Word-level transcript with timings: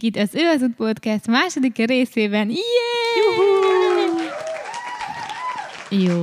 Mindenkit 0.00 0.28
az 0.28 0.42
Ő 0.42 0.48
az 0.48 0.62
Út 0.62 0.74
Podcast 0.74 1.26
második 1.26 1.76
részében. 1.76 2.48
Yeah! 2.48 2.60
Jó. 6.04 6.22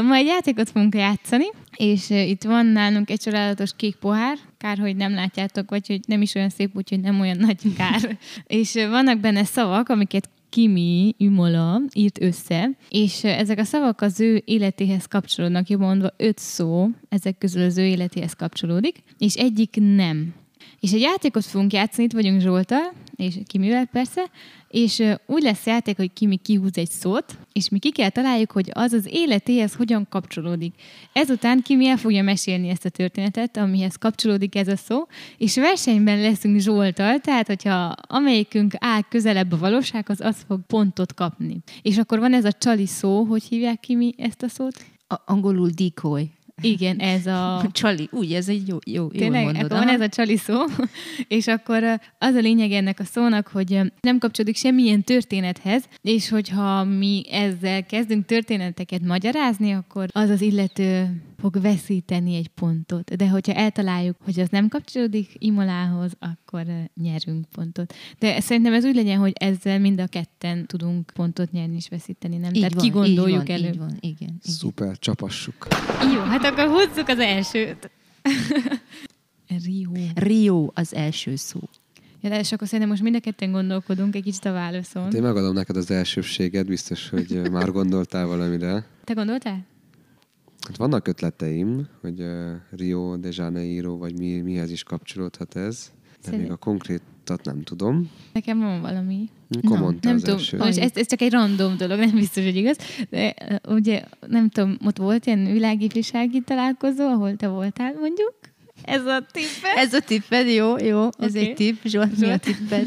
Ma 0.00 0.14
egy 0.14 0.26
játékot 0.26 0.70
fogunk 0.70 0.94
játszani, 0.94 1.44
és 1.76 2.10
itt 2.10 2.42
van 2.42 2.66
nálunk 2.66 3.10
egy 3.10 3.20
csodálatos 3.20 3.70
kék 3.76 3.94
pohár, 3.94 4.38
kár, 4.58 4.78
hogy 4.78 4.96
nem 4.96 5.14
látjátok, 5.14 5.70
vagy 5.70 5.86
hogy 5.86 6.00
nem 6.06 6.22
is 6.22 6.34
olyan 6.34 6.48
szép, 6.48 6.76
úgyhogy 6.76 7.00
nem 7.00 7.20
olyan 7.20 7.36
nagy 7.36 7.74
kár. 7.76 8.18
és 8.60 8.72
vannak 8.72 9.18
benne 9.18 9.44
szavak, 9.44 9.88
amiket 9.88 10.30
Kimi 10.48 11.14
Imola 11.16 11.80
írt 11.92 12.22
össze, 12.22 12.70
és 12.88 13.24
ezek 13.24 13.58
a 13.58 13.64
szavak 13.64 14.00
az 14.00 14.20
ő 14.20 14.42
életéhez 14.44 15.06
kapcsolódnak, 15.06 15.68
jobban 15.68 15.86
mondva 15.86 16.10
öt 16.16 16.38
szó 16.38 16.88
ezek 17.08 17.38
közül 17.38 17.64
az 17.64 17.78
ő 17.78 17.84
életéhez 17.84 18.32
kapcsolódik, 18.32 19.02
és 19.18 19.34
egyik 19.34 19.76
nem. 19.80 20.40
És 20.82 20.92
egy 20.92 21.00
játékot 21.00 21.44
fogunk 21.44 21.72
játszani, 21.72 22.04
itt 22.04 22.12
vagyunk 22.12 22.40
Zsoltal, 22.40 22.92
és 23.16 23.34
Kimivel 23.46 23.84
persze, 23.84 24.24
és 24.68 25.02
úgy 25.26 25.42
lesz 25.42 25.66
játék, 25.66 25.96
hogy 25.96 26.12
Kimi 26.12 26.36
kihúz 26.36 26.78
egy 26.78 26.90
szót, 26.90 27.38
és 27.52 27.68
mi 27.68 27.78
ki 27.78 27.90
kell 27.90 28.08
találjuk, 28.08 28.52
hogy 28.52 28.70
az 28.72 28.92
az 28.92 29.06
életéhez 29.10 29.74
hogyan 29.74 30.06
kapcsolódik. 30.10 30.74
Ezután 31.12 31.62
Kimi 31.62 31.86
el 31.88 31.96
fogja 31.96 32.22
mesélni 32.22 32.68
ezt 32.68 32.84
a 32.84 32.88
történetet, 32.88 33.56
amihez 33.56 33.96
kapcsolódik 33.96 34.54
ez 34.54 34.68
a 34.68 34.76
szó, 34.76 35.06
és 35.38 35.54
versenyben 35.54 36.20
leszünk 36.20 36.60
Zsoltal, 36.60 37.18
tehát 37.18 37.46
hogyha 37.46 37.94
amelyikünk 38.06 38.74
áll 38.78 39.02
közelebb 39.08 39.52
a 39.52 39.58
valósághoz, 39.58 40.20
az 40.20 40.44
fog 40.46 40.60
pontot 40.66 41.14
kapni. 41.14 41.58
És 41.82 41.98
akkor 41.98 42.18
van 42.18 42.34
ez 42.34 42.44
a 42.44 42.52
csali 42.52 42.86
szó, 42.86 43.24
hogy 43.24 43.42
hívják 43.42 43.80
Kimi 43.80 44.14
ezt 44.16 44.42
a 44.42 44.48
szót? 44.48 44.84
A, 45.08 45.14
angolul 45.26 45.70
decoy. 45.70 46.30
Igen, 46.60 46.98
ez 46.98 47.26
a... 47.26 47.62
Csali, 47.72 48.08
úgy, 48.10 48.32
ez 48.32 48.48
egy 48.48 48.68
jó, 48.68 48.76
jó, 48.84 49.08
Tényleg, 49.08 49.44
mondod. 49.44 49.62
akkor 49.62 49.76
van 49.78 49.88
ez 49.88 50.00
a 50.00 50.08
csali 50.08 50.36
szó, 50.36 50.64
és 51.28 51.46
akkor 51.46 51.84
az 52.18 52.34
a 52.34 52.40
lényeg 52.40 52.72
ennek 52.72 53.00
a 53.00 53.04
szónak, 53.04 53.48
hogy 53.48 53.80
nem 54.00 54.18
kapcsolódik 54.18 54.56
semmilyen 54.56 55.02
történethez, 55.02 55.84
és 56.02 56.28
hogyha 56.28 56.84
mi 56.84 57.22
ezzel 57.30 57.86
kezdünk 57.86 58.24
történeteket 58.24 59.02
magyarázni, 59.02 59.72
akkor 59.72 60.06
az 60.12 60.30
az 60.30 60.40
illető 60.40 61.22
fog 61.42 61.60
veszíteni 61.60 62.34
egy 62.34 62.48
pontot. 62.48 63.16
De 63.16 63.28
hogyha 63.28 63.52
eltaláljuk, 63.52 64.16
hogy 64.24 64.40
az 64.40 64.48
nem 64.48 64.68
kapcsolódik 64.68 65.30
Imolához, 65.38 66.12
akkor 66.18 66.64
nyerünk 67.02 67.44
pontot. 67.54 67.94
De 68.18 68.40
szerintem 68.40 68.72
ez 68.72 68.84
úgy 68.84 68.94
legyen, 68.94 69.18
hogy 69.18 69.32
ezzel 69.34 69.78
mind 69.78 70.00
a 70.00 70.06
ketten 70.06 70.66
tudunk 70.66 71.10
pontot 71.14 71.50
nyerni 71.52 71.74
és 71.74 71.88
veszíteni, 71.88 72.36
nem? 72.36 72.52
Így 72.52 72.60
Tehát 72.60 72.74
van, 72.74 72.82
kigondoljuk 72.82 73.40
így 73.42 73.46
van, 73.48 73.56
előbb. 73.56 73.72
Így 73.72 73.78
van, 73.78 73.96
igen, 74.00 74.16
igen. 74.18 74.38
Szuper, 74.42 74.98
csapassuk. 74.98 75.66
Jó, 76.14 76.20
hát 76.20 76.44
akkor 76.44 76.66
húzzuk 76.66 77.08
az 77.08 77.18
elsőt. 77.18 77.90
Rio. 79.64 79.90
Rio 80.14 80.70
az 80.74 80.94
első 80.94 81.36
szó. 81.36 81.60
Ja, 82.20 82.28
de 82.28 82.38
és 82.38 82.52
akkor 82.52 82.66
szerintem 82.66 82.88
most 82.88 83.02
mind 83.02 83.14
a 83.14 83.20
ketten 83.20 83.50
gondolkodunk 83.50 84.14
egy 84.14 84.22
kicsit 84.22 84.44
a 84.44 84.52
válaszon. 84.52 85.02
Hát 85.02 85.14
én 85.14 85.22
megadom 85.22 85.52
neked 85.52 85.76
az 85.76 85.90
elsőbséget, 85.90 86.66
biztos, 86.66 87.08
hogy 87.08 87.50
már 87.50 87.70
gondoltál 87.70 88.26
valamire. 88.26 88.86
Te 89.04 89.12
gondoltál? 89.12 89.70
Hát 90.68 90.76
vannak 90.76 91.08
ötleteim, 91.08 91.88
hogy 92.00 92.20
uh, 92.20 92.50
Rio 92.70 93.16
de 93.16 93.28
Janeiro, 93.32 93.96
vagy 93.96 94.18
mi, 94.18 94.40
mihez 94.40 94.70
is 94.70 94.82
kapcsolódhat 94.82 95.56
ez, 95.56 95.90
de 96.02 96.18
Szerint- 96.20 96.42
még 96.42 96.50
a 96.52 96.56
konkrétat 96.56 97.44
nem 97.44 97.62
tudom. 97.62 98.10
Nekem 98.32 98.58
van 98.60 98.80
valami. 98.80 99.28
Akkor 99.62 99.78
Na, 99.78 99.82
mondta 99.84 100.08
Nem 100.08 100.18
tudom, 100.18 100.34
első. 100.36 100.56
most 100.56 100.78
ez, 100.78 100.90
ez 100.94 101.06
csak 101.06 101.20
egy 101.20 101.30
random 101.32 101.76
dolog, 101.76 101.98
nem 101.98 102.10
biztos, 102.14 102.44
hogy 102.44 102.56
igaz. 102.56 102.76
De 103.10 103.34
uh, 103.66 103.74
ugye, 103.74 104.04
nem 104.26 104.48
tudom, 104.48 104.76
ott 104.84 104.96
volt 104.96 105.26
ilyen 105.26 105.52
világifjúsági 105.52 106.40
találkozó, 106.40 107.06
ahol 107.08 107.36
te 107.36 107.48
voltál 107.48 107.94
mondjuk? 108.00 108.34
Ez 108.82 109.06
a 109.06 109.26
tippe? 109.32 109.68
Ez 109.76 109.92
a 109.94 110.00
tipped, 110.00 110.48
jó, 110.48 110.76
jó, 110.78 111.08
ez 111.18 111.30
Oké. 111.36 111.38
egy 111.48 111.54
tipp. 111.54 111.76
Zsolt, 111.84 112.18
mi 112.18 112.24
a 112.24 112.28
Zsolt. 112.28 112.40
tipped? 112.42 112.86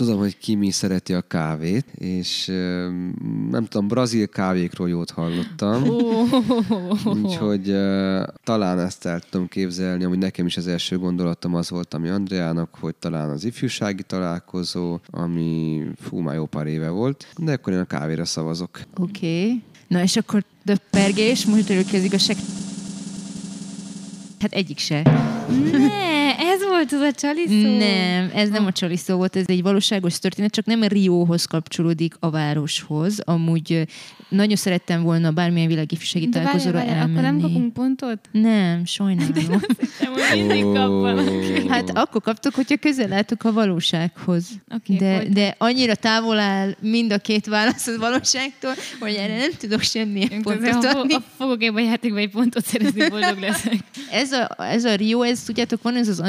Tudom, 0.00 0.18
hogy 0.18 0.38
Kimi 0.38 0.70
szereti 0.70 1.14
a 1.14 1.20
kávét, 1.20 1.84
és 1.94 2.46
nem 3.50 3.64
tudom, 3.68 3.88
brazil 3.88 4.26
kávékról 4.26 4.88
jót 4.88 5.10
hallottam. 5.10 5.82
Úgyhogy 7.22 7.62
talán 8.44 8.78
ezt 8.78 9.06
el 9.06 9.20
tudom 9.30 9.48
képzelni, 9.48 10.04
hogy 10.04 10.18
nekem 10.18 10.46
is 10.46 10.56
az 10.56 10.66
első 10.66 10.98
gondolatom 10.98 11.54
az 11.54 11.70
volt, 11.70 11.94
ami 11.94 12.08
Andreának, 12.08 12.76
hogy 12.80 12.94
talán 12.94 13.30
az 13.30 13.44
ifjúsági 13.44 14.02
találkozó, 14.02 14.98
ami 15.10 15.82
fú, 15.96 16.18
már 16.18 16.34
jó 16.34 16.46
pár 16.46 16.66
éve 16.66 16.88
volt, 16.88 17.26
de 17.36 17.52
akkor 17.52 17.72
én 17.72 17.78
a 17.78 17.84
kávéra 17.84 18.24
szavazok. 18.24 18.80
Oké. 18.96 19.42
Okay. 19.42 19.62
Na 19.88 20.02
és 20.02 20.16
akkor 20.16 20.44
döppergés, 20.64 21.46
most 21.46 21.70
előbb 21.70 21.92
az 21.92 22.04
igazság. 22.04 22.36
Hát 24.40 24.52
egyik 24.52 24.78
se. 24.78 25.02
ne, 25.72 26.38
volt 26.88 26.92
az 26.92 27.00
a 27.00 27.12
csali 27.20 27.46
szó. 27.48 27.76
Nem, 27.78 28.30
ez 28.34 28.48
nem 28.48 28.66
a 28.66 28.72
csali 28.72 28.96
szó 28.96 29.16
volt, 29.16 29.36
ez 29.36 29.44
egy 29.46 29.62
valóságos 29.62 30.18
történet, 30.18 30.52
csak 30.52 30.64
nem 30.64 30.82
Rióhoz 30.82 31.44
kapcsolódik 31.44 32.14
a 32.20 32.30
városhoz. 32.30 33.20
Amúgy 33.24 33.86
nagyon 34.28 34.56
szerettem 34.56 35.02
volna 35.02 35.30
bármilyen 35.30 35.68
világifjúsági 35.68 36.28
De 36.28 36.38
várjál, 36.38 36.60
találkozóra 36.60 36.92
elmenni. 36.94 37.10
akkor 37.18 37.22
nem 37.22 37.40
kapunk 37.40 37.72
pontot? 37.72 38.18
Nem, 38.32 38.84
sajnálom. 38.84 39.32
Hogy 40.30 40.38
mindig 40.46 40.62
kapnak. 40.62 41.68
Hát 41.68 41.90
akkor 41.94 42.20
kaptuk, 42.22 42.54
hogyha 42.54 42.76
közel 42.76 43.12
álltuk 43.12 43.44
a 43.44 43.52
valósághoz. 43.52 44.46
Oké, 44.74 44.96
de, 44.96 45.16
hogy- 45.16 45.28
de 45.28 45.54
annyira 45.58 45.94
távol 45.94 46.38
áll 46.38 46.74
mind 46.80 47.12
a 47.12 47.18
két 47.18 47.46
válasz 47.46 47.86
a 47.86 47.98
valóságtól, 47.98 48.72
hogy 49.00 49.14
erre 49.14 49.36
nem 49.36 49.50
tudok 49.58 49.80
semmilyen 49.82 50.28
Én 50.30 50.42
pontot 50.42 50.84
adni. 50.84 51.12
fo- 51.12 51.12
ha 51.12 51.22
fogok 51.36 51.62
ebben 51.62 51.84
a 51.84 51.86
játékban 51.88 52.18
egy 52.20 52.30
pontot 52.30 52.64
szerezni, 52.64 53.08
boldog 53.08 53.38
leszek. 53.40 53.74
Ez 54.10 54.32
a, 54.32 54.48
ez 54.58 54.84
a 54.84 54.94
Rio, 54.94 55.22
ez 55.22 55.42
tudjátok, 55.42 55.82
van 55.82 55.96
ez 55.96 56.08
az 56.08 56.20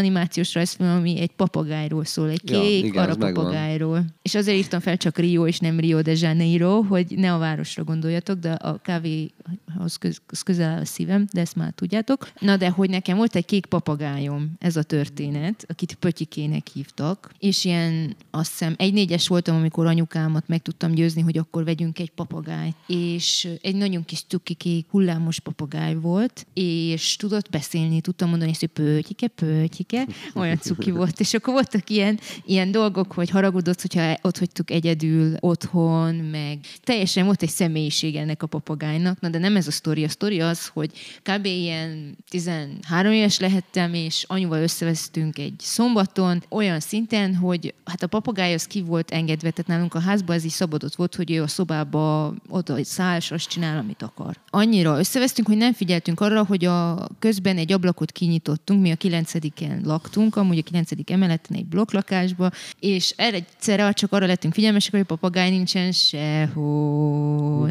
animációs 0.41 0.53
rajzfilm, 0.53 0.89
ami 0.89 1.19
egy 1.19 1.31
papagájról 1.31 2.05
szól, 2.05 2.29
egy 2.29 2.49
Ja, 2.49 2.61
kék 2.61 2.83
igen, 2.83 3.03
ja, 3.03 3.09
az 3.09 3.17
megvan. 3.17 3.43
papagájról. 3.43 4.05
És 4.21 4.35
azért 4.35 4.57
írtam 4.57 4.79
fel 4.79 4.97
csak 4.97 5.17
Rio, 5.17 5.47
és 5.47 5.59
nem 5.59 5.79
Rio 5.79 6.01
de 6.01 6.13
Janeiro, 6.15 6.81
hogy 6.81 7.05
ne 7.17 7.33
a 7.33 7.37
városra 7.37 7.83
gondoljatok, 7.83 8.39
de 8.39 8.51
a 8.51 8.77
kávéhoz 8.77 9.95
köz, 9.99 10.21
közel 10.43 10.69
áll 10.69 10.79
a 10.81 10.85
szívem, 10.85 11.27
de 11.33 11.41
ezt 11.41 11.55
már 11.55 11.71
tudjátok. 11.71 12.31
Na 12.39 12.57
de 12.57 12.69
hogy 12.69 12.89
nekem 12.89 13.17
volt 13.17 13.35
egy 13.35 13.45
kék 13.45 13.65
papagájom, 13.65 14.51
ez 14.59 14.75
a 14.75 14.83
történet, 14.83 15.65
akit 15.67 15.93
Pötyikének 15.93 16.67
hívtak, 16.73 17.31
és 17.39 17.65
ilyen, 17.65 18.15
azt 18.31 18.49
hiszem, 18.51 18.73
egy 18.77 18.93
négyes 18.93 19.27
voltam, 19.27 19.55
amikor 19.55 19.85
anyukámat 19.85 20.47
meg 20.47 20.61
tudtam 20.61 20.91
győzni, 20.91 21.21
hogy 21.21 21.37
akkor 21.37 21.63
vegyünk 21.63 21.99
egy 21.99 22.09
papagájt, 22.09 22.75
és 22.87 23.47
egy 23.61 23.75
nagyon 23.75 24.05
kis 24.05 24.23
cuki 24.27 24.53
kék 24.53 24.85
hullámos 24.89 25.39
papagáj 25.39 25.95
volt, 25.95 26.45
és 26.53 27.15
tudott 27.15 27.49
beszélni, 27.49 28.01
tudtam 28.01 28.29
mondani, 28.29 28.51
hogy 28.59 28.69
pötyike, 28.69 29.27
pötyike, 29.27 30.07
olyan 30.35 30.57
cuki 30.57 30.91
volt, 30.91 31.19
és 31.19 31.33
akkor 31.33 31.53
voltak 31.53 31.89
ilyen, 31.89 32.19
ilyen 32.45 32.71
dolgok, 32.71 33.11
hogy 33.11 33.29
haragudott, 33.29 33.81
hogyha 33.81 34.17
ott 34.21 34.37
hagytuk 34.37 34.71
egyedül 34.71 35.35
otthon, 35.39 36.15
meg 36.15 36.59
teljesen 36.83 37.25
volt 37.25 37.41
egy 37.41 37.49
személyiség 37.49 38.15
ennek 38.15 38.43
a 38.43 38.47
papagájnak, 38.47 39.19
na 39.19 39.29
de 39.29 39.37
nem 39.37 39.55
ez 39.55 39.67
a 39.67 39.71
sztori, 39.71 40.03
a 40.03 40.09
sztori 40.09 40.41
az, 40.41 40.67
hogy 40.67 40.91
kb. 41.21 41.45
ilyen 41.45 42.17
13 42.29 43.11
éves 43.11 43.39
lehettem, 43.39 43.93
és 43.93 44.25
anyuval 44.27 44.61
összevesztünk 44.61 45.37
egy 45.37 45.53
szombaton, 45.57 46.43
olyan 46.49 46.79
szinten, 46.79 47.35
hogy 47.35 47.73
hát 47.85 48.03
a 48.03 48.07
papagáj 48.07 48.53
az 48.53 48.67
ki 48.67 48.81
volt 48.81 49.11
engedve, 49.11 49.49
tehát 49.51 49.71
nálunk 49.71 49.93
a 49.93 49.99
házban 49.99 50.35
ez 50.35 50.43
is 50.43 50.51
szabadott 50.51 50.95
volt, 50.95 51.15
hogy 51.15 51.31
ő 51.31 51.41
a 51.41 51.47
szobába 51.47 52.33
oda 52.49 52.83
száll, 52.83 53.17
és 53.17 53.31
azt 53.31 53.49
csinál, 53.49 53.77
amit 53.77 54.01
akar. 54.01 54.35
Annyira 54.49 54.99
összevesztünk, 54.99 55.47
hogy 55.47 55.57
nem 55.57 55.73
figyeltünk 55.73 56.19
arra, 56.19 56.45
hogy 56.45 56.65
a 56.65 57.07
közben 57.19 57.57
egy 57.57 57.71
ablakot 57.71 58.11
kinyitottunk, 58.11 58.81
mi 58.81 58.91
a 58.91 58.95
kilencediken 58.95 59.81
laktunk, 59.83 60.20
amúgy 60.29 60.57
a 60.57 60.61
kilencedik 60.61 61.09
emeleten 61.09 61.57
egy 61.57 61.65
blokklakásba, 61.65 62.51
és 62.79 63.13
erre 63.17 63.35
egyszerre 63.35 63.91
csak 63.91 64.11
arra 64.11 64.25
lettünk 64.25 64.53
figyelmesek, 64.53 64.91
hogy 64.91 64.99
a 64.99 65.05
papagáj 65.05 65.49
nincsen 65.49 65.91
sehol. 65.91 67.69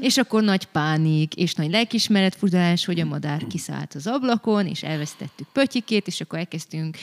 És 0.00 0.16
akkor 0.16 0.42
nagy 0.42 0.64
pánik, 0.64 1.34
és 1.34 1.54
nagy 1.54 1.70
lelkismeretfurdalás, 1.70 2.84
hogy 2.84 3.00
a 3.00 3.04
madár 3.04 3.46
kiszállt 3.46 3.94
az 3.94 4.06
ablakon, 4.06 4.66
és 4.66 4.82
elvesztettük 4.82 5.46
pötyikét, 5.52 6.06
és 6.06 6.20
akkor 6.20 6.38
elkezdtünk 6.38 6.96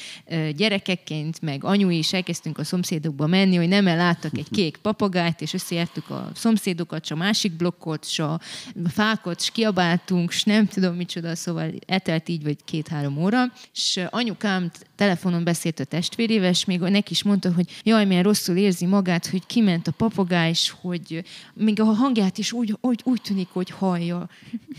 gyerekekként, 0.55 1.41
meg 1.41 1.63
anyu 1.63 1.89
is 1.89 2.13
elkezdtünk 2.13 2.57
a 2.57 2.63
szomszédokba 2.63 3.27
menni, 3.27 3.55
hogy 3.55 3.67
nem 3.67 3.85
láttak 3.85 4.37
egy 4.37 4.49
kék 4.51 4.77
papagájt, 4.77 5.41
és 5.41 5.53
összejártuk 5.53 6.09
a 6.09 6.31
szomszédokat, 6.35 7.05
s 7.05 7.11
a 7.11 7.15
másik 7.15 7.51
blokkot, 7.51 8.09
s 8.09 8.19
a 8.19 8.39
fákot, 8.87 9.41
s 9.41 9.51
kiabáltunk, 9.51 10.31
s 10.31 10.43
nem 10.43 10.67
tudom 10.67 10.95
micsoda, 10.95 11.35
szóval 11.35 11.73
eltelt 11.87 12.29
így 12.29 12.43
vagy 12.43 12.57
két-három 12.65 13.17
óra, 13.17 13.43
és 13.73 13.99
anyukám 14.09 14.71
telefonon 14.95 15.43
beszélt 15.43 15.79
a 15.79 15.83
testvérével, 15.83 16.49
és 16.49 16.65
még 16.65 16.79
neki 16.79 17.11
is 17.11 17.23
mondta, 17.23 17.53
hogy 17.53 17.81
jaj, 17.83 18.05
milyen 18.05 18.23
rosszul 18.23 18.55
érzi 18.55 18.85
magát, 18.85 19.27
hogy 19.27 19.45
kiment 19.45 19.87
a 19.87 19.91
papagáj, 19.91 20.49
és 20.49 20.73
hogy 20.81 21.23
még 21.53 21.81
a 21.81 21.85
hangját 21.85 22.37
is 22.37 22.51
úgy, 22.51 22.77
úgy, 22.81 23.01
úgy 23.03 23.21
tűnik, 23.21 23.47
hogy 23.51 23.69
hallja. 23.69 24.29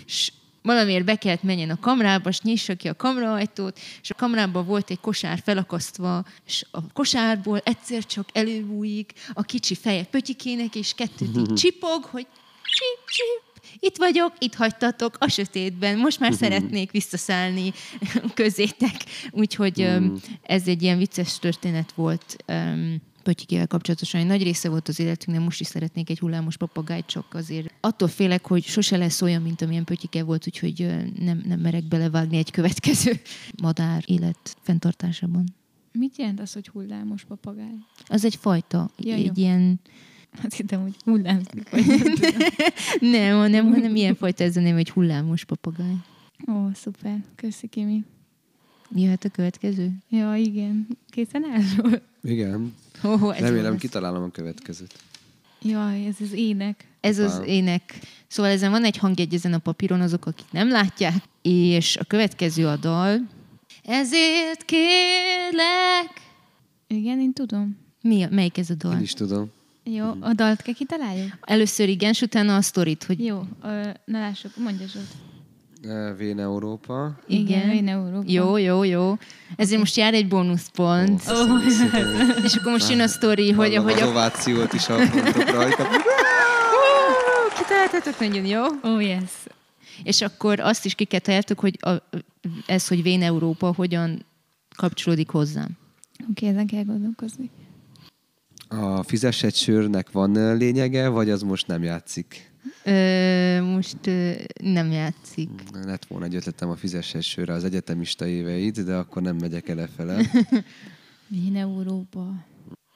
És 0.07 0.33
valamiért 0.67 1.05
be 1.05 1.17
kellett 1.17 1.43
menjen 1.43 1.71
a 1.71 1.81
kamrába, 1.81 2.29
és 2.29 2.41
nyissa 2.41 2.75
ki 2.75 2.89
a 2.89 2.97
kamraajtót, 2.97 3.79
és 4.03 4.11
a 4.11 4.15
kamrában 4.15 4.67
volt 4.67 4.91
egy 4.91 5.01
kosár 5.01 5.41
felakasztva, 5.45 6.25
és 6.47 6.65
a 6.71 6.93
kosárból 6.93 7.59
egyszer 7.59 8.05
csak 8.05 8.29
előbújik 8.33 9.13
a 9.33 9.43
kicsi 9.43 9.75
feje 9.75 10.05
pötyikének, 10.05 10.75
és 10.75 10.93
kettőt 10.93 11.37
így 11.37 11.55
csipog, 11.63 12.05
hogy 12.05 12.27
csip, 12.63 13.11
csip, 13.11 13.56
itt 13.81 13.97
vagyok, 13.97 14.33
itt 14.39 14.55
hagytatok 14.55 15.17
a 15.19 15.29
sötétben, 15.29 15.99
most 15.99 16.21
már 16.21 16.33
szeretnék 16.33 16.91
visszaszállni 16.91 17.73
közétek. 18.35 18.97
Úgyhogy 19.31 19.83
mm. 19.83 20.15
ez 20.43 20.69
egy 20.69 20.83
ilyen 20.83 20.99
vicces 20.99 21.39
történet 21.39 21.93
volt 21.93 22.37
pötyikével 23.27 23.67
kapcsolatosan. 23.67 24.21
Egy 24.21 24.27
nagy 24.27 24.43
része 24.43 24.69
volt 24.69 24.89
az 24.89 25.01
életünknek, 25.01 25.45
most 25.45 25.61
is 25.61 25.67
szeretnék 25.67 26.11
egy 26.11 26.19
hullámos 26.19 26.57
papagájt, 26.57 27.07
csak 27.07 27.35
azért 27.35 27.75
attól 27.81 28.09
félek, 28.09 28.47
hogy 28.47 28.65
sose 28.65 28.97
lesz 28.97 29.23
olyan, 29.23 29.43
mint 29.43 29.63
amilyen 29.63 29.85
pötyike 29.85 30.23
volt, 30.23 30.47
úgyhogy 30.47 30.87
nem, 31.19 31.43
nem 31.45 31.61
merek 31.61 31.85
belevágni 31.85 32.37
egy 32.37 32.51
következő 32.51 33.21
madár 33.63 34.03
élet 34.07 34.57
fenntartásában. 34.61 35.45
Mit 35.93 36.17
jelent 36.17 36.41
az, 36.41 36.53
hogy 36.53 36.69
hullámos 36.69 37.25
papagáj? 37.25 37.75
Az 38.07 38.25
egy 38.25 38.37
fajta, 38.37 38.91
ja, 38.99 39.15
egy 39.15 39.27
jó. 39.27 39.33
ilyen 39.35 39.81
Hát 40.43 40.55
hittem, 40.55 40.83
hogy 40.83 40.95
hullámzik. 41.05 41.71
nem, 43.01 43.51
nem, 43.51 43.73
hanem 43.73 43.97
ilyen 43.97 44.15
fajta 44.15 44.45
ez 44.45 44.57
a 44.57 44.61
név, 44.61 44.75
hogy 44.75 44.91
hullámos 44.91 45.45
papagáj. 45.45 45.95
Ó, 46.49 46.69
szuper. 46.75 47.25
Köszi, 47.37 47.67
Kimi. 47.67 48.05
Jöhet 48.95 49.25
a 49.25 49.29
következő? 49.29 49.91
Ja, 50.09 50.35
igen. 50.35 50.87
Készen 51.11 51.45
áll? 51.45 52.01
Igen. 52.23 52.75
Oh, 53.03 53.39
Remélem, 53.39 53.77
kitalálom 53.77 54.23
a 54.23 54.31
következőt. 54.31 54.95
Jaj, 55.63 56.07
ez 56.07 56.17
az 56.21 56.33
ének. 56.33 56.89
Ez 57.01 57.19
az 57.19 57.43
ének. 57.47 57.99
Szóval 58.27 58.53
ezen 58.53 58.71
van 58.71 58.85
egy 58.85 58.97
hangjegy 58.97 59.35
ezen 59.35 59.53
a 59.53 59.59
papíron, 59.59 60.01
azok, 60.01 60.27
akik 60.27 60.47
nem 60.51 60.69
látják, 60.69 61.15
és 61.43 61.97
a 61.97 62.05
következő 62.05 62.67
a 62.67 62.77
dal. 62.77 63.29
Ezért 63.85 64.65
kérlek. 64.65 66.11
Igen, 66.87 67.21
én 67.21 67.33
tudom. 67.33 67.77
Mi, 68.03 68.27
melyik 68.31 68.59
ez 68.59 68.71
a 68.71 68.75
dal? 68.75 68.93
Én 68.93 69.01
is 69.01 69.13
tudom. 69.13 69.51
Jó, 69.91 70.13
a 70.21 70.33
dalt 70.33 70.63
kell 70.63 70.75
kitaláljuk? 70.75 71.39
Először 71.41 71.89
igen, 71.89 72.11
és 72.11 72.21
utána 72.21 72.57
a 72.57 72.61
sztorit, 72.61 73.05
hogy... 73.05 73.25
Jó, 73.25 73.43
na 74.05 74.19
lássuk, 74.19 74.57
mondja 74.57 74.87
Zsolt. 74.87 76.17
Vén 76.17 76.39
Európa. 76.41 77.19
Igen, 77.27 77.69
Vén 77.69 77.89
Európa. 77.89 78.25
Jó, 78.27 78.57
jó, 78.57 78.83
jó. 78.83 79.17
Ezért 79.57 79.81
most 79.81 79.97
jár 79.97 80.15
egy 80.15 80.29
bónuszpont. 80.29 81.23
Oh, 81.29 81.51
oh, 81.51 81.65
és 82.45 82.55
akkor 82.55 82.73
most 82.73 82.91
jön 82.91 83.01
a 83.01 83.07
sztori, 83.07 83.51
hogy... 83.51 83.77
hogy 83.77 83.93
az 83.93 84.01
a... 84.01 84.09
ovációt 84.09 84.73
is 84.73 84.89
mondtok 84.89 85.51
rajta. 85.51 85.87
Kitaláltatok 87.59 88.19
nagyon 88.19 88.45
jó. 88.45 88.65
Oh, 88.83 89.05
yes. 89.05 89.31
És 90.03 90.21
akkor 90.21 90.61
azt 90.61 90.85
is 90.85 90.95
kiketeltük, 90.95 91.61
hogy 91.61 91.79
a, 91.81 91.91
ez, 92.67 92.89
hogy 92.89 93.03
Vén 93.03 93.23
Európa 93.23 93.73
hogyan 93.75 94.25
kapcsolódik 94.77 95.31
hozzám. 95.31 95.79
Oké, 96.31 96.31
okay, 96.31 96.49
ezen 96.49 96.67
kell 96.67 96.85
gondolkozni. 96.85 97.51
A 98.69 99.03
fizes 99.03 99.43
egy 99.43 99.55
sörnek 99.55 100.11
van 100.11 100.57
lényege, 100.57 101.09
vagy 101.09 101.31
az 101.31 101.43
most 101.43 101.67
nem 101.67 101.83
játszik? 101.83 102.51
Ö, 102.85 103.61
most 103.63 104.07
ö, 104.07 104.33
nem 104.63 104.91
játszik. 104.91 105.49
Lett 105.85 106.05
volna 106.05 106.25
egy 106.25 106.35
ötletem 106.35 106.71
a 106.71 106.77
fizes 106.77 107.15
egy 107.15 107.23
sörre 107.23 107.53
az 107.53 107.65
egyetemista 107.65 108.27
éveid, 108.27 108.81
de 108.81 108.95
akkor 108.95 109.23
nem 109.23 109.37
megyek 109.37 109.69
el 109.69 109.89
fele. 109.97 110.21
Én 111.47 111.57
Európa. 111.57 112.47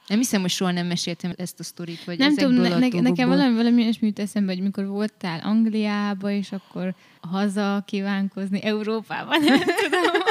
Nem 0.07 0.19
hiszem, 0.19 0.41
hogy 0.41 0.51
soha 0.51 0.71
nem 0.71 0.87
meséltem 0.87 1.33
ezt 1.37 1.61
a 1.61 1.63
sztorit, 1.63 2.05
vagy 2.05 2.19
Nem 2.19 2.35
tudom, 2.35 2.53
ne, 2.53 2.69
ne, 2.69 3.01
nekem 3.01 3.29
valami, 3.29 3.55
valami 3.55 3.83
olyasmi 3.83 4.07
jut 4.07 4.19
eszembe, 4.19 4.53
hogy 4.53 4.63
mikor 4.63 4.87
voltál 4.87 5.41
Angliába, 5.41 6.31
és 6.31 6.53
akkor 6.53 6.95
haza 7.21 7.83
kívánkozni 7.87 8.63
Európában, 8.63 9.41
nem 9.45 9.59
tudom. 9.59 10.23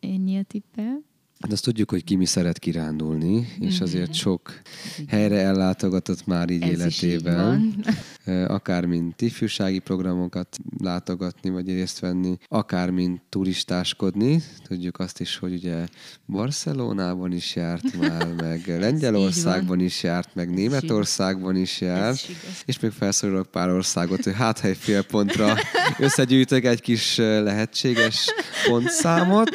Ennyi 0.00 0.38
a 0.38 0.42
tippel. 0.42 1.02
De 1.46 1.52
azt 1.52 1.64
tudjuk, 1.64 1.90
hogy 1.90 2.04
Kimi 2.04 2.24
szeret 2.24 2.58
kirándulni, 2.58 3.48
és 3.60 3.74
mhm. 3.74 3.82
azért 3.82 4.14
sok 4.14 4.60
helyre 5.08 5.38
ellátogatott 5.38 6.26
már 6.26 6.50
így 6.50 6.62
Ez 6.62 6.68
életében. 6.68 7.60
Így 7.60 7.92
akár 8.58 8.84
mint 8.84 9.20
ifjúsági 9.20 9.78
programokat 9.78 10.58
látogatni, 10.78 11.50
vagy 11.50 11.66
részt 11.66 11.98
venni, 11.98 12.36
akár 12.48 12.90
mint 12.90 13.20
turistáskodni. 13.28 14.42
Tudjuk 14.68 14.98
azt 14.98 15.20
is, 15.20 15.36
hogy 15.36 15.52
ugye 15.52 15.86
Barcelonában 16.26 17.32
is 17.32 17.56
járt 17.56 17.98
már, 17.98 18.32
meg 18.42 18.78
Lengyelországban 18.78 19.80
is 19.80 20.02
járt, 20.02 20.34
meg 20.34 20.54
Németországban 20.54 21.56
is 21.56 21.80
járt, 21.80 22.26
és 22.64 22.80
még 22.80 22.90
felszorulok 22.90 23.50
pár 23.50 23.70
országot, 23.70 24.24
hogy 24.24 24.34
hát, 24.34 24.64
egy 24.64 24.76
fél 24.76 25.02
pontra 25.02 25.54
összegyűjtök 25.98 26.64
egy 26.64 26.80
kis 26.80 27.16
lehetséges 27.16 28.26
pontszámot. 28.68 29.50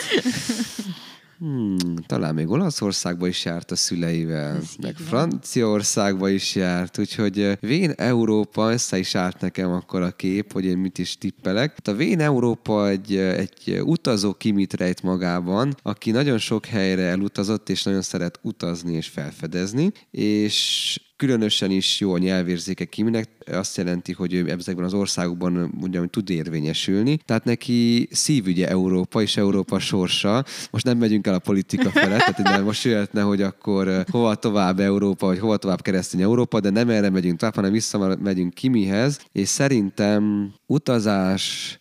Hmm, 1.39 1.95
talán 2.05 2.33
még 2.33 2.49
Olaszországba 2.49 3.27
is 3.27 3.45
járt 3.45 3.71
a 3.71 3.75
szüleivel, 3.75 4.55
Ez 4.55 4.75
meg 4.81 4.95
Franciaországba 4.95 6.29
is 6.29 6.55
járt, 6.55 6.99
úgyhogy 6.99 7.57
Vén 7.59 7.91
Európa, 7.91 8.71
össze 8.71 8.97
is 8.97 9.15
állt 9.15 9.39
nekem 9.39 9.71
akkor 9.71 10.01
a 10.01 10.11
kép, 10.11 10.51
hogy 10.53 10.65
én 10.65 10.77
mit 10.77 10.97
is 10.97 11.17
tippelek. 11.17 11.69
Hát 11.69 11.87
a 11.87 11.95
Vén 11.95 12.19
Európa 12.19 12.87
egy, 12.87 13.15
egy 13.15 13.81
utazó 13.83 14.33
kimit 14.33 14.73
rejt 14.73 15.03
magában, 15.03 15.75
aki 15.81 16.11
nagyon 16.11 16.37
sok 16.37 16.65
helyre 16.65 17.03
elutazott, 17.03 17.69
és 17.69 17.83
nagyon 17.83 18.01
szeret 18.01 18.39
utazni 18.41 18.93
és 18.93 19.07
felfedezni, 19.07 19.91
és 20.11 20.99
különösen 21.17 21.71
is 21.71 21.99
jó 21.99 22.13
a 22.13 22.17
nyelvérzéke 22.17 22.85
Kiminek, 22.85 23.29
azt 23.51 23.77
jelenti, 23.77 24.13
hogy 24.13 24.33
ő 24.33 24.49
ezekben 24.49 24.85
az 24.85 24.93
országokban 24.93 25.71
mondjam, 25.79 26.07
tud 26.07 26.29
érvényesülni. 26.29 27.17
Tehát 27.25 27.43
neki 27.43 28.07
szívügye 28.11 28.67
Európa 28.67 29.21
és 29.21 29.37
Európa 29.37 29.79
sorsa. 29.79 30.45
Most 30.71 30.85
nem 30.85 30.97
megyünk 30.97 31.27
el 31.27 31.33
a 31.33 31.39
politika 31.39 31.89
felett, 31.89 32.19
tehát 32.19 32.57
de 32.57 32.63
most 32.63 32.83
jöhetne, 32.83 33.21
hogy 33.21 33.41
akkor 33.41 34.03
hova 34.11 34.35
tovább 34.35 34.79
Európa, 34.79 35.25
vagy 35.25 35.39
hova 35.39 35.57
tovább 35.57 35.81
keresztény 35.81 36.21
Európa, 36.21 36.59
de 36.59 36.69
nem 36.69 36.89
erre 36.89 37.09
megyünk 37.09 37.39
tovább, 37.39 37.55
hanem 37.55 37.71
vissza 37.71 38.17
megyünk 38.19 38.53
Kimihez, 38.53 39.19
és 39.31 39.47
szerintem 39.47 40.53
utazás, 40.65 41.77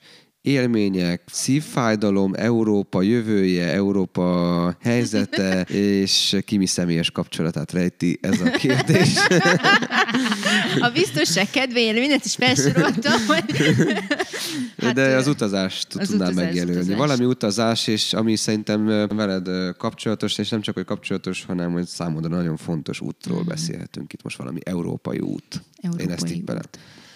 élmények, 0.46 1.22
szívfájdalom, 1.26 2.32
Európa 2.34 3.02
jövője, 3.02 3.72
Európa 3.72 4.76
helyzete, 4.82 5.60
és 5.94 6.36
Kimi 6.44 6.66
személyes 6.66 7.10
kapcsolatát 7.10 7.72
rejti 7.72 8.18
ez 8.22 8.40
a 8.40 8.50
kérdés. 8.50 9.14
A 10.80 10.90
biztonság 10.90 11.50
kedvéért 11.50 11.98
mindent 11.98 12.24
is 12.24 12.34
felsoroltam. 12.34 13.12
Hát, 14.82 14.94
De 14.94 15.16
az 15.16 15.26
utazást 15.26 15.94
az 15.94 16.08
tudnám 16.08 16.28
utazás, 16.28 16.44
megjelölni. 16.44 16.80
Utazás. 16.80 16.98
Valami 16.98 17.24
utazás, 17.24 17.86
és 17.86 18.12
ami 18.12 18.36
szerintem 18.36 18.84
veled 19.08 19.76
kapcsolatos, 19.76 20.38
és 20.38 20.48
nem 20.48 20.60
csak, 20.60 20.74
hogy 20.74 20.84
kapcsolatos, 20.84 21.44
hanem 21.44 21.72
hogy 21.72 21.86
számodra 21.86 22.36
nagyon 22.36 22.56
fontos 22.56 23.00
útról 23.00 23.42
mm. 23.42 23.46
beszélhetünk 23.46 24.12
itt 24.12 24.22
most 24.22 24.36
valami 24.36 24.58
európai 24.64 25.18
út. 25.18 25.62
Európai 25.80 26.06
Én 26.06 26.12
ezt 26.12 26.30
így 26.30 26.44
bele. 26.44 26.60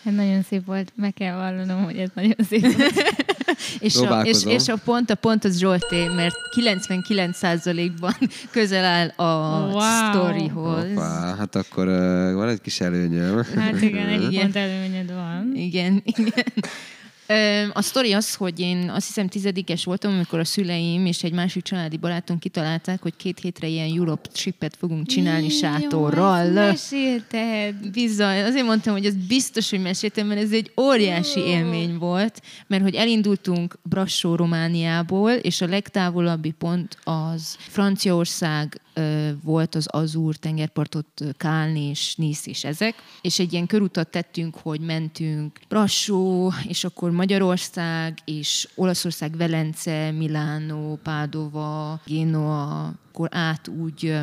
Hát 0.05 0.15
nagyon 0.15 0.43
szép 0.43 0.67
volt, 0.67 0.93
meg 0.97 1.15
kell 1.15 1.37
vallanom, 1.37 1.85
hogy 1.85 1.97
ez 1.97 2.09
nagyon 2.15 2.37
szép 2.49 2.77
volt. 2.77 2.93
és, 3.81 3.97
a, 3.97 4.21
és, 4.21 4.45
és 4.45 4.69
a 4.69 4.77
pont, 4.85 5.11
a 5.11 5.15
pont 5.15 5.45
az 5.45 5.59
Zsolté, 5.59 6.07
mert 6.07 6.35
99%-ban 6.57 8.15
közel 8.53 8.85
áll 8.85 9.09
a 9.09 9.61
wow. 9.71 9.81
sztorihoz. 9.81 10.89
Hoppá, 10.89 11.37
hát 11.37 11.55
akkor 11.57 11.87
uh, 11.87 12.33
van 12.33 12.49
egy 12.49 12.61
kis 12.61 12.81
előnyöm. 12.81 13.43
Hát 13.57 13.83
igen, 13.83 14.07
egy 14.07 14.37
pont 14.41 14.57
előnyöd 14.57 15.13
van. 15.15 15.53
Igen, 15.55 16.03
igen. 16.05 16.45
A 17.73 17.83
sztori 17.83 18.13
az, 18.13 18.35
hogy 18.35 18.61
én 18.61 18.91
azt 18.91 19.07
hiszem 19.07 19.29
tizedikes 19.29 19.85
voltam, 19.85 20.13
amikor 20.13 20.39
a 20.39 20.45
szüleim 20.45 21.07
és 21.07 21.23
egy 21.23 21.33
másik 21.33 21.63
családi 21.63 21.97
barátunk 21.97 22.41
kitalálták, 22.41 23.03
hogy 23.03 23.17
két 23.17 23.39
hétre 23.39 23.67
ilyen 23.67 23.97
Europe 23.97 24.29
tripet 24.33 24.77
fogunk 24.77 25.07
csinálni 25.07 25.47
Jé, 25.47 25.49
sátorral. 25.49 26.45
Jó, 26.45 26.53
mesélted. 26.53 27.91
Bizony. 27.93 28.43
Azért 28.43 28.65
mondtam, 28.65 28.93
hogy 28.93 29.05
ez 29.05 29.15
biztos, 29.15 29.71
hogy 29.71 29.81
meséltem, 29.83 30.27
mert 30.27 30.41
ez 30.41 30.53
egy 30.53 30.73
óriási 30.81 31.41
élmény 31.41 31.99
volt, 31.99 32.43
mert 32.67 32.83
hogy 32.83 32.95
elindultunk 32.95 33.79
Brassó, 33.83 34.35
Romániából, 34.35 35.31
és 35.31 35.61
a 35.61 35.67
legtávolabbi 35.67 36.51
pont 36.51 36.99
az 37.05 37.57
Franciaország 37.59 38.81
volt 39.43 39.75
az 39.75 39.87
Azúr 39.91 40.37
tengerpartot 40.37 41.07
Kálni 41.37 41.89
és 41.89 42.15
Nisz 42.15 42.47
és 42.47 42.65
ezek, 42.65 42.95
és 43.21 43.39
egy 43.39 43.53
ilyen 43.53 43.67
körutat 43.67 44.11
tettünk, 44.11 44.57
hogy 44.57 44.81
mentünk 44.81 45.61
Brassó, 45.69 46.53
és 46.67 46.85
akkor 46.85 47.11
Magyarország, 47.11 48.19
és 48.25 48.69
Olaszország, 48.75 49.37
Velence, 49.37 50.11
Milánó, 50.11 50.99
Pádova, 51.03 52.01
Genoa, 52.07 52.95
akkor 53.21 53.39
át 53.39 53.69
úgy 53.69 54.15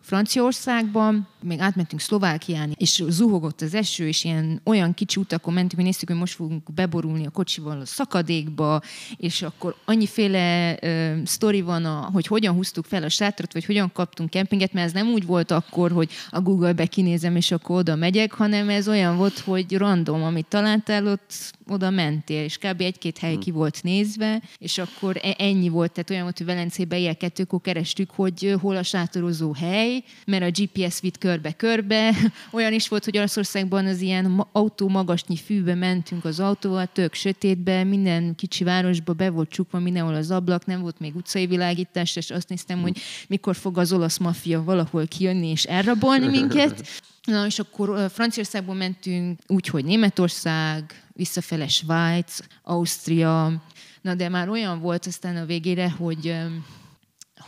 Franciaországban, 0.00 1.28
még 1.42 1.58
átmentünk 1.58 2.00
Szlovákián, 2.00 2.72
és 2.76 3.02
zuhogott 3.08 3.60
az 3.60 3.74
eső, 3.74 4.06
és 4.06 4.24
ilyen 4.24 4.60
olyan 4.64 4.94
kicsi 4.94 5.20
utakon 5.20 5.54
mentünk, 5.54 5.74
hogy 5.74 5.84
néztük, 5.84 6.08
hogy 6.08 6.18
most 6.18 6.34
fogunk 6.34 6.72
beborulni 6.74 7.26
a 7.26 7.30
kocsival 7.30 7.80
a 7.80 7.86
szakadékba, 7.86 8.82
és 9.16 9.42
akkor 9.42 9.74
annyiféle 9.84 10.78
uh, 10.82 11.24
sztori 11.24 11.60
van, 11.60 11.84
a, 11.84 12.08
hogy 12.12 12.26
hogyan 12.26 12.54
húztuk 12.54 12.84
fel 12.84 13.02
a 13.02 13.08
sátrat, 13.08 13.52
vagy 13.52 13.64
hogyan 13.64 13.92
kaptunk 13.92 14.30
kempinget, 14.30 14.72
mert 14.72 14.86
ez 14.86 14.92
nem 14.92 15.08
úgy 15.08 15.26
volt 15.26 15.50
akkor, 15.50 15.92
hogy 15.92 16.10
a 16.30 16.40
Google-be 16.40 16.86
kinézem, 16.86 17.36
és 17.36 17.50
akkor 17.50 17.76
oda 17.76 17.94
megyek, 17.94 18.32
hanem 18.32 18.68
ez 18.68 18.88
olyan 18.88 19.16
volt, 19.16 19.38
hogy 19.38 19.76
random, 19.76 20.22
amit 20.22 20.46
találtál, 20.46 21.06
ott 21.06 21.52
oda 21.70 21.90
mentél, 21.90 22.42
és 22.42 22.58
kb. 22.58 22.80
egy-két 22.80 23.18
hely 23.18 23.36
ki 23.36 23.50
volt 23.50 23.82
nézve, 23.82 24.42
és 24.58 24.78
akkor 24.78 25.16
e- 25.22 25.34
ennyi 25.38 25.68
volt, 25.68 25.92
tehát 25.92 26.10
olyan 26.10 26.22
volt, 26.22 26.38
hogy 26.38 26.46
Velencébe 26.46 26.98
ilyen 26.98 27.16
kettőkor 27.16 27.60
kerestük, 27.60 28.10
hogy 28.10 28.54
hol 28.60 28.76
a 28.76 28.82
sátorozó 28.82 29.52
hely, 29.52 30.02
mert 30.26 30.42
a 30.42 30.62
GPS 30.62 31.00
vitt 31.00 31.18
körbe-körbe. 31.18 32.14
Olyan 32.52 32.72
is 32.72 32.88
volt, 32.88 33.04
hogy 33.04 33.16
Olaszországban 33.16 33.86
az 33.86 34.00
ilyen 34.00 34.46
autó 34.52 34.88
magasnyi 34.88 35.36
fűbe 35.36 35.74
mentünk 35.74 36.24
az 36.24 36.40
autóval, 36.40 36.88
tök 36.92 37.14
sötétbe, 37.14 37.84
minden 37.84 38.34
kicsi 38.34 38.64
városba 38.64 39.12
be 39.12 39.30
volt 39.30 39.50
csukva 39.50 39.78
mindenhol 39.78 40.14
az 40.14 40.30
ablak, 40.30 40.66
nem 40.66 40.80
volt 40.80 40.98
még 40.98 41.16
utcai 41.16 41.46
világítás, 41.46 42.16
és 42.16 42.30
azt 42.30 42.48
néztem, 42.48 42.80
hogy 42.80 42.98
mikor 43.28 43.56
fog 43.56 43.78
az 43.78 43.92
olasz 43.92 44.18
maffia 44.18 44.64
valahol 44.64 45.06
kijönni 45.06 45.46
és 45.46 45.64
elrabolni 45.64 46.26
minket. 46.26 46.86
Na, 47.24 47.46
és 47.46 47.58
akkor 47.58 48.10
Franciaországból 48.10 48.74
mentünk 48.74 49.40
úgy, 49.46 49.66
hogy 49.66 49.84
Németország, 49.84 51.02
visszafele 51.20 51.68
Svájc, 51.68 52.38
Ausztria, 52.62 53.62
na 54.00 54.14
de 54.14 54.28
már 54.28 54.48
olyan 54.48 54.80
volt 54.80 55.06
aztán 55.06 55.36
a 55.36 55.44
végére, 55.44 55.90
hogy 55.90 56.36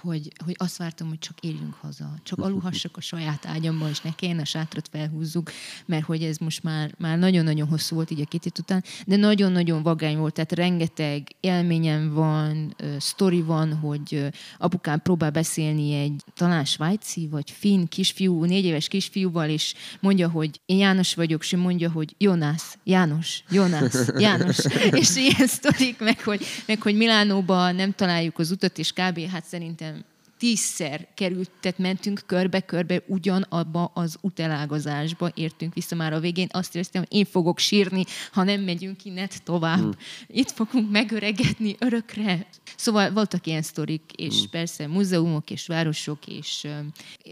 hogy, 0.03 0.33
hogy 0.45 0.55
azt 0.59 0.77
vártam, 0.77 1.09
hogy 1.09 1.19
csak 1.19 1.39
érjünk 1.41 1.75
haza, 1.75 2.15
csak 2.23 2.39
aludhassak 2.39 2.97
a 2.97 3.01
saját 3.01 3.47
ágyamban, 3.47 3.89
és 3.89 4.01
ne 4.01 4.15
kelljen 4.15 4.39
a 4.39 4.45
sátrat 4.45 4.89
felhúzzuk, 4.89 5.51
mert 5.87 6.05
hogy 6.05 6.23
ez 6.23 6.37
most 6.37 6.63
már, 6.63 6.95
már 6.99 7.19
nagyon-nagyon 7.19 7.69
hosszú 7.69 7.95
volt 7.95 8.11
így 8.11 8.21
a 8.21 8.25
két 8.25 8.59
után, 8.59 8.85
de 9.07 9.17
nagyon-nagyon 9.17 9.83
vagány 9.83 10.17
volt, 10.17 10.35
tehát 10.35 10.53
rengeteg 10.53 11.29
élményem 11.41 12.13
van, 12.13 12.77
sztori 12.99 13.43
van, 13.43 13.75
hogy 13.75 14.27
apukám 14.59 15.03
próbál 15.03 15.31
beszélni 15.31 15.95
egy 15.95 16.23
talán 16.35 16.65
svájci 16.65 17.29
vagy 17.29 17.51
finn 17.51 17.85
kisfiú, 17.87 18.45
négy 18.45 18.65
éves 18.65 18.89
kisfiúval, 18.89 19.49
és 19.49 19.75
mondja, 20.01 20.29
hogy 20.29 20.61
én 20.67 20.79
János 20.79 21.15
vagyok, 21.15 21.43
és 21.43 21.57
mondja, 21.57 21.91
hogy 21.91 22.15
Jonas, 22.19 22.63
János, 22.85 23.43
Jonas, 23.51 23.95
János, 24.19 24.59
és 24.91 25.17
ilyen 25.17 25.47
sztorik, 25.47 25.99
meg 25.99 26.21
hogy, 26.21 26.45
meg 26.67 26.83
hogy 26.83 26.97
Milánóba 26.97 27.73
nem 27.73 27.93
találjuk 27.93 28.39
az 28.39 28.51
utat, 28.51 28.79
és 28.79 28.93
kb. 28.93 29.31
hát 29.31 29.45
szerintem 29.45 29.92
tízszer 30.43 31.09
került, 31.15 31.51
tehát 31.61 31.79
mentünk 31.79 32.23
körbe-körbe 32.27 33.03
ugyanabba 33.07 33.91
az 33.95 34.17
utelágazásba, 34.21 35.31
értünk 35.35 35.75
vissza 35.75 35.95
már 35.95 36.13
a 36.13 36.21
végén. 36.21 36.49
Azt 36.51 36.75
éreztem, 36.75 37.03
hogy 37.09 37.19
én 37.19 37.25
fogok 37.25 37.59
sírni, 37.59 38.05
ha 38.33 38.43
nem 38.43 38.61
megyünk 38.61 39.05
innen 39.05 39.29
tovább. 39.45 39.81
Hmm. 39.81 39.93
Itt 40.27 40.51
fogunk 40.51 40.91
megöregedni 40.91 41.77
örökre. 41.79 42.47
Szóval 42.77 43.11
voltak 43.11 43.47
ilyen 43.47 43.63
sztorik, 43.63 44.03
és 44.17 44.39
hmm. 44.39 44.51
persze 44.51 44.87
múzeumok 44.87 45.51
és 45.51 45.67
városok, 45.67 46.27
és 46.27 46.67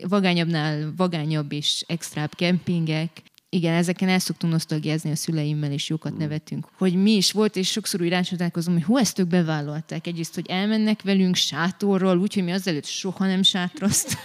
vagányabbnál 0.09 0.93
vagányabb 0.97 1.52
és 1.52 1.85
extrább 1.87 2.35
kempingek, 2.35 3.23
igen, 3.52 3.75
ezeken 3.75 4.09
el 4.09 4.19
szoktunk 4.19 4.52
nosztalgiázni 4.52 5.11
a 5.11 5.16
szüleimmel, 5.16 5.73
és 5.73 5.88
jókat 5.88 6.16
nevetünk, 6.16 6.69
hogy 6.73 6.95
mi 6.95 7.11
is 7.11 7.33
volt, 7.33 7.57
és 7.57 7.71
sokszor 7.71 8.00
úgy 8.00 8.09
rácsodálkozom, 8.09 8.75
hogy 8.75 8.83
hú, 8.83 8.97
ezt 8.97 9.19
ők 9.19 9.26
bevállalták. 9.26 10.07
Egyrészt, 10.07 10.35
hogy 10.35 10.47
elmennek 10.49 11.02
velünk 11.02 11.35
sátorral, 11.35 12.19
úgyhogy 12.19 12.45
mi 12.45 12.52
azelőtt 12.52 12.85
soha 12.85 13.26
nem 13.26 13.42
sátroztunk, 13.42 14.21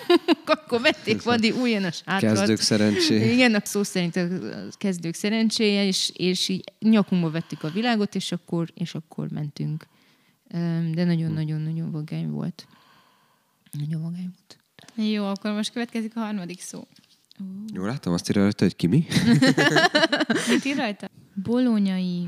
akkor 0.45 0.81
vették 0.81 1.23
Vadi 1.23 1.51
újjan 1.51 1.83
a 1.83 1.91
sátrat. 1.91 2.37
Kezdők 2.37 2.59
szerencsé. 2.59 3.33
Igen, 3.33 3.55
a 3.55 3.61
szó 3.63 3.83
szerint 3.83 4.15
a 4.15 4.27
kezdők 4.77 5.13
szerencséje, 5.13 5.85
és, 5.85 6.11
és 6.13 6.49
így 6.49 6.63
nyakunkba 6.79 7.29
vettük 7.29 7.63
a 7.63 7.69
világot, 7.69 8.15
és 8.15 8.31
akkor, 8.31 8.71
és 8.73 8.95
akkor 8.95 9.29
mentünk. 9.29 9.87
De 10.91 11.03
nagyon-nagyon-nagyon 11.03 11.91
vagány 11.91 12.29
volt. 12.29 12.67
Nagyon 13.71 14.01
vagány 14.01 14.33
volt. 14.37 15.09
Jó, 15.11 15.25
akkor 15.25 15.51
most 15.51 15.71
következik 15.71 16.15
a 16.15 16.19
harmadik 16.19 16.61
szó. 16.61 16.87
Jó, 17.73 17.85
látom 17.85 18.13
azt 18.13 18.29
írja 18.29 18.41
rajta, 18.41 18.63
hogy 18.63 18.75
ki 18.75 18.87
mi. 18.87 19.05
Mit 20.49 20.65
ír 20.65 20.75
rajta? 20.75 21.07
Bolonyai. 21.43 22.27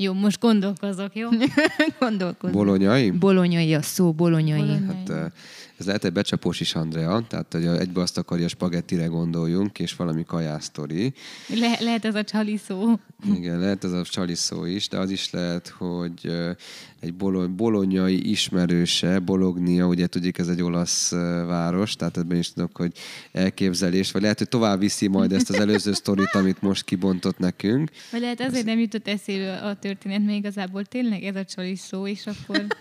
Jó, 0.00 0.12
most 0.12 0.40
gondolkozok, 0.40 1.14
jó? 1.16 1.28
Gondolkozom. 1.98 2.56
Bolonyai? 2.56 3.10
Bolonyai 3.10 3.74
a 3.74 3.82
szó, 3.82 4.12
bolonyai. 4.12 4.58
Bolonyai. 4.58 4.86
Hát 4.86 5.32
ez 5.78 5.86
lehet 5.86 6.04
egy 6.04 6.12
becsapós 6.12 6.60
is, 6.60 6.74
Andrea, 6.74 7.24
tehát 7.28 7.52
hogy 7.52 7.66
egybe 7.66 8.00
azt 8.00 8.18
akarja, 8.18 8.44
a 8.44 8.48
spagettire 8.48 9.06
gondoljunk, 9.06 9.78
és 9.78 9.96
valami 9.96 10.24
kajásztori. 10.24 11.12
Le- 11.48 11.78
lehet 11.80 12.04
ez 12.04 12.14
a 12.14 12.24
csali 12.24 12.56
szó. 12.56 12.98
Igen, 13.34 13.58
lehet 13.58 13.84
ez 13.84 13.92
a 13.92 14.02
csali 14.02 14.34
szó 14.34 14.64
is, 14.64 14.88
de 14.88 14.98
az 14.98 15.10
is 15.10 15.30
lehet, 15.30 15.68
hogy 15.68 16.32
egy 17.00 17.14
bolony, 17.14 17.54
bolonyai 17.54 18.30
ismerőse, 18.30 19.18
Bolognia, 19.18 19.86
ugye 19.86 20.06
tudjuk, 20.06 20.38
ez 20.38 20.48
egy 20.48 20.62
olasz 20.62 21.10
város, 21.46 21.94
tehát 21.96 22.16
ebben 22.16 22.38
is 22.38 22.52
tudok, 22.52 22.76
hogy 22.76 22.92
elképzelés, 23.32 24.10
vagy 24.12 24.22
lehet, 24.22 24.38
hogy 24.38 24.48
tovább 24.48 24.78
viszi 24.78 25.08
majd 25.08 25.32
ezt 25.32 25.50
az 25.50 25.60
előző 25.60 25.92
sztorit, 25.92 26.34
amit 26.34 26.62
most 26.62 26.84
kibontott 26.84 27.38
nekünk. 27.38 27.90
Vagy 28.10 28.20
lehet 28.20 28.40
azért 28.40 28.64
nem 28.64 28.78
jutott 28.78 29.08
eszébe 29.08 29.56
a 29.56 29.74
történet, 29.88 30.24
mert 30.24 30.38
igazából 30.38 30.84
tényleg 30.84 31.22
ez 31.22 31.36
a 31.36 31.44
csali 31.44 31.76
szó, 31.76 32.06
és 32.06 32.26
akkor... 32.26 32.66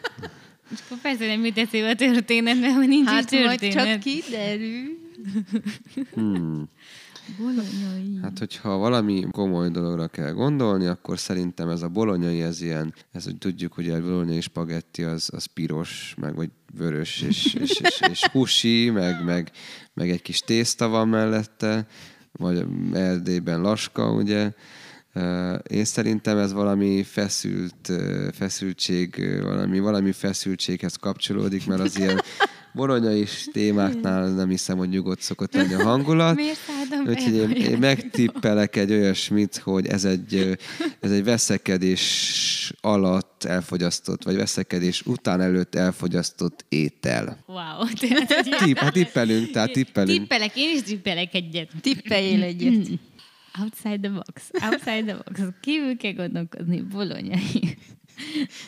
És 0.72 0.80
akkor 0.86 0.98
persze 1.02 1.26
nem 1.26 1.46
jut 1.46 1.58
eszébe 1.58 1.90
a 1.90 1.96
történet, 1.96 2.60
mert 2.60 2.76
hogy 2.76 2.88
nincs 2.88 3.08
Hát 3.08 3.32
is 3.32 3.40
történet. 3.40 3.74
csak 3.74 4.00
kiderül. 4.00 4.98
Hmm. 6.14 6.70
Bolonyai. 7.38 8.20
Hát, 8.22 8.40
hogyha 8.40 8.78
valami 8.78 9.26
komoly 9.32 9.70
dologra 9.70 10.08
kell 10.08 10.32
gondolni, 10.32 10.86
akkor 10.86 11.20
szerintem 11.20 11.70
ez 11.70 11.82
a 11.82 11.88
bolonyai, 11.88 12.42
ez 12.42 12.62
ilyen, 12.62 12.94
ez, 13.12 13.24
hogy 13.24 13.38
tudjuk, 13.38 13.74
hogy 13.74 13.90
a 13.90 14.02
bolonyai 14.02 14.42
spagetti 14.42 15.04
az, 15.04 15.30
az 15.34 15.46
piros, 15.46 16.14
meg 16.18 16.36
vagy 16.36 16.50
vörös, 16.78 17.22
és, 17.22 17.54
és, 17.54 17.80
és, 17.80 18.02
és 18.12 18.24
húsi, 18.24 18.90
meg, 18.90 19.24
meg, 19.24 19.52
meg 19.94 20.10
egy 20.10 20.22
kis 20.22 20.40
tészta 20.40 20.88
van 20.88 21.08
mellette, 21.08 21.88
vagy 22.32 22.66
Erdélyben 22.94 23.62
laska, 23.62 24.12
ugye. 24.12 24.52
Én 25.70 25.86
szerintem 25.86 26.38
ez 26.38 26.54
valami 26.54 27.04
feszült, 27.04 27.92
feszültség, 28.34 29.40
valami, 29.42 29.80
valami 29.80 30.12
feszültséghez 30.12 30.96
kapcsolódik, 30.96 31.66
mert 31.66 31.82
az 31.82 32.00
ilyen 32.00 32.22
bolonyai 32.78 33.26
témáknál 33.52 34.30
nem 34.30 34.50
hiszem, 34.50 34.78
hogy 34.78 34.90
nyugodt 34.90 35.22
szokott 35.22 35.54
lenni 35.54 35.74
a 35.74 35.84
hangulat. 35.84 36.36
Miért 36.46 36.60
Úgyhogy 37.08 37.34
én, 37.34 37.52
én 37.52 37.78
megtippelek 37.78 38.76
egy 38.76 38.92
olyasmit, 38.92 39.58
hogy 39.58 39.88
ez 39.88 40.06
egy, 40.06 40.58
ez 41.00 41.12
egy 41.12 41.24
veszekedés 41.24 42.74
alatt 42.82 43.44
elfogyasztott, 43.44 44.24
vagy 44.24 44.36
veszekedés 44.36 45.02
után 45.06 45.42
előtt 45.42 45.76
elfogyasztott 45.76 46.66
étel. 46.70 47.38
Wow. 47.48 47.88
Tipp, 48.64 48.78
hát 48.78 48.94
tippelünk, 48.94 49.52
tehát 49.52 49.72
tippelünk. 49.72 50.20
Tippelek, 50.20 50.52
én 50.56 50.76
is 50.76 50.82
tippelek 50.82 51.34
egyet. 51.34 51.70
Tippeljél 51.82 52.44
egyet. 52.44 52.88
Outside 53.60 54.00
the 54.00 54.10
box. 54.10 54.52
Outside 54.62 55.04
the 55.04 55.22
box. 55.26 55.42
Kívül 55.62 55.98
kell 55.98 56.14
gondolkozni. 56.14 56.82
Bolonyai. 56.82 57.78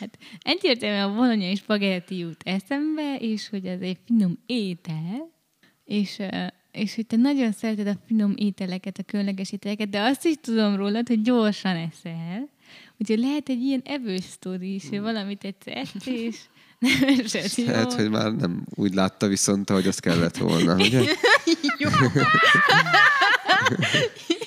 Hát 0.00 0.18
egyértelműen 0.42 1.10
a 1.10 1.14
bolonyai 1.14 1.54
spagetti 1.54 2.18
jut 2.18 2.42
eszembe, 2.44 3.16
és 3.20 3.48
hogy 3.48 3.66
ez 3.66 3.80
egy 3.80 3.98
finom 4.06 4.38
étel, 4.46 5.30
és, 5.84 6.18
és 6.72 6.94
hogy 6.94 7.06
te 7.06 7.16
nagyon 7.16 7.52
szereted 7.52 7.86
a 7.86 7.96
finom 8.06 8.34
ételeket, 8.36 8.98
a 8.98 9.02
különleges 9.02 9.52
ételeket, 9.52 9.88
de 9.88 10.00
azt 10.00 10.24
is 10.24 10.34
tudom 10.40 10.76
rólad, 10.76 11.08
hogy 11.08 11.22
gyorsan 11.22 11.76
eszel. 11.76 12.48
Úgyhogy 12.98 13.18
lehet 13.18 13.48
egy 13.48 13.62
ilyen 13.62 13.82
evős 13.84 14.24
sztori 14.24 14.74
is, 14.74 14.88
hogy 14.88 15.00
valamit 15.00 15.44
egyszer 15.44 15.86
és 16.04 16.36
nem 16.78 17.18
esett 17.18 17.54
jól. 17.54 17.66
Lehet, 17.66 17.92
hogy 17.92 18.10
már 18.10 18.32
nem 18.32 18.64
úgy 18.74 18.94
látta 18.94 19.26
viszont, 19.26 19.70
hogy 19.70 19.86
azt 19.86 20.00
kellett 20.00 20.36
volna, 20.36 20.74
ugye? 20.84 21.02
Jó. 21.78 21.90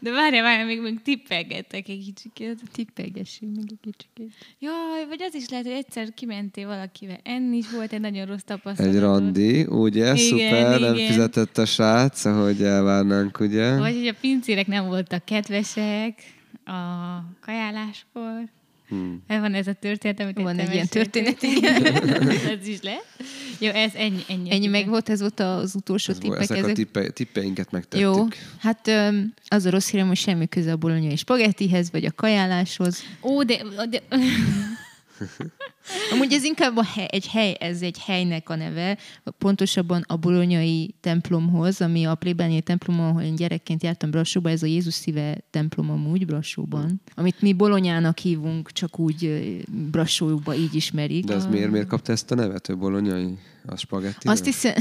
De 0.00 0.10
várjál, 0.10 0.42
várjál, 0.42 0.66
még, 0.66 0.80
még 0.80 1.02
tippelgettek 1.02 1.88
egy 1.88 2.04
kicsikét. 2.04 2.60
Tippelgessünk 2.72 3.56
meg 3.56 3.64
egy 3.70 3.78
kicsit. 3.80 4.32
Jaj, 4.58 5.06
vagy 5.08 5.22
az 5.22 5.34
is 5.34 5.48
lehet, 5.48 5.66
hogy 5.66 5.74
egyszer 5.74 6.14
kimentél 6.14 6.66
valakivel 6.66 7.20
enni, 7.22 7.56
és 7.56 7.70
volt 7.70 7.92
egy 7.92 8.00
nagyon 8.00 8.26
rossz 8.26 8.42
tapasztalat. 8.44 8.94
Egy 8.94 9.00
randi, 9.00 9.64
ugye? 9.64 10.04
Igen, 10.04 10.16
Szuper, 10.16 10.80
nem 10.80 10.94
igen. 10.94 11.06
fizetett 11.06 11.58
a 11.58 11.66
srác, 11.66 12.24
ahogy 12.24 12.62
elvárnánk, 12.62 13.40
ugye? 13.40 13.78
Vagy 13.78 13.96
hogy 13.96 14.06
a 14.06 14.14
pincérek 14.20 14.66
nem 14.66 14.86
voltak 14.86 15.24
kedvesek 15.24 16.18
a 16.64 16.72
kajáláskor. 17.40 18.48
Hmm. 18.88 19.22
Ez 19.26 19.40
van 19.40 19.54
ez 19.54 19.66
a 19.66 19.72
történet, 19.72 20.20
amit 20.20 20.40
Van 20.40 20.58
egy 20.58 20.72
ilyen 20.72 20.86
történet, 20.86 21.42
ez 22.60 22.66
is 22.66 22.82
lehet. 22.82 23.04
Jó, 23.58 23.68
ez 23.70 23.94
ennyi. 23.94 24.22
Ennyi, 24.28 24.50
Ennyi 24.50 24.66
meg 24.66 24.88
volt, 24.88 25.08
ez 25.08 25.20
volt 25.20 25.40
az 25.40 25.74
utolsó 25.74 26.12
Ez, 26.12 26.18
tippek. 26.18 26.40
ezek 26.40 26.56
a 26.56 26.60
Ezek... 26.60 26.74
tippe, 26.74 27.08
tippeinket 27.10 27.70
megtettük. 27.70 28.00
Jó, 28.00 28.26
hát 28.58 28.90
az 29.48 29.64
a 29.64 29.70
rossz 29.70 29.90
hírem, 29.90 30.06
hogy 30.06 30.16
semmi 30.16 30.48
köze 30.48 30.72
a 30.72 30.76
bolonyai 30.76 31.16
spagettihez, 31.16 31.90
vagy 31.90 32.04
a 32.04 32.12
kajáláshoz. 32.12 33.02
Ó, 33.22 33.42
de, 33.42 33.62
de 33.90 34.02
Amúgy 36.12 36.32
ez 36.32 36.44
inkább 36.44 36.76
a 36.76 36.84
hely, 36.84 37.08
egy 37.10 37.26
hely, 37.26 37.56
ez 37.60 37.82
egy 37.82 37.98
helynek 37.98 38.48
a 38.48 38.54
neve, 38.54 38.98
pontosabban 39.38 40.04
a 40.06 40.16
bolonyai 40.16 40.94
templomhoz, 41.00 41.80
ami 41.80 42.04
a 42.04 42.14
plébániai 42.14 42.60
templom, 42.60 43.00
ahol 43.00 43.22
én 43.22 43.34
gyerekként 43.34 43.82
jártam 43.82 44.10
Brassóba, 44.10 44.50
ez 44.50 44.62
a 44.62 44.66
Jézus 44.66 44.94
szíve 44.94 45.38
templom 45.50 45.90
amúgy 45.90 46.26
Brassóban, 46.26 47.00
amit 47.14 47.40
mi 47.40 47.52
Bolonyának 47.52 48.18
hívunk, 48.18 48.72
csak 48.72 48.98
úgy 48.98 49.30
Brassóba 49.90 50.54
így 50.54 50.74
ismerik. 50.74 51.24
De 51.24 51.34
az 51.34 51.46
miért, 51.46 51.70
miért 51.70 51.86
kapta 51.86 52.12
ezt 52.12 52.30
a 52.30 52.34
nevet, 52.34 52.66
hogy 52.66 52.78
bolonyai? 52.78 53.38
A 53.66 53.76
spagetti? 53.76 54.28
Azt 54.28 54.44
hiszem... 54.44 54.74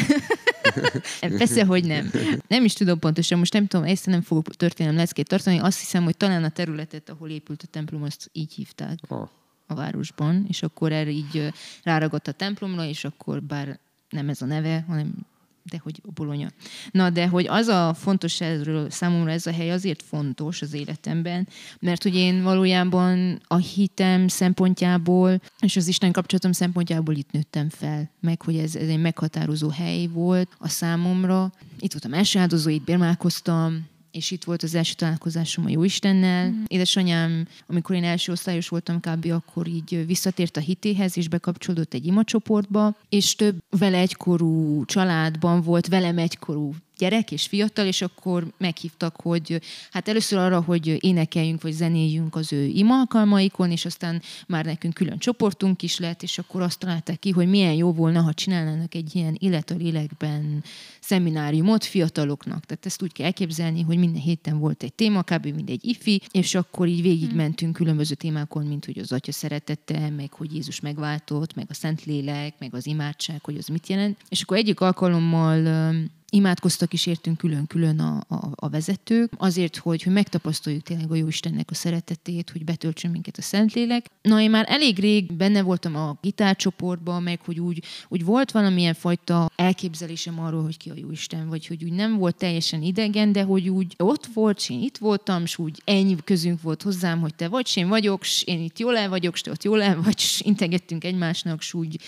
Persze, 1.38 1.66
hogy 1.66 1.86
nem. 1.86 2.12
Nem 2.48 2.64
is 2.64 2.74
tudom 2.74 3.00
pontosan, 3.00 3.38
most 3.38 3.54
nem 3.54 3.68
tudom, 3.68 3.86
ezt 3.86 4.06
nem 4.06 4.22
fogok 4.22 4.56
történelem 4.56 4.98
leckét 4.98 5.28
tartani. 5.28 5.60
Azt 5.60 5.80
hiszem, 5.80 6.04
hogy 6.04 6.18
talán 6.18 6.44
a 6.44 6.50
területet, 6.50 7.10
ahol 7.10 7.30
épült 7.30 7.62
a 7.64 7.68
templom, 7.68 8.04
azt 8.04 8.30
így 8.34 8.54
hívták. 8.54 9.00
Oh 9.08 9.30
a 9.68 9.74
városban, 9.74 10.46
és 10.48 10.64
akkor 10.64 10.92
erre 10.92 11.10
így 11.10 11.54
ráragadt 11.84 12.28
a 12.28 12.32
templomra, 12.32 12.86
és 12.86 13.06
akkor 13.06 13.44
bár 13.44 13.80
nem 14.10 14.30
ez 14.30 14.42
a 14.42 14.46
neve, 14.46 14.84
hanem 14.88 15.26
de 15.70 15.80
hogy 15.84 16.02
Bolonya. 16.14 16.50
Na, 16.92 17.10
de 17.10 17.28
hogy 17.28 17.48
az 17.48 17.68
a 17.68 17.94
fontos 17.94 18.42
erről 18.42 18.90
számomra 18.90 19.32
ez 19.32 19.46
a 19.46 19.52
hely 19.52 19.72
azért 19.72 20.02
fontos 20.02 20.62
az 20.62 20.74
életemben, 20.74 21.48
mert 21.80 22.04
hogy 22.04 22.16
én 22.16 22.44
valójában 22.44 23.42
a 23.48 23.56
hitem 23.56 24.28
szempontjából 24.28 25.42
és 25.60 25.76
az 25.76 25.88
Isten 25.88 26.12
kapcsolatom 26.12 26.52
szempontjából 26.52 27.16
itt 27.16 27.32
nőttem 27.32 27.70
fel, 27.70 28.12
meg 28.20 28.42
hogy 28.42 28.58
ez, 28.58 28.76
ez 28.76 28.88
egy 28.88 29.02
meghatározó 29.02 29.70
hely 29.70 30.08
volt 30.08 30.50
a 30.58 30.68
számomra. 30.68 31.52
Itt 31.80 31.92
voltam 31.92 32.14
első 32.14 32.40
áldozó, 32.40 32.70
itt 32.70 32.84
bérmálkoztam, 32.84 33.92
és 34.14 34.32
itt 34.32 34.44
volt 34.44 34.64
az 34.64 34.76
első 34.76 34.94
találkozásom 34.94 35.66
a 35.66 35.70
Jóistennel. 35.70 36.50
Mm. 36.50 36.64
Édesanyám, 36.68 37.48
amikor 37.68 37.96
én 37.96 38.04
első 38.04 38.32
osztályos 38.32 38.68
voltam 38.68 39.00
kb., 39.00 39.32
akkor 39.32 39.68
így 39.68 40.06
visszatért 40.06 40.58
a 40.58 40.60
hitéhez, 40.60 41.18
és 41.18 41.28
bekapcsolódott 41.28 41.94
egy 41.94 42.06
imacsoportba, 42.06 42.96
és 43.10 43.36
több 43.36 43.64
vele 43.70 43.98
egykorú 43.98 44.86
családban 44.86 45.62
volt 45.62 45.88
velem 45.88 46.18
egykorú 46.18 46.74
gyerek 46.98 47.32
és 47.32 47.48
fiatal, 47.48 47.86
és 47.86 48.02
akkor 48.02 48.48
meghívtak, 48.58 49.22
hogy 49.22 49.62
hát 49.92 50.08
először 50.08 50.40
arra, 50.40 50.62
hogy 50.62 50.98
énekeljünk 51.06 51.62
vagy 51.62 51.72
zenéljünk 51.72 52.36
az 52.36 52.54
ő 52.54 52.66
ima 52.66 52.96
alkalmaikon, 52.96 53.72
és 53.72 53.86
aztán 53.86 54.22
már 54.48 54.66
nekünk 54.66 54.94
külön 54.94 55.18
csoportunk 55.18 55.82
is 55.82 56.00
lett, 56.00 56.24
és 56.24 56.38
akkor 56.38 56.62
azt 56.62 56.80
találták 56.80 57.20
ki, 57.20 57.30
hogy 57.30 57.48
milyen 57.48 57.74
jó 57.74 57.94
volna, 57.94 58.22
ha 58.22 58.34
csinálnának 58.34 58.96
egy 58.96 59.16
ilyen 59.16 59.38
élet 59.40 59.70
a 59.70 59.76
lélekben 59.76 60.64
szemináriumot 61.04 61.84
fiataloknak. 61.84 62.66
Tehát 62.66 62.86
ezt 62.86 63.02
úgy 63.02 63.12
kell 63.12 63.26
elképzelni, 63.26 63.82
hogy 63.82 63.98
minden 63.98 64.22
héten 64.22 64.60
volt 64.60 64.84
egy 64.84 64.94
téma, 64.94 65.24
kb. 65.24 65.46
mindegy 65.46 65.86
ifi, 65.86 66.22
és 66.32 66.56
akkor 66.56 66.88
így 66.88 67.02
végigmentünk 67.02 67.74
különböző 67.74 68.14
témákon, 68.14 68.66
mint 68.66 68.86
hogy 68.86 69.00
az 69.00 69.12
Atya 69.12 69.32
szeretete, 69.32 70.10
meg 70.10 70.34
hogy 70.34 70.54
Jézus 70.54 70.80
megváltott, 70.80 71.56
meg 71.56 71.66
a 71.70 71.74
Szentlélek, 71.74 72.54
meg 72.60 72.76
az 72.76 72.86
imádság, 72.88 73.44
hogy 73.44 73.58
az 73.58 73.68
mit 73.68 73.88
jelent. 73.88 74.18
És 74.30 74.42
akkor 74.42 74.58
egyik 74.58 74.80
alkalommal 74.80 75.92
imádkoztak 76.34 76.94
is 76.94 77.06
értünk 77.06 77.38
külön-külön 77.38 78.00
a, 78.00 78.24
a, 78.28 78.50
a 78.56 78.70
vezetők, 78.70 79.32
azért, 79.38 79.78
hogy, 79.78 80.04
hogy 80.04 80.14
megtapasztaljuk 80.14 80.84
tényleg 80.84 81.12
a 81.12 81.16
Jóistennek 81.16 81.72
a 81.72 81.74
szeretetét, 81.74 82.50
hogy 82.50 82.64
betöltsön 82.64 83.12
minket 83.12 83.38
a 83.38 83.42
Szentlélek. 83.42 84.06
Na, 84.22 84.42
én 84.42 84.50
már 84.50 84.66
elég 84.68 85.00
rég 85.00 85.34
benne 85.34 85.62
voltam 85.62 85.96
a 85.96 86.18
gitárcsoportban, 86.22 87.24
meg 87.24 87.40
hogy 87.42 87.60
úgy, 87.60 87.84
úgy 88.08 88.26
volt 88.26 88.52
valamilyen 88.52 88.94
fajta 88.94 89.52
elképzelésem 89.56 90.40
arról, 90.40 90.64
hogy 90.64 90.78
ki 90.78 90.90
a 90.94 91.00
Jóisten, 91.00 91.50
vagy 91.50 91.68
hogy 91.68 91.84
úgy 91.84 91.94
nem 91.94 92.18
volt 92.18 92.36
teljesen 92.36 92.82
idegen, 92.82 93.32
de 93.32 93.44
hogy 93.44 93.70
úgy 93.70 93.94
ott 93.98 94.26
volt, 94.26 94.58
és 94.58 94.70
én 94.70 94.82
itt 94.82 94.98
voltam, 94.98 95.42
és 95.42 95.58
úgy 95.58 95.82
ennyi 95.86 96.16
közünk 96.24 96.62
volt 96.62 96.82
hozzám, 96.82 97.20
hogy 97.20 97.36
te 97.36 97.48
vagy, 97.48 97.72
én 97.76 97.88
vagyok, 97.88 98.22
és 98.22 98.44
én 98.46 98.64
itt 98.64 98.80
jól 98.80 98.98
el 98.98 99.10
vagyok, 99.10 99.34
és 99.34 99.42
te 99.42 99.52
ott 99.52 99.64
jól 99.64 99.82
el 99.82 100.02
vagy, 100.02 100.16
és 100.18 100.42
integettünk 100.46 101.04
egymásnak, 101.04 101.60
és 101.60 101.74
úgy 101.74 102.00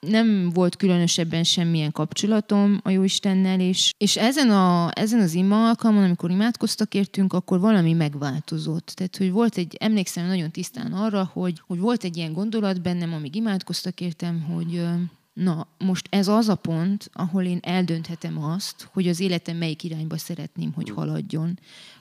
nem 0.00 0.50
volt 0.50 0.76
különösebben 0.76 1.44
semmilyen 1.44 1.92
kapcsolatom 1.92 2.80
a 2.82 2.90
Jóistennel, 2.90 3.60
és, 3.60 3.92
és 3.98 4.16
ezen, 4.16 4.50
a, 4.50 4.90
ezen 4.94 5.20
az 5.20 5.34
ima 5.34 5.68
alkalmon, 5.68 6.04
amikor 6.04 6.30
imádkoztak 6.30 6.94
értünk, 6.94 7.32
akkor 7.32 7.60
valami 7.60 7.92
megváltozott. 7.92 8.86
Tehát, 8.86 9.16
hogy 9.16 9.30
volt 9.30 9.56
egy, 9.56 9.76
emlékszem 9.80 10.26
nagyon 10.26 10.50
tisztán 10.50 10.92
arra, 10.92 11.30
hogy, 11.32 11.62
hogy 11.66 11.78
volt 11.78 12.04
egy 12.04 12.16
ilyen 12.16 12.32
gondolat 12.32 12.82
bennem, 12.82 13.12
amíg 13.12 13.34
imádkoztak 13.34 14.00
értem, 14.00 14.40
hogy 14.40 14.82
na, 15.38 15.66
most 15.78 16.06
ez 16.10 16.28
az 16.28 16.48
a 16.48 16.54
pont, 16.54 17.10
ahol 17.12 17.44
én 17.44 17.58
eldönthetem 17.62 18.42
azt, 18.44 18.88
hogy 18.92 19.08
az 19.08 19.20
életem 19.20 19.56
melyik 19.56 19.84
irányba 19.84 20.18
szeretném, 20.18 20.72
hogy 20.72 20.90
haladjon. 20.90 21.58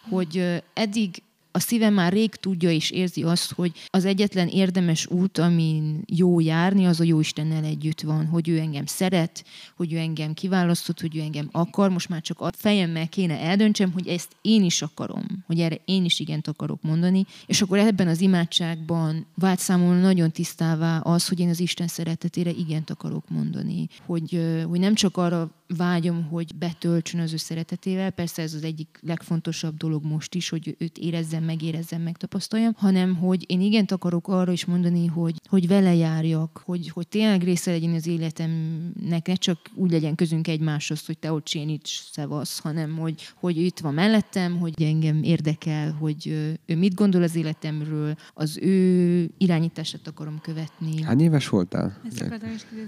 Hogy 0.09 0.63
eddig 0.73 1.21
a 1.57 1.59
szívem 1.59 1.93
már 1.93 2.13
rég 2.13 2.35
tudja 2.35 2.71
és 2.71 2.91
érzi 2.91 3.23
azt, 3.23 3.51
hogy 3.51 3.71
az 3.87 4.05
egyetlen 4.05 4.47
érdemes 4.47 5.07
út, 5.07 5.37
amin 5.37 6.03
jó 6.05 6.39
járni, 6.39 6.85
az 6.85 6.99
a 6.99 7.03
jó 7.03 7.19
Istennel 7.19 7.63
együtt 7.63 8.01
van, 8.01 8.25
hogy 8.25 8.49
ő 8.49 8.59
engem 8.59 8.85
szeret, 8.85 9.45
hogy 9.75 9.93
ő 9.93 9.97
engem 9.97 10.33
kiválasztott, 10.33 11.01
hogy 11.01 11.15
ő 11.15 11.19
engem 11.19 11.49
akar. 11.51 11.89
Most 11.89 12.09
már 12.09 12.21
csak 12.21 12.41
a 12.41 12.51
fejemmel 12.55 13.07
kéne 13.07 13.39
eldöntsem, 13.39 13.91
hogy 13.91 14.07
ezt 14.07 14.35
én 14.41 14.63
is 14.63 14.81
akarom, 14.81 15.25
hogy 15.45 15.59
erre 15.59 15.77
én 15.85 16.05
is 16.05 16.19
igent 16.19 16.47
akarok 16.47 16.81
mondani. 16.81 17.25
És 17.45 17.61
akkor 17.61 17.77
ebben 17.77 18.07
az 18.07 18.21
imádságban 18.21 19.25
vált 19.35 19.59
számomra 19.59 19.99
nagyon 19.99 20.31
tisztává 20.31 20.99
az, 20.99 21.27
hogy 21.27 21.39
én 21.39 21.49
az 21.49 21.59
Isten 21.59 21.87
szeretetére 21.87 22.49
igent 22.49 22.89
akarok 22.89 23.29
mondani. 23.29 23.87
Hogy, 24.05 24.41
hogy 24.67 24.79
nem 24.79 24.93
csak 24.93 25.17
arra 25.17 25.51
vágyom, 25.67 26.23
hogy 26.23 26.55
betöltsön 26.55 27.19
az 27.19 27.33
ő 27.33 27.37
szeretetével. 27.37 28.11
Persze 28.11 28.41
ez 28.41 28.53
az 28.53 28.63
egyik 28.63 28.99
legfontosabb 29.01 29.77
dolog 29.77 30.03
most 30.03 30.35
is, 30.35 30.49
hogy 30.49 30.75
őt 30.79 30.97
érezzem, 30.97 31.43
megérezzem, 31.43 32.01
megtapasztaljam, 32.01 32.73
hanem 32.77 33.15
hogy 33.15 33.43
én 33.47 33.61
igent 33.61 33.91
akarok 33.91 34.27
arra 34.27 34.51
is 34.51 34.65
mondani, 34.65 35.05
hogy, 35.05 35.35
hogy 35.49 35.67
vele 35.67 35.95
járjak, 35.95 36.61
hogy, 36.65 36.89
hogy 36.89 37.07
tényleg 37.07 37.43
része 37.43 37.71
legyen 37.71 37.93
az 37.93 38.07
életemnek, 38.07 39.27
ne 39.27 39.35
csak 39.35 39.59
úgy 39.73 39.91
legyen 39.91 40.15
közünk 40.15 40.47
egymáshoz, 40.47 41.05
hogy 41.05 41.17
te 41.17 41.31
ott 41.31 41.53
nincs 41.53 42.01
szevasz, 42.11 42.59
hanem 42.59 42.97
hogy, 42.97 43.27
hogy 43.35 43.57
itt 43.57 43.79
van 43.79 43.93
mellettem, 43.93 44.59
hogy 44.59 44.81
engem 44.81 45.23
érdekel, 45.23 45.91
hogy 45.91 46.27
ő 46.65 46.75
mit 46.75 46.93
gondol 46.93 47.23
az 47.23 47.35
életemről, 47.35 48.15
az 48.33 48.57
ő 48.57 49.29
irányítását 49.37 50.07
akarom 50.07 50.39
követni. 50.41 51.01
Hány 51.01 51.21
éves 51.21 51.49
voltál? 51.49 52.01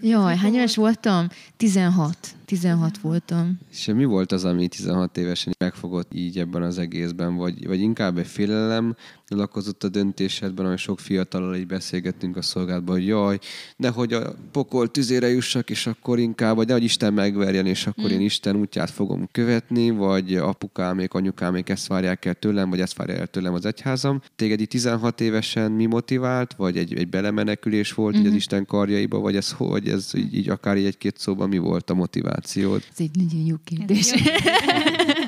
Jaj, 0.01 0.35
hány 0.35 0.53
éves 0.53 0.75
voltam? 0.75 1.27
16. 1.57 2.37
16 2.49 2.97
voltam. 2.97 3.59
És 3.71 3.85
mi 3.85 4.05
volt 4.05 4.31
az, 4.31 4.45
ami 4.45 4.67
16 4.67 5.17
évesen 5.17 5.53
megfogott 5.59 6.13
így 6.13 6.39
ebben 6.39 6.62
az 6.62 6.77
egészben? 6.77 7.35
Vagy, 7.35 7.67
vagy 7.67 7.79
inkább 7.79 8.17
egy 8.17 8.27
félelem 8.27 8.95
lakozott 9.35 9.83
a 9.83 9.89
döntésedben, 9.89 10.65
ami 10.65 10.77
sok 10.77 10.99
fiatalal 10.99 11.55
így 11.55 11.67
beszélgettünk 11.67 12.37
a 12.37 12.41
szolgálatban, 12.41 12.95
hogy 12.95 13.07
jaj, 13.07 13.39
nehogy 13.75 14.13
a 14.13 14.35
pokol 14.51 14.91
tüzére 14.91 15.27
jussak, 15.27 15.69
és 15.69 15.87
akkor 15.87 16.19
inkább, 16.19 16.55
vagy 16.55 16.67
nehogy 16.67 16.83
Isten 16.83 17.13
megverjen, 17.13 17.65
és 17.65 17.87
akkor 17.87 18.09
mm. 18.09 18.13
én 18.13 18.21
Isten 18.21 18.55
útját 18.55 18.89
fogom 18.89 19.27
követni, 19.31 19.89
vagy 19.89 20.35
apukámék, 20.35 21.13
anyukámék 21.13 21.69
ezt 21.69 21.87
várják 21.87 22.25
el 22.25 22.33
tőlem, 22.33 22.69
vagy 22.69 22.79
ezt 22.79 22.97
várja 22.97 23.15
el 23.15 23.27
tőlem 23.27 23.53
az 23.53 23.65
egyházam. 23.65 24.21
Téged 24.35 24.59
így 24.59 24.67
16 24.67 25.21
évesen 25.21 25.71
mi 25.71 25.85
motivált, 25.85 26.53
vagy 26.53 26.77
egy, 26.77 26.93
egy 26.93 27.09
belemenekülés 27.09 27.93
volt 27.93 28.13
mm-hmm. 28.13 28.19
így 28.19 28.25
az 28.25 28.31
mhm. 28.31 28.39
Isten 28.39 28.65
karjaiba, 28.65 29.19
vagy 29.19 29.35
ez 29.35 29.51
hogy, 29.51 29.87
ez 29.87 30.11
így, 30.13 30.35
így 30.35 30.49
akár 30.49 30.77
így 30.77 30.85
egy-két 30.85 31.17
szóban 31.17 31.49
mi 31.49 31.57
volt 31.57 31.89
a 31.89 31.93
motivációd? 31.93 32.83
Ez 32.91 32.99
egy 32.99 33.11
nagyon 33.13 33.45
jó 33.45 33.55
kérdés. 33.63 34.13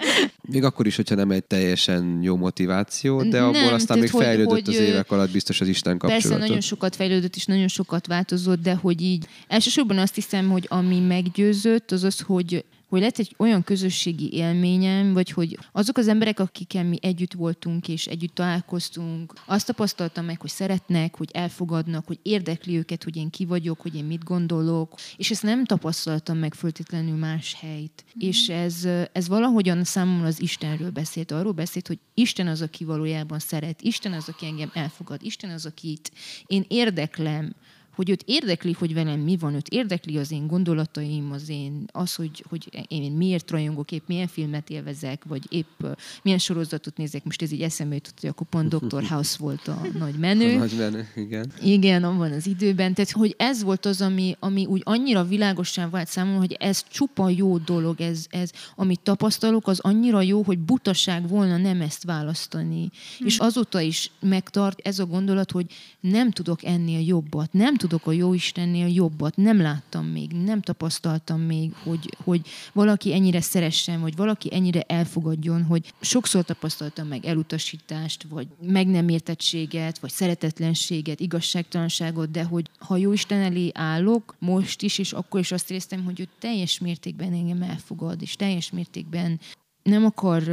Még 0.41 0.63
akkor 0.63 0.86
is, 0.88 0.95
hogyha 0.95 1.15
nem 1.15 1.31
egy 1.31 1.43
teljesen 1.43 2.19
jó 2.21 2.36
motiváció, 2.36 3.23
de 3.23 3.41
abból 3.41 3.62
nem, 3.62 3.73
aztán 3.73 3.99
még 3.99 4.10
fejlődött 4.10 4.65
hogy, 4.65 4.69
az 4.69 4.75
évek 4.75 5.12
alatt 5.12 5.31
biztos 5.31 5.62
az 5.62 5.67
Isten 5.67 5.97
kapcsolatot. 5.97 6.29
Persze 6.29 6.45
nagyon 6.45 6.62
sokat 6.62 6.95
fejlődött, 6.95 7.36
és 7.36 7.45
nagyon 7.45 7.67
sokat 7.67 8.07
változott, 8.07 8.62
de 8.62 8.75
hogy 8.75 9.01
így 9.01 9.25
elsősorban 9.47 9.97
azt 9.97 10.15
hiszem, 10.15 10.49
hogy 10.49 10.65
ami 10.69 10.99
meggyőzött, 10.99 11.91
az 11.91 12.03
az, 12.03 12.19
hogy 12.19 12.65
hogy 12.91 13.01
lett 13.01 13.17
egy 13.17 13.36
olyan 13.38 13.63
közösségi 13.63 14.34
élményem, 14.34 15.13
vagy 15.13 15.32
hogy 15.32 15.58
azok 15.71 15.97
az 15.97 16.08
emberek, 16.08 16.39
akikkel 16.39 16.84
mi 16.84 16.97
együtt 17.01 17.34
voltunk 17.34 17.88
és 17.88 18.06
együtt 18.06 18.36
találkoztunk, 18.36 19.34
azt 19.45 19.65
tapasztaltam 19.65 20.25
meg, 20.25 20.41
hogy 20.41 20.49
szeretnek, 20.49 21.17
hogy 21.17 21.30
elfogadnak, 21.34 22.08
hogy 22.08 22.19
érdekli 22.21 22.77
őket, 22.77 23.04
hogy 23.04 23.15
én 23.15 23.30
ki 23.30 23.45
vagyok, 23.45 23.82
hogy 23.82 23.95
én 23.95 24.04
mit 24.04 24.23
gondolok, 24.23 24.93
és 25.17 25.32
ezt 25.32 25.43
nem 25.43 25.65
tapasztaltam 25.65 26.38
meg 26.38 26.54
föltétlenül 26.54 27.15
más 27.15 27.56
helyt. 27.60 28.04
Mm. 28.08 28.27
És 28.27 28.49
ez, 28.49 28.88
ez 29.12 29.27
valahogyan 29.27 29.84
számomra 29.84 30.27
az 30.27 30.41
Istenről 30.41 30.91
beszélt, 30.91 31.32
arról 31.32 31.51
beszélt, 31.51 31.88
hogy 31.88 31.99
Isten 32.13 32.47
az, 32.47 32.62
aki 32.62 32.84
valójában 32.84 33.39
szeret, 33.39 33.82
Isten 33.82 34.13
az, 34.13 34.30
aki 34.30 34.45
engem 34.45 34.71
elfogad, 34.73 35.23
Isten 35.23 35.49
az, 35.49 35.65
akit 35.65 36.12
én 36.45 36.65
érdeklem, 36.67 37.56
hogy 37.95 38.10
őt 38.10 38.23
érdekli, 38.25 38.71
hogy 38.71 38.93
velem 38.93 39.19
mi 39.19 39.38
van, 39.38 39.54
őt 39.54 39.67
érdekli 39.67 40.17
az 40.17 40.32
én 40.32 40.47
gondolataim, 40.47 41.32
az 41.32 41.49
én, 41.49 41.86
az, 41.91 42.15
hogy, 42.15 42.43
hogy 42.49 42.86
én 42.88 43.12
miért 43.12 43.51
rajongok, 43.51 43.91
épp 43.91 44.08
milyen 44.08 44.27
filmet 44.27 44.69
élvezek, 44.69 45.23
vagy 45.23 45.45
épp 45.49 45.84
milyen 46.23 46.39
sorozatot 46.39 46.97
nézek. 46.97 47.23
Most 47.23 47.41
ez 47.41 47.51
így 47.51 47.62
eszembe 47.62 47.95
jutott, 47.95 48.19
hogy 48.19 48.30
akkor 48.30 48.47
pont 48.47 48.75
Dr. 48.75 49.04
House 49.12 49.36
volt 49.39 49.67
a 49.67 49.82
nagy 49.97 50.15
menő. 50.15 50.56
A 50.56 50.58
nagy 50.58 50.75
menő, 50.77 51.08
igen. 51.15 51.51
Igen, 51.62 52.04
abban 52.04 52.32
az 52.32 52.47
időben. 52.47 52.93
Tehát, 52.93 53.12
hogy 53.12 53.36
ez 53.38 53.63
volt 53.63 53.86
az, 53.86 54.01
ami, 54.01 54.36
ami 54.39 54.65
úgy 54.65 54.82
annyira 54.86 55.23
világosan 55.23 55.89
vált 55.89 56.08
számomra, 56.08 56.39
hogy 56.39 56.56
ez 56.60 56.84
csupa 56.89 57.30
jó 57.30 57.58
dolog, 57.58 58.01
ez, 58.01 58.25
ez, 58.30 58.51
amit 58.75 58.99
tapasztalok, 58.99 59.67
az 59.67 59.80
annyira 59.80 60.21
jó, 60.21 60.41
hogy 60.43 60.60
butaság 60.60 61.27
volna 61.27 61.58
nem 61.58 61.82
ezt 61.82 62.04
választani. 62.04 62.89
Hmm. 63.17 63.27
És 63.27 63.38
azóta 63.38 63.80
is 63.80 64.12
megtart 64.19 64.80
ez 64.84 64.99
a 64.99 65.06
gondolat, 65.06 65.51
hogy 65.51 65.65
nem 65.99 66.32
tudok 66.32 66.63
ennél 66.63 66.99
jobbat, 66.99 67.54
nem 67.54 67.75
tudok 67.82 68.08
a 68.08 68.12
Jóistennél 68.12 68.88
jobbat, 68.88 69.36
nem 69.36 69.62
láttam 69.62 70.06
még, 70.06 70.32
nem 70.32 70.62
tapasztaltam 70.62 71.41
még, 71.41 71.74
hogy, 71.84 72.17
hogy 72.24 72.41
valaki 72.74 73.13
ennyire 73.13 73.41
szeressen, 73.41 74.02
vagy 74.02 74.15
valaki 74.15 74.54
ennyire 74.54 74.82
elfogadjon, 74.82 75.63
hogy 75.63 75.94
sokszor 76.02 76.44
tapasztaltam 76.44 77.08
meg 77.08 77.26
elutasítást, 77.26 78.26
vagy 78.30 78.48
meg 78.62 78.88
nem 78.88 79.10
értettséget, 79.10 80.00
vagy 80.00 80.10
szeretetlenséget, 80.10 81.20
igazságtalanságot, 81.20 82.32
de 82.32 82.44
hogy 82.44 82.70
ha 82.80 82.98
Jóisten 82.98 83.41
elé 83.41 83.72
állok, 83.74 84.36
most 84.39 84.82
is, 84.82 84.98
és 84.98 85.13
akkor 85.13 85.39
is 85.39 85.52
azt 85.52 85.72
éreztem, 85.72 86.04
hogy 86.04 86.20
ő 86.20 86.28
teljes 86.39 86.80
mértékben 86.80 87.34
engem 87.34 87.62
elfogad, 87.62 88.22
és 88.22 88.36
teljes 88.36 88.72
mértékben 88.72 89.39
nem 89.84 90.06
akar 90.06 90.44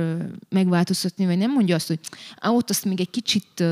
megváltoztatni, 0.48 1.26
vagy 1.26 1.38
nem 1.38 1.52
mondja 1.52 1.74
azt, 1.74 1.88
hogy 1.88 2.00
á, 2.38 2.50
ott 2.50 2.70
azt 2.70 2.84
még 2.84 3.00
egy 3.00 3.10
kicsit 3.10 3.64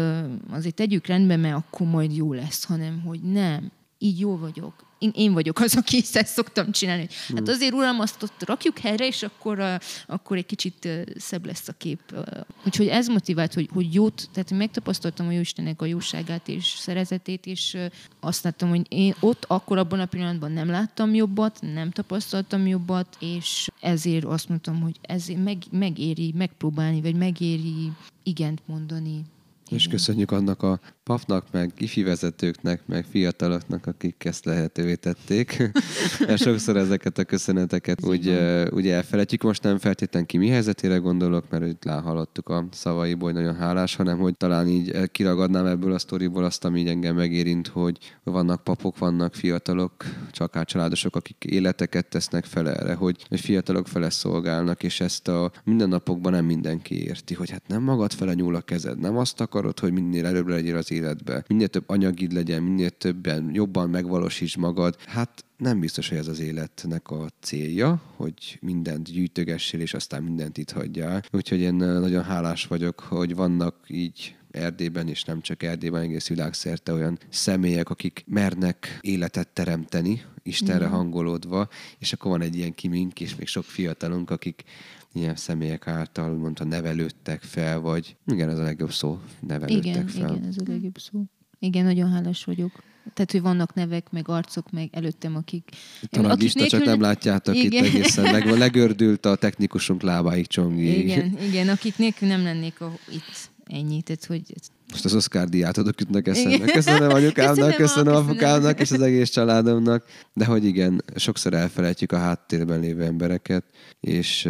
azért 0.50 0.74
tegyük 0.74 1.06
rendbe, 1.06 1.36
mert 1.36 1.56
akkor 1.56 1.86
majd 1.86 2.16
jó 2.16 2.32
lesz, 2.32 2.64
hanem 2.64 3.00
hogy 3.00 3.20
nem, 3.20 3.70
így 3.98 4.20
jó 4.20 4.36
vagyok, 4.36 4.85
én, 4.98 5.10
én 5.14 5.32
vagyok 5.32 5.60
az, 5.60 5.76
aki 5.76 6.02
ezt 6.12 6.32
szoktam 6.32 6.72
csinálni. 6.72 7.00
Hogy, 7.00 7.14
hát 7.28 7.38
hmm. 7.38 7.54
azért, 7.54 7.72
uram, 7.72 8.00
azt 8.00 8.22
ott 8.22 8.44
rakjuk 8.44 8.78
helyre, 8.78 9.06
és 9.06 9.22
akkor, 9.22 9.58
uh, 9.58 9.74
akkor 10.06 10.36
egy 10.36 10.46
kicsit 10.46 10.84
uh, 10.84 11.02
szebb 11.16 11.46
lesz 11.46 11.68
a 11.68 11.72
kép. 11.72 12.00
Uh, 12.12 12.24
úgyhogy 12.64 12.86
ez 12.86 13.06
motivált, 13.06 13.54
hogy, 13.54 13.68
hogy 13.72 13.94
jót, 13.94 14.28
tehát 14.32 14.50
megtapasztaltam 14.50 15.26
a 15.26 15.30
Jóistennek 15.30 15.82
a 15.82 15.86
jóságát 15.86 16.48
és 16.48 16.64
szeretetét, 16.64 17.46
és 17.46 17.74
uh, 17.74 17.86
azt 18.20 18.44
láttam, 18.44 18.68
hogy 18.68 18.86
én 18.88 19.14
ott 19.20 19.44
akkor 19.48 19.78
abban 19.78 20.00
a 20.00 20.06
pillanatban 20.06 20.52
nem 20.52 20.68
láttam 20.68 21.14
jobbat, 21.14 21.58
nem 21.60 21.90
tapasztaltam 21.90 22.66
jobbat, 22.66 23.16
és 23.20 23.68
ezért 23.80 24.24
azt 24.24 24.48
mondtam, 24.48 24.80
hogy 24.80 24.96
ezért 25.00 25.44
meg, 25.44 25.58
megéri 25.70 26.32
megpróbálni, 26.36 27.00
vagy 27.00 27.14
megéri 27.14 27.92
igent 28.22 28.62
mondani 28.66 29.24
és 29.70 29.86
köszönjük 29.86 30.30
annak 30.30 30.62
a 30.62 30.80
papnak, 31.02 31.46
meg 31.52 31.72
ifi 31.78 32.02
vezetőknek, 32.02 32.80
meg 32.86 33.04
fiataloknak, 33.10 33.86
akik 33.86 34.24
ezt 34.24 34.44
lehetővé 34.44 34.94
tették. 34.94 35.70
Mert 36.26 36.42
sokszor 36.42 36.76
ezeket 36.76 37.18
a 37.18 37.24
köszöneteket 37.24 38.04
úgy, 38.04 38.38
úgy 38.70 38.88
elfelejtjük. 38.88 39.42
Most 39.42 39.62
nem 39.62 39.78
feltétlen 39.78 40.26
ki 40.26 40.36
mi 40.36 40.48
helyzetére 40.48 40.96
gondolok, 40.96 41.44
mert 41.50 41.66
itt 41.66 41.84
hallottuk 41.84 42.48
a 42.48 42.66
szavaiból, 42.70 43.32
hogy 43.32 43.40
nagyon 43.40 43.56
hálás, 43.56 43.96
hanem 43.96 44.18
hogy 44.18 44.36
talán 44.36 44.68
így 44.68 45.10
kiragadnám 45.10 45.66
ebből 45.66 45.92
a 45.92 45.98
sztoriból 45.98 46.44
azt, 46.44 46.64
ami 46.64 46.80
így 46.80 46.88
engem 46.88 47.14
megérint, 47.14 47.66
hogy 47.66 47.98
vannak 48.22 48.64
papok, 48.64 48.98
vannak 48.98 49.34
fiatalok, 49.34 49.92
csak 50.30 50.64
családosok, 50.64 51.16
akik 51.16 51.44
életeket 51.44 52.06
tesznek 52.06 52.44
fel 52.44 52.70
erre, 52.70 52.94
hogy, 52.94 53.24
hogy 53.28 53.40
fiatalok 53.40 53.88
fele 53.88 54.10
szolgálnak, 54.10 54.82
és 54.82 55.00
ezt 55.00 55.28
a 55.28 55.52
mindennapokban 55.64 56.32
nem 56.32 56.44
mindenki 56.44 57.02
érti, 57.02 57.34
hogy 57.34 57.50
hát 57.50 57.62
nem 57.66 57.82
magad 57.82 58.12
fele 58.12 58.34
nyúl 58.34 58.54
a 58.54 58.60
kezed, 58.60 58.98
nem 58.98 59.16
azt 59.16 59.40
akarod, 59.56 59.80
hogy 59.80 59.92
minél 59.92 60.26
előbb 60.26 60.46
legyél 60.46 60.76
az 60.76 60.92
életbe, 60.92 61.44
minél 61.48 61.68
több 61.68 61.84
anyagid 61.86 62.32
legyen, 62.32 62.62
minél 62.62 62.90
többen 62.90 63.50
jobban 63.52 63.90
megvalósíts 63.90 64.56
magad. 64.56 64.96
Hát 65.06 65.44
nem 65.56 65.80
biztos, 65.80 66.08
hogy 66.08 66.18
ez 66.18 66.28
az 66.28 66.40
életnek 66.40 67.10
a 67.10 67.28
célja, 67.40 68.02
hogy 68.16 68.58
mindent 68.60 69.12
gyűjtögessél, 69.12 69.80
és 69.80 69.94
aztán 69.94 70.22
mindent 70.22 70.58
itt 70.58 70.70
hagyjál. 70.70 71.22
Úgyhogy 71.32 71.60
én 71.60 71.74
nagyon 71.74 72.22
hálás 72.22 72.66
vagyok, 72.66 73.00
hogy 73.00 73.34
vannak 73.34 73.76
így 73.88 74.36
Erdélyben, 74.56 75.08
és 75.08 75.22
nem 75.22 75.40
csak 75.40 75.62
Erdélyben, 75.62 76.02
egész 76.02 76.28
világszerte 76.28 76.92
olyan 76.92 77.18
személyek, 77.28 77.90
akik 77.90 78.24
mernek 78.26 78.98
életet 79.00 79.48
teremteni, 79.48 80.22
Istenre 80.42 80.86
mm. 80.86 80.90
hangolódva, 80.90 81.68
és 81.98 82.12
akkor 82.12 82.30
van 82.30 82.42
egy 82.42 82.56
ilyen 82.56 82.74
kimink, 82.74 83.20
és 83.20 83.36
még 83.36 83.46
sok 83.46 83.64
fiatalunk, 83.64 84.30
akik 84.30 84.64
ilyen 85.12 85.36
személyek 85.36 85.86
által 85.86 86.32
úgymond, 86.32 86.66
nevelődtek 86.68 87.42
fel, 87.42 87.80
vagy 87.80 88.16
igen, 88.26 88.48
ez 88.48 88.58
a 88.58 88.62
legjobb 88.62 88.92
szó, 88.92 89.18
nevelődtek 89.40 89.84
igen, 89.84 90.06
fel. 90.06 90.34
Igen, 90.34 90.48
ez 90.48 90.56
a 90.58 90.62
legjobb 90.66 90.98
szó. 90.98 91.24
Igen, 91.58 91.84
nagyon 91.84 92.10
hálás 92.10 92.44
vagyok. 92.44 92.82
Tehát, 93.14 93.32
hogy 93.32 93.40
vannak 93.40 93.74
nevek, 93.74 94.10
meg 94.10 94.28
arcok, 94.28 94.70
meg 94.70 94.88
előttem, 94.92 95.36
akik... 95.36 95.70
Itt 96.02 96.16
a 96.16 96.20
nagy 96.20 96.40
lista, 96.40 96.60
nélkül... 96.60 96.78
csak 96.78 96.88
nem 96.88 97.00
látjátok 97.00 97.54
igen. 97.54 97.84
itt 97.84 97.94
egészen. 97.94 98.32
Meg, 98.32 98.46
legördült 98.58 99.26
a 99.26 99.36
technikusunk 99.36 100.02
lábáig 100.02 100.46
csongi. 100.46 100.98
Igen, 100.98 101.38
igen, 101.42 101.68
akik 101.68 101.96
nélkül 101.96 102.28
nem 102.28 102.42
lennék 102.42 102.80
a, 102.80 102.92
itt 103.10 103.50
ennyi. 103.66 104.02
Tehát, 104.02 104.24
hogy 104.24 104.42
most 104.90 105.04
az 105.04 105.14
Oscar 105.14 105.48
díját 105.48 105.76
adok 105.76 106.00
jutnak 106.00 106.26
eszembe. 106.28 106.64
Köszönöm 106.64 107.10
anyukámnak, 107.18 107.74
köszönöm 107.74 108.14
apukámnak 108.14 108.80
és 108.80 108.90
az 108.90 109.00
egész 109.00 109.30
családomnak. 109.30 110.04
De 110.32 110.44
hogy 110.44 110.64
igen, 110.64 111.02
sokszor 111.14 111.54
elfelejtjük 111.54 112.12
a 112.12 112.18
háttérben 112.18 112.80
lévő 112.80 113.02
embereket, 113.02 113.64
és 114.00 114.48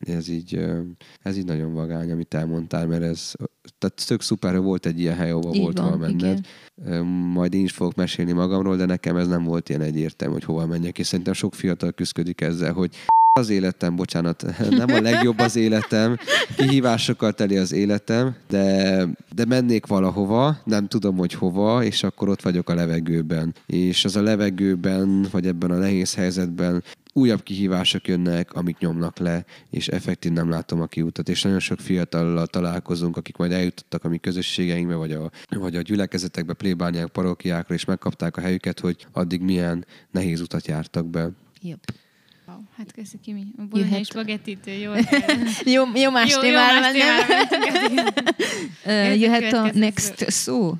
ez 0.00 0.28
így, 0.28 0.60
ez 1.22 1.36
így 1.36 1.44
nagyon 1.44 1.74
vagány, 1.74 2.10
amit 2.10 2.34
elmondtál, 2.34 2.86
mert 2.86 3.02
ez 3.02 3.32
tehát 3.78 4.06
tök 4.06 4.22
szuper, 4.22 4.52
hogy 4.54 4.62
volt 4.62 4.86
egy 4.86 5.00
ilyen 5.00 5.16
hely, 5.16 5.30
ahol 5.30 5.52
volt 5.52 5.78
hova 5.78 5.96
menned. 5.96 6.40
Igen. 6.86 7.04
Majd 7.06 7.54
én 7.54 7.64
is 7.64 7.72
fogok 7.72 7.94
mesélni 7.94 8.32
magamról, 8.32 8.76
de 8.76 8.84
nekem 8.84 9.16
ez 9.16 9.28
nem 9.28 9.44
volt 9.44 9.68
ilyen 9.68 9.80
egyértelmű, 9.80 10.34
hogy 10.34 10.44
hova 10.44 10.66
menjek, 10.66 10.98
és 10.98 11.06
szerintem 11.06 11.34
sok 11.34 11.54
fiatal 11.54 11.92
küzdik 11.92 12.40
ezzel, 12.40 12.72
hogy 12.72 12.96
az 13.36 13.48
életem, 13.48 13.96
bocsánat, 13.96 14.44
nem 14.70 14.88
a 14.88 15.00
legjobb 15.00 15.38
az 15.38 15.56
életem, 15.56 16.16
kihívásokkal 16.56 17.32
teli 17.32 17.56
az 17.56 17.72
életem, 17.72 18.36
de, 18.48 19.08
de 19.34 19.44
mennék 19.44 19.86
valahova, 19.86 20.60
nem 20.64 20.88
tudom, 20.88 21.16
hogy 21.16 21.32
hova, 21.32 21.84
és 21.84 22.02
akkor 22.02 22.28
ott 22.28 22.42
vagyok 22.42 22.70
a 22.70 22.74
levegőben. 22.74 23.54
És 23.66 24.04
az 24.04 24.16
a 24.16 24.22
levegőben, 24.22 25.26
vagy 25.30 25.46
ebben 25.46 25.70
a 25.70 25.76
nehéz 25.76 26.14
helyzetben 26.14 26.82
újabb 27.12 27.42
kihívások 27.42 28.08
jönnek, 28.08 28.52
amik 28.52 28.78
nyomnak 28.78 29.18
le, 29.18 29.44
és 29.70 29.88
effektív 29.88 30.32
nem 30.32 30.50
látom 30.50 30.80
a 30.80 30.86
kiutat. 30.86 31.28
És 31.28 31.42
nagyon 31.42 31.60
sok 31.60 31.78
fiatallal 31.78 32.46
találkozunk, 32.46 33.16
akik 33.16 33.36
majd 33.36 33.52
eljutottak 33.52 34.04
a 34.04 34.08
mi 34.08 34.18
közösségeinkbe, 34.18 34.94
vagy 34.94 35.12
a, 35.12 35.30
vagy 35.48 35.76
a 35.76 35.80
gyülekezetekbe, 35.80 36.52
plébániák, 36.52 37.08
parókiákra, 37.08 37.74
és 37.74 37.84
megkapták 37.84 38.36
a 38.36 38.40
helyüket, 38.40 38.80
hogy 38.80 39.06
addig 39.12 39.40
milyen 39.40 39.84
nehéz 40.10 40.40
utat 40.40 40.66
jártak 40.66 41.06
be. 41.06 41.30
Yep. 41.62 41.80
Hát 42.76 42.92
köszi 42.92 43.18
Kimi. 43.22 43.46
A 43.58 43.62
bolonyai 43.62 44.04
spagettit 44.04 44.70
jól 44.82 44.96
jó, 45.74 45.84
jó 45.94 46.10
más 46.10 46.34
jó, 46.34 46.40
témára 46.40 46.90
uh, 48.84 49.20
jöhet 49.20 49.52
a 49.52 49.70
next 49.74 50.30
szó? 50.30 50.74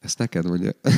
Ezt 0.00 0.18
neked 0.18 0.44
mondja. 0.44 0.70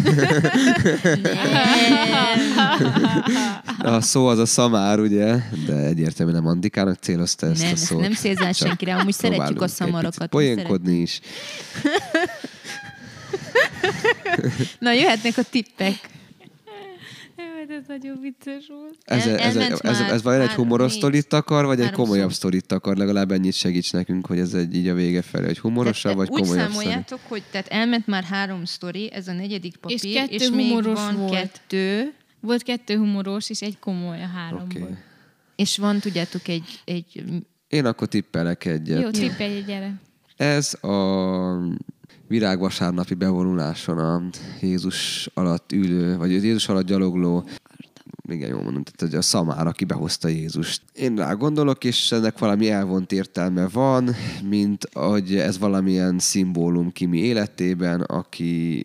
a 3.79 4.01
szó 4.01 4.27
az 4.27 4.38
a 4.38 4.46
szamár, 4.46 5.01
ugye? 5.01 5.37
De 5.66 5.74
egyértelműen 5.74 6.42
nem 6.42 6.51
Andikának 6.51 6.98
célozta 6.98 7.46
ezt 7.46 7.62
nem, 7.62 7.72
a 7.72 7.77
szót. 7.77 8.01
Nem 8.01 8.12
célzál 8.12 8.53
senkire, 8.53 8.96
amúgy 8.96 9.12
szeretjük 9.12 9.61
a 9.61 9.68
szamarokat. 9.68 10.29
Poénkodni 10.29 10.96
is. 10.96 11.20
Na, 14.79 14.92
jöhetnek 14.92 15.38
a 15.38 15.42
tippek 15.42 16.17
ez 17.78 17.84
nagyon 17.88 18.18
vicces 18.20 18.66
volt. 18.68 18.96
Ez, 19.04 19.26
El, 19.26 19.38
ez, 19.38 19.56
ez, 19.56 19.80
ez, 19.80 20.00
ez 20.00 20.22
vajon 20.22 20.40
egy 20.40 20.50
humoros 20.50 20.92
sztorit 20.92 21.32
akar, 21.32 21.64
vagy 21.64 21.80
egy 21.80 21.90
komolyabb 21.90 22.32
sztorit 22.32 22.72
akar? 22.72 22.96
Legalább 22.96 23.30
ennyit 23.30 23.52
segíts 23.52 23.92
nekünk, 23.92 24.26
hogy 24.26 24.38
ez 24.38 24.54
egy 24.54 24.74
így 24.74 24.88
a 24.88 24.94
vége 24.94 25.22
felé, 25.22 25.46
hogy 25.46 25.58
humorosabb, 25.58 26.16
vagy 26.16 26.28
komolyabb 26.28 26.68
Úgy 26.68 26.74
számoljátok, 26.74 27.20
hogy 27.28 27.42
tehát 27.50 27.66
elment 27.66 28.06
már 28.06 28.22
három 28.22 28.64
sztori, 28.64 29.12
ez 29.12 29.28
a 29.28 29.32
negyedik 29.32 29.76
papír, 29.76 30.04
és, 30.04 30.14
kettő 30.14 30.34
és 30.34 30.50
még 30.50 30.82
van 30.82 31.16
volt. 31.16 31.32
kettő. 31.32 32.12
Volt 32.40 32.62
kettő 32.62 32.96
humoros, 32.96 33.50
és 33.50 33.60
egy 33.60 33.78
komoly 33.78 34.22
a 34.22 34.26
háromból. 34.26 34.82
Okay. 34.82 34.94
És 35.56 35.78
van, 35.78 35.98
tudjátok, 35.98 36.48
egy, 36.48 36.80
egy... 36.84 37.24
Én 37.68 37.86
akkor 37.86 38.08
tippelek 38.08 38.64
egyet. 38.64 39.02
Jó, 39.02 39.10
tippelj 39.10 39.56
egy, 39.56 39.64
gyere. 39.64 40.00
Ez 40.36 40.74
a 40.74 40.98
virágvasárnapi 42.28 43.14
bevonuláson 43.14 43.98
a 43.98 44.22
Jézus 44.60 45.28
alatt 45.34 45.72
ülő, 45.72 46.16
vagy 46.16 46.30
Jézus 46.30 46.68
alatt 46.68 46.86
gyalogló 46.86 47.48
igen, 48.28 48.48
jól 48.48 48.62
mondom, 48.62 48.82
tehát 48.82 49.00
hogy 49.00 49.14
a 49.14 49.22
szamár, 49.22 49.66
aki 49.66 49.84
behozta 49.84 50.28
Jézust. 50.28 50.82
Én 50.92 51.16
rá 51.16 51.32
gondolok, 51.32 51.84
és 51.84 52.12
ennek 52.12 52.38
valami 52.38 52.70
elvont 52.70 53.12
értelme 53.12 53.68
van, 53.68 54.10
mint 54.42 54.88
hogy 54.92 55.36
ez 55.36 55.58
valamilyen 55.58 56.18
szimbólum 56.18 56.92
Kimi 56.92 57.18
életében, 57.18 58.00
aki... 58.00 58.82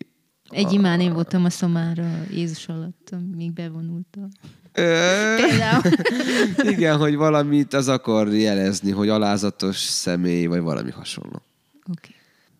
Egy 0.50 0.72
imán 0.72 1.00
én 1.00 1.12
voltam 1.12 1.44
a 1.44 1.50
szamára 1.50 2.24
Jézus 2.30 2.68
alatt, 2.68 3.10
még 3.36 3.52
bevonultam. 3.52 4.28
Igen, 6.74 6.98
hogy 6.98 7.14
valamit 7.14 7.74
az 7.74 7.88
akar 7.88 8.34
jelezni, 8.34 8.90
hogy 8.90 9.08
alázatos 9.08 9.76
személy, 9.76 10.46
vagy 10.46 10.60
valami 10.60 10.90
hasonló. 10.90 11.42
Oké. 11.90 12.14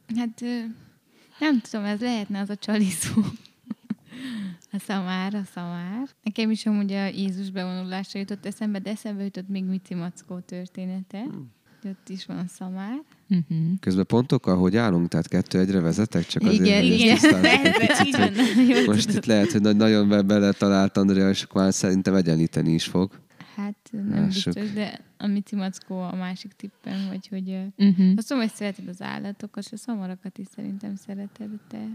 Okay. 0.08 0.18
Hát 0.18 0.40
nem 1.38 1.60
tudom, 1.60 1.84
ez 1.84 2.00
lehetne 2.00 2.40
az 2.40 2.50
a 2.50 2.56
csali 2.56 2.90
szó. 2.90 3.22
A 4.72 4.78
szamár, 4.78 5.34
a 5.34 5.42
szamár. 5.54 6.08
Nekem 6.22 6.50
is 6.50 6.66
amúgy 6.66 6.92
a 6.92 7.06
Jézus 7.06 7.50
bevonulásra 7.50 8.18
jutott 8.18 8.46
eszembe, 8.46 8.78
de 8.78 8.90
eszembe 8.90 9.22
jutott 9.22 9.48
még 9.48 9.64
Mici 9.64 9.94
Mackó 9.94 10.38
története. 10.38 11.20
Hmm. 11.20 11.52
Ott 11.88 12.08
is 12.08 12.26
van 12.26 12.36
a 12.38 12.44
szamár. 12.46 13.02
Uh-huh. 13.28 13.58
Közben 13.80 14.06
pontokkal, 14.06 14.56
hogy 14.56 14.76
állunk, 14.76 15.08
tehát 15.08 15.28
kettő 15.28 15.58
egyre 15.58 15.80
vezetek, 15.80 16.26
csak 16.26 16.42
azért, 16.42 16.60
Igen, 16.64 16.80
hogy 16.80 16.90
igen. 16.90 17.44
egy 17.44 17.76
picit, 17.86 18.06
Igen, 18.06 18.76
hogy 18.76 18.86
most 18.86 19.06
tudod. 19.06 19.16
itt 19.22 19.26
lehet, 19.26 19.52
hogy 19.52 19.60
nagy- 19.60 19.76
nagyon 19.76 20.08
be- 20.08 20.22
bele 20.22 20.52
talált 20.52 20.96
Andrea, 20.96 21.28
és 21.28 21.42
akkor 21.42 21.62
már 21.62 21.72
szerintem 21.74 22.14
egyenlíteni 22.14 22.72
is 22.72 22.84
fog. 22.84 23.20
Hát 23.54 23.76
nem 23.90 24.10
Lássuk. 24.10 24.52
biztos, 24.54 24.72
de 24.72 25.00
a 25.18 25.26
Mici 25.26 25.56
Mackó 25.56 26.00
a 26.00 26.14
másik 26.16 26.52
tippem, 26.52 27.06
vagy 27.08 27.28
hogy... 27.28 27.48
Uh-huh. 27.76 28.12
Azt 28.16 28.28
tudom, 28.28 28.42
hogy 28.42 28.52
szereted 28.54 28.88
az 28.88 29.02
állatokat, 29.02 29.64
és 29.64 29.72
a 29.72 29.76
szamarakat 29.76 30.38
is 30.38 30.46
szerintem 30.54 30.94
szereted, 30.96 31.50
te. 31.68 31.88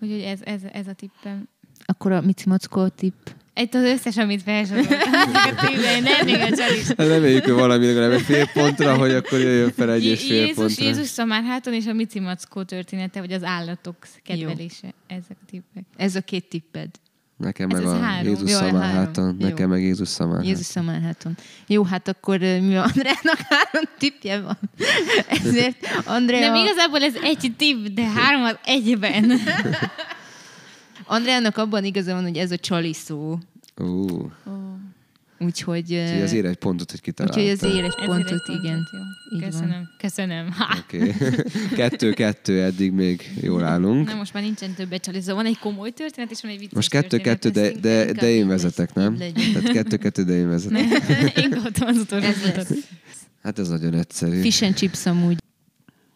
Úgyhogy 0.00 0.20
ez, 0.20 0.40
ez, 0.44 0.60
ez 0.72 0.86
a 0.86 0.92
tippem. 0.92 1.48
Akkor 1.84 2.12
a 2.12 2.20
Mici 2.20 2.48
Mackó 2.48 2.88
tipp. 2.88 3.26
Egy 3.54 3.76
az 3.76 3.82
összes, 3.82 4.16
amit 4.16 4.42
felsoroltam. 4.42 4.98
nem 6.02 6.24
még 6.24 6.40
a 6.40 6.56
csalis. 6.56 6.86
Hát 6.86 7.06
reméljük, 7.06 7.44
hogy 7.44 7.52
valami 7.52 7.86
legalább 7.86 8.10
egy 8.10 8.20
fél 8.20 8.46
pontra, 8.52 8.96
hogy 8.96 9.10
akkor 9.10 9.38
jöjjön 9.38 9.72
fel 9.72 9.92
egy 9.92 10.04
és 10.04 10.26
fél 10.26 10.40
Jézus, 10.40 10.54
pontra. 10.54 10.84
Jézus 10.84 11.06
szamárháton 11.06 11.74
és 11.74 11.86
a 11.86 11.92
Mici 11.92 12.20
Mackó 12.20 12.62
története, 12.62 13.20
vagy 13.20 13.32
az 13.32 13.42
állatok 13.42 13.96
kedvelése. 14.22 14.94
Ezek 15.06 15.36
a 15.42 15.44
tippek. 15.50 15.84
Ez 15.96 16.14
a 16.14 16.20
két 16.20 16.48
tipped. 16.48 16.88
Nekem 17.40 17.70
Ez 17.70 17.78
meg 17.78 17.86
az 17.86 17.92
a 17.92 18.00
három. 18.00 18.28
Jézus 18.28 18.50
szamárháton. 18.50 19.36
Nekem 19.38 19.68
meg 19.68 19.82
Jézus 19.82 20.08
szamárháton. 20.08 20.48
Jézus 20.48 20.66
Szamárháton. 20.66 21.36
Jó, 21.66 21.84
hát 21.84 22.08
akkor 22.08 22.38
mi 22.38 22.76
Andreának 22.76 23.38
három 23.48 23.84
tippje 23.98 24.40
van. 24.40 24.58
Ezért 25.44 25.76
Andrea, 26.04 26.40
Nem, 26.40 26.54
igazából 26.54 27.02
ez 27.02 27.14
egy 27.22 27.52
tipp, 27.56 27.86
de 27.86 28.02
három 28.02 28.42
az 28.42 28.58
egyben. 28.64 29.32
Andreának 31.06 31.56
abban 31.56 31.84
igaza 31.84 32.12
van, 32.12 32.22
hogy 32.22 32.36
ez 32.36 32.50
a 32.50 32.56
csali 32.56 32.92
szó. 32.92 33.38
Ú, 33.76 34.08
Ó, 34.46 34.69
Úgyhogy, 35.44 35.92
úgyhogy 35.92 36.22
azért 36.22 36.46
egy 36.46 36.56
pontot, 36.56 36.90
hogy 36.90 37.00
kitalálta. 37.00 37.40
úgyhogy 37.40 37.58
az 37.58 37.74
ér 37.76 37.84
egy 37.84 38.06
pontot, 38.06 38.48
egy 38.48 38.54
igen. 38.54 38.88
Jó. 38.92 38.98
Így 39.36 39.40
van. 39.40 39.50
Köszönöm. 39.50 39.88
Köszönöm. 39.98 40.52
Ha. 40.52 40.76
Oké. 40.78 41.14
Kettő-kettő, 41.80 42.62
eddig 42.62 42.92
még 42.92 43.30
jól 43.40 43.64
állunk. 43.64 44.08
Na 44.08 44.14
most 44.14 44.32
már 44.32 44.42
nincsen 44.42 44.74
többet 44.74 45.02
csalizó. 45.02 45.34
Van 45.34 45.46
egy 45.46 45.58
komoly 45.58 45.90
történet, 45.90 46.30
és 46.30 46.42
van 46.42 46.50
egy 46.50 46.58
vicces 46.58 46.74
Most 46.74 46.90
kettő-kettő, 46.90 47.48
de, 47.48 47.70
de, 47.70 48.12
de 48.12 48.30
én 48.30 48.48
vezetek, 48.48 48.94
nem? 48.94 49.18
legyen. 49.18 49.52
Tehát 49.52 49.72
kettő-kettő, 49.72 50.22
de 50.22 50.32
én 50.32 50.48
vezetek. 50.48 50.84
Én 51.42 51.50
kaptam 51.50 51.88
az 51.88 51.96
utolsó. 51.96 52.28
Hát 53.42 53.58
ez 53.58 53.68
nagyon 53.68 53.94
egyszerű. 53.94 54.40
Fish 54.40 54.64
and 54.64 54.74
chips 54.74 55.06
amúgy. 55.06 55.38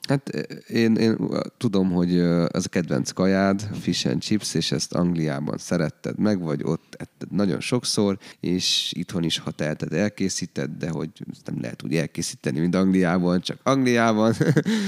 Hát 0.09 0.29
én, 0.69 0.95
én 0.95 1.17
tudom, 1.59 1.91
hogy 1.93 2.15
ö, 2.15 2.47
ez 2.53 2.65
a 2.65 2.69
kedvenc 2.69 3.11
kajád, 3.11 3.69
fish 3.81 4.07
and 4.07 4.21
chips, 4.21 4.55
és 4.55 4.73
ezt 4.73 4.93
Angliában 4.93 5.59
szeretted 5.59 6.19
meg, 6.19 6.41
vagy 6.41 6.61
ott 6.65 6.95
etted 6.99 7.31
nagyon 7.31 7.61
sokszor, 7.61 8.19
és 8.41 8.93
itthon 8.97 9.23
is, 9.23 9.39
ha 9.39 9.51
teheted, 9.51 9.93
elkészíted, 9.93 10.71
de 10.79 10.89
hogy 10.89 11.09
nem 11.45 11.61
lehet 11.61 11.83
úgy 11.85 11.95
elkészíteni, 11.95 12.61
mint 12.61 12.75
Angliában, 12.75 13.41
csak 13.41 13.59
Angliában. 13.63 14.35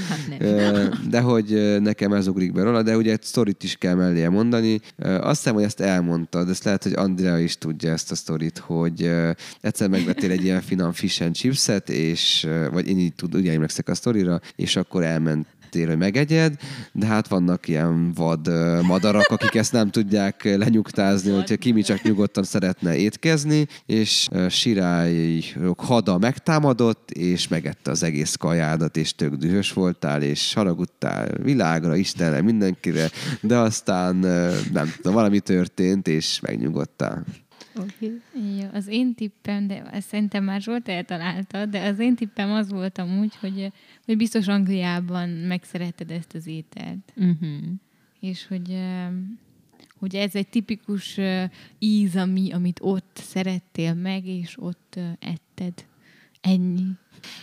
Hát 0.09 0.39
nem. 0.39 0.91
De 1.09 1.21
hogy 1.21 1.77
nekem 1.81 2.13
ez 2.13 2.27
ugrik 2.27 2.51
be 2.51 2.63
róla, 2.63 2.83
de 2.83 2.97
ugye 2.97 3.11
egy 3.11 3.23
sztorit 3.23 3.63
is 3.63 3.75
kell 3.75 3.95
mellé 3.95 4.27
mondani. 4.27 4.79
Azt 4.97 5.37
hiszem, 5.37 5.53
hogy 5.53 5.63
ezt 5.63 5.79
elmondtad, 5.79 6.49
ezt 6.49 6.63
lehet, 6.63 6.83
hogy 6.83 6.93
Andrea 6.93 7.39
is 7.39 7.57
tudja 7.57 7.91
ezt 7.91 8.11
a 8.11 8.15
sztorit, 8.15 8.57
hogy 8.57 9.11
egyszer 9.61 9.89
megvettél 9.89 10.31
egy 10.31 10.43
ilyen 10.43 10.61
finom 10.61 10.91
fish 10.91 11.21
and 11.21 11.35
chipset, 11.35 11.89
és, 11.89 12.47
vagy 12.71 12.87
én 12.87 12.99
így 12.99 13.13
tud, 13.13 13.35
ugye 13.35 13.53
emlékszek 13.53 13.89
a 13.89 13.95
sztorira, 13.95 14.39
és 14.55 14.75
akkor 14.75 15.03
elmentél, 15.07 15.87
hogy 15.87 15.97
megegyed, 15.97 16.53
de 16.91 17.05
hát 17.05 17.27
vannak 17.27 17.67
ilyen 17.67 18.13
vad 18.13 18.49
madarak, 18.81 19.27
akik 19.27 19.55
ezt 19.55 19.71
nem 19.71 19.89
tudják 19.89 20.43
lenyugtázni, 20.43 21.31
hogyha 21.31 21.55
Kimi 21.55 21.81
csak 21.81 22.01
nyugodtan 22.01 22.43
szeretne 22.43 22.95
étkezni, 22.95 23.67
és 23.85 24.27
sirályok 24.49 25.79
hada 25.79 26.17
megtámadott, 26.17 27.11
és 27.11 27.47
megette 27.47 27.91
az 27.91 28.03
egész 28.03 28.35
kajádat, 28.35 28.97
és 28.97 29.15
tök 29.15 29.33
dühös 29.33 29.73
voltál, 29.73 30.21
és 30.21 30.53
haragudtál 30.53 31.27
világra, 31.43 31.95
Istenre, 31.95 32.41
mindenkire, 32.41 33.09
de 33.41 33.57
aztán 33.57 34.15
nem 34.73 34.93
tudom, 34.95 35.13
valami 35.13 35.39
történt, 35.39 36.07
és 36.07 36.39
megnyugodtál. 36.39 37.25
Okay. 37.77 38.21
Jó, 38.59 38.67
az 38.73 38.87
én 38.87 39.13
tippem, 39.13 39.67
de 39.67 39.83
ezt 39.83 40.07
szerintem 40.07 40.43
már 40.43 40.61
Zsolt 40.61 40.87
eltalálta, 40.87 41.65
de 41.65 41.87
az 41.87 41.99
én 41.99 42.15
tippem 42.15 42.51
az 42.51 42.69
volt 42.69 42.97
amúgy, 42.97 43.35
hogy, 43.35 43.71
hogy 44.05 44.17
biztos 44.17 44.47
Angliában 44.47 45.29
megszeretted 45.29 46.11
ezt 46.11 46.33
az 46.33 46.47
ételt. 46.47 47.13
Uh-huh. 47.15 47.57
És 48.19 48.47
hogy, 48.47 48.77
hogy 49.99 50.15
ez 50.15 50.35
egy 50.35 50.47
tipikus 50.47 51.19
íz, 51.79 52.15
ami, 52.15 52.51
amit 52.51 52.79
ott 52.81 53.19
szerettél 53.21 53.93
meg, 53.93 54.25
és 54.25 54.55
ott 54.59 54.99
etted. 55.19 55.85
Ennyi. 56.41 56.83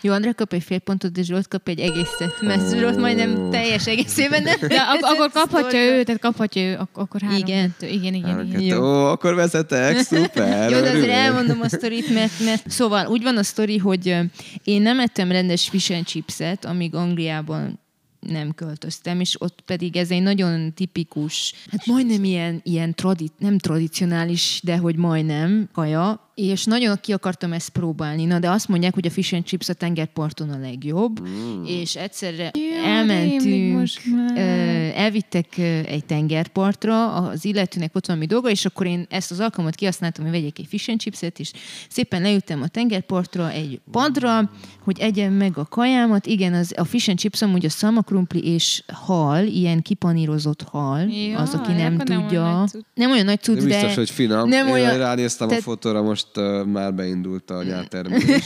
Jó, 0.00 0.12
Andrea 0.12 0.35
kap 0.35 0.52
egy 0.52 0.62
fél 0.62 0.78
pontot, 0.78 1.12
de 1.12 1.22
Zsolt 1.22 1.48
kap 1.48 1.68
egy 1.68 1.80
egészet, 1.80 2.40
mert 2.40 2.78
Zsolt 2.78 2.96
majdnem 2.96 3.50
teljes 3.50 3.87
egészében 3.87 4.42
nem. 4.42 4.57
De 4.61 4.80
ak- 4.80 5.02
akkor 5.02 5.30
kaphatja 5.30 5.78
ő, 5.80 6.02
tehát 6.02 6.20
kaphatja 6.20 6.62
ő, 6.62 6.76
ak- 6.76 6.96
akkor 6.96 7.20
három 7.20 7.37
Igen. 7.37 7.74
kettő. 7.78 7.92
Igen, 7.92 8.14
igen, 8.14 8.28
Három, 8.30 8.46
igen. 8.46 8.52
kettő. 8.61 8.74
Jó. 8.74 8.83
Ó, 8.83 9.04
akkor 9.07 9.35
vezetek, 9.35 9.98
szuper! 9.98 10.70
Jó, 10.70 10.80
de 10.80 10.90
azért 10.90 11.09
elmondom 11.11 11.61
a 11.61 11.68
sztorit, 11.68 12.14
mert, 12.14 12.40
mert 12.44 12.70
szóval 12.70 13.07
úgy 13.07 13.22
van 13.22 13.37
a 13.37 13.42
sztori, 13.42 13.78
hogy 13.78 14.16
én 14.64 14.83
nem 14.83 15.00
ettem 15.00 15.30
rendes 15.30 15.68
fish 15.68 15.92
and 15.92 16.04
chipset, 16.04 16.64
amíg 16.64 16.94
Angliában 16.94 17.78
nem 18.20 18.52
költöztem, 18.54 19.20
és 19.20 19.40
ott 19.40 19.59
pedig 19.66 19.96
ez 19.96 20.11
egy 20.11 20.22
nagyon 20.22 20.72
tipikus, 20.74 21.54
hát 21.70 21.87
majdnem 21.87 22.24
ilyen, 22.24 22.61
ilyen 22.62 22.94
tradi- 22.94 23.33
nem 23.38 23.59
tradicionális, 23.59 24.61
de 24.62 24.76
hogy 24.76 24.96
majdnem 24.96 25.68
kaja, 25.72 26.33
és 26.34 26.64
nagyon 26.64 26.96
ki 27.00 27.12
akartam 27.12 27.52
ezt 27.52 27.68
próbálni. 27.68 28.24
Na, 28.24 28.38
de 28.38 28.50
azt 28.50 28.68
mondják, 28.68 28.94
hogy 28.94 29.06
a 29.06 29.10
fish 29.10 29.34
and 29.34 29.44
chips 29.44 29.68
a 29.68 29.72
tengerparton 29.72 30.50
a 30.50 30.58
legjobb, 30.58 31.28
mm. 31.28 31.64
és 31.64 31.96
egyszerre 31.96 32.50
rémlik 32.52 32.84
elmentünk, 32.84 33.78
most 33.78 34.00
már. 34.14 34.36
ö, 34.36 34.98
elvittek 34.98 35.58
egy 35.86 36.04
tengerpartra, 36.04 37.14
az 37.14 37.44
illetőnek 37.44 37.94
ott 37.94 38.06
valami 38.06 38.26
dolga, 38.26 38.50
és 38.50 38.64
akkor 38.64 38.86
én 38.86 39.06
ezt 39.10 39.30
az 39.30 39.40
alkalmat 39.40 39.74
kihasználtam, 39.74 40.24
hogy 40.24 40.32
vegyek 40.32 40.58
egy 40.58 40.66
fish 40.68 40.90
and 40.90 41.00
chipset, 41.00 41.38
és 41.38 41.50
szépen 41.88 42.22
leültem 42.22 42.62
a 42.62 42.68
tengerpartra 42.68 43.50
egy 43.50 43.80
padra, 43.90 44.50
hogy 44.84 44.98
egyem 44.98 45.32
meg 45.32 45.58
a 45.58 45.64
kajámat. 45.64 46.26
Igen, 46.26 46.54
az, 46.54 46.74
a 46.76 46.84
fish 46.84 47.08
and 47.08 47.18
chips 47.18 47.42
amúgy 47.42 47.64
a 47.64 47.70
szalmakrumpli 47.70 48.52
és 48.52 48.82
hal, 48.92 49.46
ilyen 49.46 49.82
kipanírozott 49.82 50.62
hal, 50.62 51.00
Ja, 51.00 51.38
az, 51.38 51.54
aki 51.54 51.72
nem 51.72 51.94
akkor 51.94 52.08
nem 52.08 52.16
olyan 52.18 52.28
tudja. 52.66 52.82
Nem 52.94 53.10
olyan 53.10 53.24
nagy 53.24 53.40
cucc, 53.40 53.56
de... 53.58 53.64
biztos, 53.64 53.94
hogy 53.94 54.10
finom. 54.10 54.48
Nem 54.48 54.66
Én 54.66 54.72
olyan- 54.72 54.96
ránéztem 54.96 55.48
tehát- 55.48 55.62
a 55.62 55.66
fotóra, 55.66 56.02
most 56.02 56.23
uh, 56.37 56.64
már 56.64 56.94
beindult 56.94 57.50
a 57.50 57.62
nyártermelés. 57.62 58.44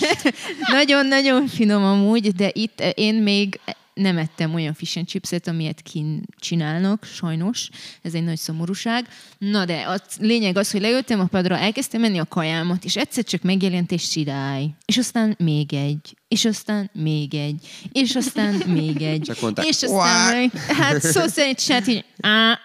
Nagyon-nagyon 0.72 1.46
finom 1.56 1.84
amúgy, 1.84 2.32
de 2.32 2.50
itt 2.52 2.80
én 2.94 3.14
még 3.14 3.60
nem 3.98 4.18
ettem 4.18 4.54
olyan 4.54 4.74
fish 4.74 4.96
and 4.98 5.06
chipset, 5.06 5.48
amilyet 5.48 5.82
kin 5.82 6.22
csinálnak, 6.38 7.04
sajnos. 7.04 7.68
Ez 8.02 8.14
egy 8.14 8.24
nagy 8.24 8.36
szomorúság. 8.36 9.08
Na 9.38 9.64
de 9.64 9.80
a 9.80 10.00
lényeg 10.18 10.56
az, 10.56 10.70
hogy 10.70 10.80
leültem 10.80 11.20
a 11.20 11.24
padra, 11.24 11.58
elkezdtem 11.58 12.00
menni 12.00 12.18
a 12.18 12.24
kajámat, 12.24 12.84
és 12.84 12.96
egyszer 12.96 13.24
csak 13.24 13.42
megjelent 13.42 13.92
egy 13.92 14.00
sirály. 14.00 14.68
És 14.84 14.98
aztán 14.98 15.34
még 15.38 15.74
egy. 15.74 16.16
És 16.28 16.44
aztán 16.44 16.90
még 16.92 17.34
egy. 17.34 17.68
És 17.92 18.16
aztán 18.16 18.54
még 18.66 19.02
egy. 19.02 19.20
Csak 19.20 19.40
mondták, 19.40 19.66
és 19.66 19.82
aztán 19.82 20.36
meg, 20.36 20.62
hát 20.62 21.02
szó 21.02 21.26
szerint 21.26 21.58
csinált, 21.58 21.86
így 21.86 22.04
á, 22.20 22.58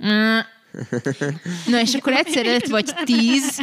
á. 0.00 0.46
Na 1.70 1.80
és 1.80 1.94
akkor 1.94 2.12
egyszer 2.12 2.44
lett 2.44 2.66
vagy 2.66 2.94
tíz, 3.04 3.60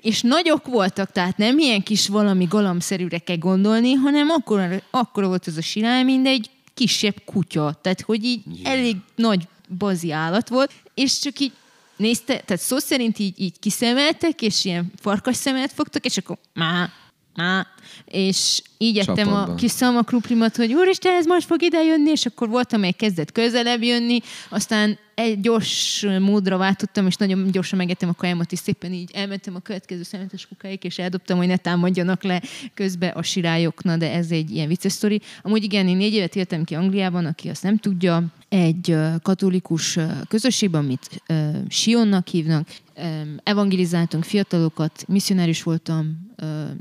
és 0.00 0.20
nagyok 0.20 0.66
voltak, 0.66 1.12
tehát 1.12 1.36
nem 1.36 1.58
ilyen 1.58 1.82
kis 1.82 2.08
valami 2.08 2.44
galamszerűre 2.44 3.18
kell 3.18 3.36
gondolni, 3.36 3.92
hanem 3.92 4.28
akkor, 4.30 4.82
akkor 4.90 5.24
volt 5.24 5.48
ez 5.48 5.56
a 5.56 5.62
sirály, 5.62 6.02
mint 6.02 6.26
egy 6.26 6.50
kisebb 6.74 7.22
kutya. 7.24 7.78
Tehát, 7.82 8.00
hogy 8.00 8.24
így 8.24 8.42
elég 8.62 8.96
nagy 9.16 9.48
bazi 9.78 10.12
állat 10.12 10.48
volt, 10.48 10.72
és 10.94 11.18
csak 11.18 11.38
így 11.38 11.52
nézte, 11.96 12.38
tehát 12.38 12.62
szó 12.62 12.78
szerint 12.78 13.18
így, 13.18 13.40
így 13.40 13.58
kiszemeltek, 13.58 14.42
és 14.42 14.64
ilyen 14.64 14.92
farkas 15.00 15.36
szemet 15.36 15.72
fogtak, 15.72 16.04
és 16.04 16.16
akkor 16.16 16.38
má, 16.54 16.90
má, 17.34 17.66
és 18.04 18.62
így 18.78 18.98
ettem 18.98 19.32
a 19.32 19.54
kis 19.54 19.70
szalmakruplimat, 19.70 20.56
hogy 20.56 20.72
úristen, 20.74 21.14
ez 21.14 21.26
most 21.26 21.46
fog 21.46 21.62
ide 21.62 21.82
jönni, 21.82 22.10
és 22.10 22.26
akkor 22.26 22.48
voltam, 22.48 22.78
amely 22.78 22.92
kezdett 22.92 23.32
közelebb 23.32 23.82
jönni, 23.82 24.20
aztán 24.48 24.98
egy 25.14 25.40
gyors 25.40 26.06
módra 26.20 26.56
váltottam, 26.56 27.06
és 27.06 27.14
nagyon 27.14 27.50
gyorsan 27.50 27.78
megettem 27.78 28.08
a 28.08 28.12
kajámat, 28.12 28.52
és 28.52 28.58
szépen 28.58 28.92
így 28.92 29.10
elmentem 29.14 29.54
a 29.54 29.60
következő 29.60 30.02
szemetes 30.02 30.46
kukáig, 30.46 30.84
és 30.84 30.98
eldobtam, 30.98 31.36
hogy 31.36 31.46
ne 31.46 31.56
támadjanak 31.56 32.22
le 32.22 32.42
közbe 32.74 33.08
a 33.08 33.22
sirályokna, 33.22 33.96
de 33.96 34.12
ez 34.12 34.30
egy 34.30 34.50
ilyen 34.50 34.68
vicces 34.68 34.92
sztori. 34.92 35.20
Amúgy 35.42 35.64
igen, 35.64 35.88
én 35.88 35.96
négy 35.96 36.14
évet 36.14 36.36
éltem 36.36 36.64
ki 36.64 36.74
Angliában, 36.74 37.24
aki 37.24 37.48
azt 37.48 37.62
nem 37.62 37.78
tudja, 37.78 38.24
egy 38.48 38.96
katolikus 39.22 39.98
közösségben, 40.28 40.82
amit 40.84 41.22
Sionnak 41.68 42.28
hívnak, 42.28 42.68
evangelizáltunk 43.42 44.24
fiatalokat, 44.24 45.04
misszionárius 45.08 45.62
voltam 45.62 46.30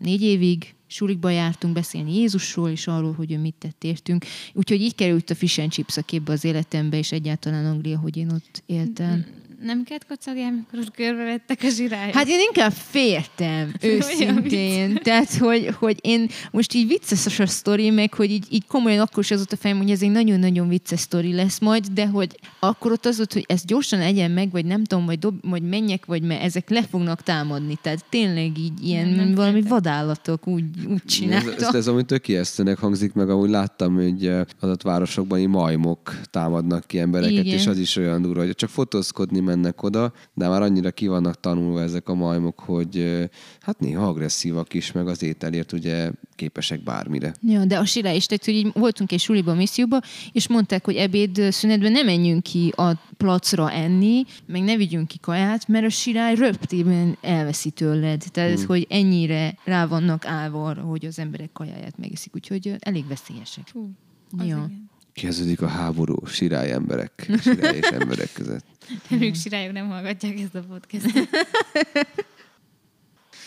négy 0.01 0.21
évig, 0.21 0.73
sulikba 0.87 1.29
jártunk 1.29 1.73
beszélni 1.73 2.17
Jézusról, 2.17 2.69
és 2.69 2.87
arról, 2.87 3.13
hogy 3.13 3.31
ő 3.31 3.37
mit 3.37 3.55
tett 3.59 3.83
értünk. 3.83 4.25
Úgyhogy 4.53 4.81
így 4.81 4.95
került 4.95 5.29
a 5.29 5.35
fish 5.35 5.59
and 5.59 5.71
chips 5.71 5.97
a 5.97 6.01
képbe 6.01 6.31
az 6.31 6.43
életembe, 6.43 6.97
és 6.97 7.11
egyáltalán 7.11 7.65
Anglia, 7.65 7.99
hogy 7.99 8.17
én 8.17 8.29
ott 8.29 8.63
éltem. 8.65 9.25
Nem 9.63 9.83
kellett 9.83 10.05
kocagjál, 10.07 10.47
amikor 10.47 10.79
ott 10.79 10.91
körbevettek 10.91 11.59
a 11.63 11.69
zsirályok? 11.69 12.13
Hát 12.13 12.27
én 12.27 12.39
inkább 12.39 12.71
féltem, 12.71 13.73
őszintén. 13.81 14.99
Tehát, 15.03 15.33
hogy, 15.33 15.69
hogy 15.79 15.97
én 16.01 16.29
most 16.51 16.73
így 16.73 16.87
vicces 16.87 17.39
a 17.39 17.45
sztori, 17.45 17.89
meg 17.89 18.13
hogy 18.13 18.31
így, 18.31 18.45
így 18.49 18.65
komolyan 18.67 18.99
akkor 18.99 19.23
is 19.23 19.31
az 19.31 19.41
ott 19.41 19.51
a 19.51 19.55
fejem, 19.55 19.77
hogy 19.77 19.91
ez 19.91 20.01
egy 20.01 20.11
nagyon-nagyon 20.11 20.67
vicces 20.67 20.99
sztori 20.99 21.33
lesz 21.33 21.59
majd, 21.59 21.85
de 21.85 22.07
hogy 22.07 22.39
akkor 22.59 22.91
ott 22.91 23.05
az 23.05 23.17
volt, 23.17 23.33
hogy 23.33 23.45
ezt 23.47 23.65
gyorsan 23.65 23.99
egyen 23.99 24.31
meg, 24.31 24.51
vagy 24.51 24.65
nem 24.65 24.83
tudom, 24.83 25.05
vagy, 25.05 25.19
dob, 25.19 25.49
vagy 25.49 25.63
menjek, 25.63 26.05
vagy 26.05 26.21
mert 26.21 26.43
ezek 26.43 26.69
le 26.69 26.83
fognak 26.83 27.21
támadni. 27.21 27.77
Tehát 27.81 28.05
tényleg 28.09 28.57
így 28.57 28.83
ilyen 28.83 29.07
Nem, 29.07 29.15
nem 29.15 29.35
valami 29.35 29.53
féltek. 29.53 29.71
vadállatok 29.71 30.47
úgy, 30.47 30.63
úgy 30.87 31.01
Ez, 31.05 31.11
csináltak. 31.11 31.61
ez, 31.61 31.73
ez 31.75 31.87
ami 31.87 32.03
tök 32.03 32.27
ijesztőnek 32.27 32.77
hangzik 32.77 33.13
meg, 33.13 33.29
ahogy 33.29 33.49
láttam, 33.49 33.95
hogy 33.95 34.25
eh, 34.25 34.41
adott 34.59 34.81
városokban 34.81 35.39
így 35.39 35.47
majmok 35.47 36.19
támadnak 36.29 36.87
ki 36.87 36.99
embereket, 36.99 37.45
Igen. 37.45 37.57
és 37.57 37.67
az 37.67 37.77
is 37.77 37.95
olyan 37.95 38.21
durva, 38.21 38.43
hogy 38.43 38.55
csak 38.55 38.69
fotózkodni 38.69 39.39
mennek 39.51 39.83
oda, 39.83 40.13
de 40.33 40.47
már 40.47 40.61
annyira 40.61 40.91
ki 40.91 41.07
vannak 41.07 41.39
tanulva 41.39 41.81
ezek 41.81 42.09
a 42.09 42.13
majmok, 42.13 42.59
hogy 42.59 43.27
hát 43.59 43.79
néha 43.79 44.07
agresszívak 44.07 44.73
is, 44.73 44.91
meg 44.91 45.07
az 45.07 45.23
ételért 45.23 45.71
ugye 45.71 46.11
képesek 46.35 46.83
bármire. 46.83 47.33
Ja, 47.41 47.65
de 47.65 47.77
a 47.77 47.85
sirály 47.85 48.15
is, 48.15 48.25
tehát, 48.25 48.45
hogy 48.45 48.53
így 48.53 48.71
voltunk 48.73 49.11
egy 49.11 49.19
suliba, 49.19 49.53
misszióba, 49.53 49.99
és 50.31 50.47
mondták, 50.47 50.85
hogy 50.85 50.95
ebéd 50.95 51.47
szünetben 51.49 51.91
nem 51.91 52.05
menjünk 52.05 52.43
ki 52.43 52.73
a 52.75 52.91
placra 53.17 53.71
enni, 53.71 54.23
meg 54.45 54.61
ne 54.61 54.75
vigyünk 54.75 55.07
ki 55.07 55.17
kaját, 55.19 55.67
mert 55.67 55.85
a 55.85 55.89
sirály 55.89 56.35
röptében 56.35 57.17
elveszi 57.21 57.69
tőled. 57.69 58.23
Tehát, 58.31 58.57
hmm. 58.57 58.67
hogy 58.67 58.87
ennyire 58.89 59.57
rá 59.63 59.85
vannak 59.85 60.25
állva 60.25 60.65
arra, 60.65 60.81
hogy 60.81 61.05
az 61.05 61.19
emberek 61.19 61.51
kajáját 61.53 61.97
megeszik, 61.97 62.35
úgyhogy 62.35 62.75
elég 62.79 63.07
veszélyesek. 63.07 63.69
Hú, 63.73 63.89
az 64.37 64.45
Ja. 64.45 64.55
igen. 64.55 64.90
Kezdődik 65.13 65.61
a 65.61 65.67
háború 65.67 66.25
sirály 66.25 66.71
emberek, 66.71 67.29
sirály 67.41 67.77
és 67.77 67.87
emberek 67.87 68.33
között. 68.33 68.65
Ők 69.21 69.35
sirályok 69.35 69.73
nem 69.73 69.89
hallgatják 69.89 70.39
ezt 70.39 70.55
a 70.55 70.63
podcastot. 70.69 71.29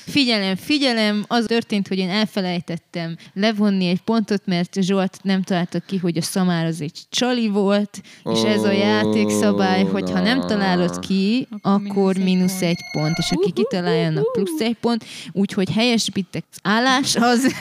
Figyelem, 0.06 0.56
figyelem, 0.56 1.24
az 1.28 1.44
történt, 1.48 1.88
hogy 1.88 1.98
én 1.98 2.10
elfelejtettem 2.10 3.16
levonni 3.34 3.86
egy 3.86 4.00
pontot, 4.00 4.42
mert 4.46 4.76
Zsolt 4.80 5.18
nem 5.22 5.42
találta 5.42 5.78
ki, 5.80 5.96
hogy 5.96 6.16
a 6.16 6.22
szamár 6.22 6.66
az 6.66 6.80
egy 6.80 6.98
csali 7.10 7.48
volt, 7.48 8.02
és 8.24 8.42
ez 8.42 8.62
a 8.64 8.72
játékszabály, 8.72 9.84
hogy 9.84 10.10
ha 10.10 10.20
nem 10.20 10.40
találod 10.40 10.98
ki, 10.98 11.48
Akkor 11.62 11.82
akkor 11.90 12.16
mínusz 12.16 12.60
egy 12.60 12.60
pont. 12.60 12.76
egy 12.78 12.84
pont, 12.92 13.18
és 13.18 13.30
aki 13.30 13.52
kitalálja, 13.52 14.06
annak 14.06 14.32
plusz 14.32 14.60
egy 14.60 14.76
pont, 14.80 15.04
úgyhogy 15.32 15.70
helyesbítek 15.70 16.44
az 16.50 16.58
állás 16.62 17.16
az 17.16 17.46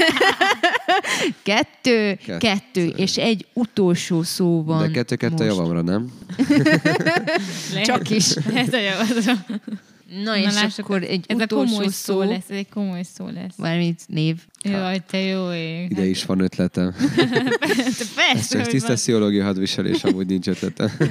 kettő, 1.44 2.16
Kettő. 2.26 2.38
kettő, 2.38 2.86
és 2.86 3.18
egy 3.18 3.46
utolsó 3.54 4.24
szó 4.24 4.64
van 4.64 4.80
De 4.82 4.92
kettő-kettő 4.92 5.44
javamra, 5.46 5.82
nem? 5.82 6.12
Csak 7.84 8.10
is. 8.10 8.34
Lehet 8.34 8.74
a 8.74 8.80
javadra. 8.80 9.46
Na, 10.24 10.38
és 10.38 10.54
lássuk, 10.54 10.86
akkor 10.86 11.04
egy 11.04 11.26
Ez 11.28 11.40
a 11.40 11.44
utolsó 11.44 11.72
komoly 11.74 11.88
szó, 11.88 12.14
szó 12.14 12.20
lesz, 12.20 12.50
ez 12.50 12.58
egy 12.58 12.70
komoly 12.70 13.04
szó 13.04 13.26
lesz. 13.26 13.56
valamit 13.58 14.02
név. 14.08 14.38
Jaj, 14.62 15.00
te 15.10 15.18
jó 15.18 15.52
ég. 15.52 15.92
Ide 15.92 16.06
is 16.06 16.26
van 16.26 16.40
ötletem. 16.40 16.96
Ez 17.68 18.14
Persze, 18.16 18.48
csak 18.50 18.62
hogy 18.62 18.70
tiszta 18.70 18.88
van. 18.88 18.96
pszichológia 18.96 19.44
hadviselés, 19.44 20.04
amúgy 20.04 20.28
nincs 20.28 20.48
ötletem. 20.48 20.92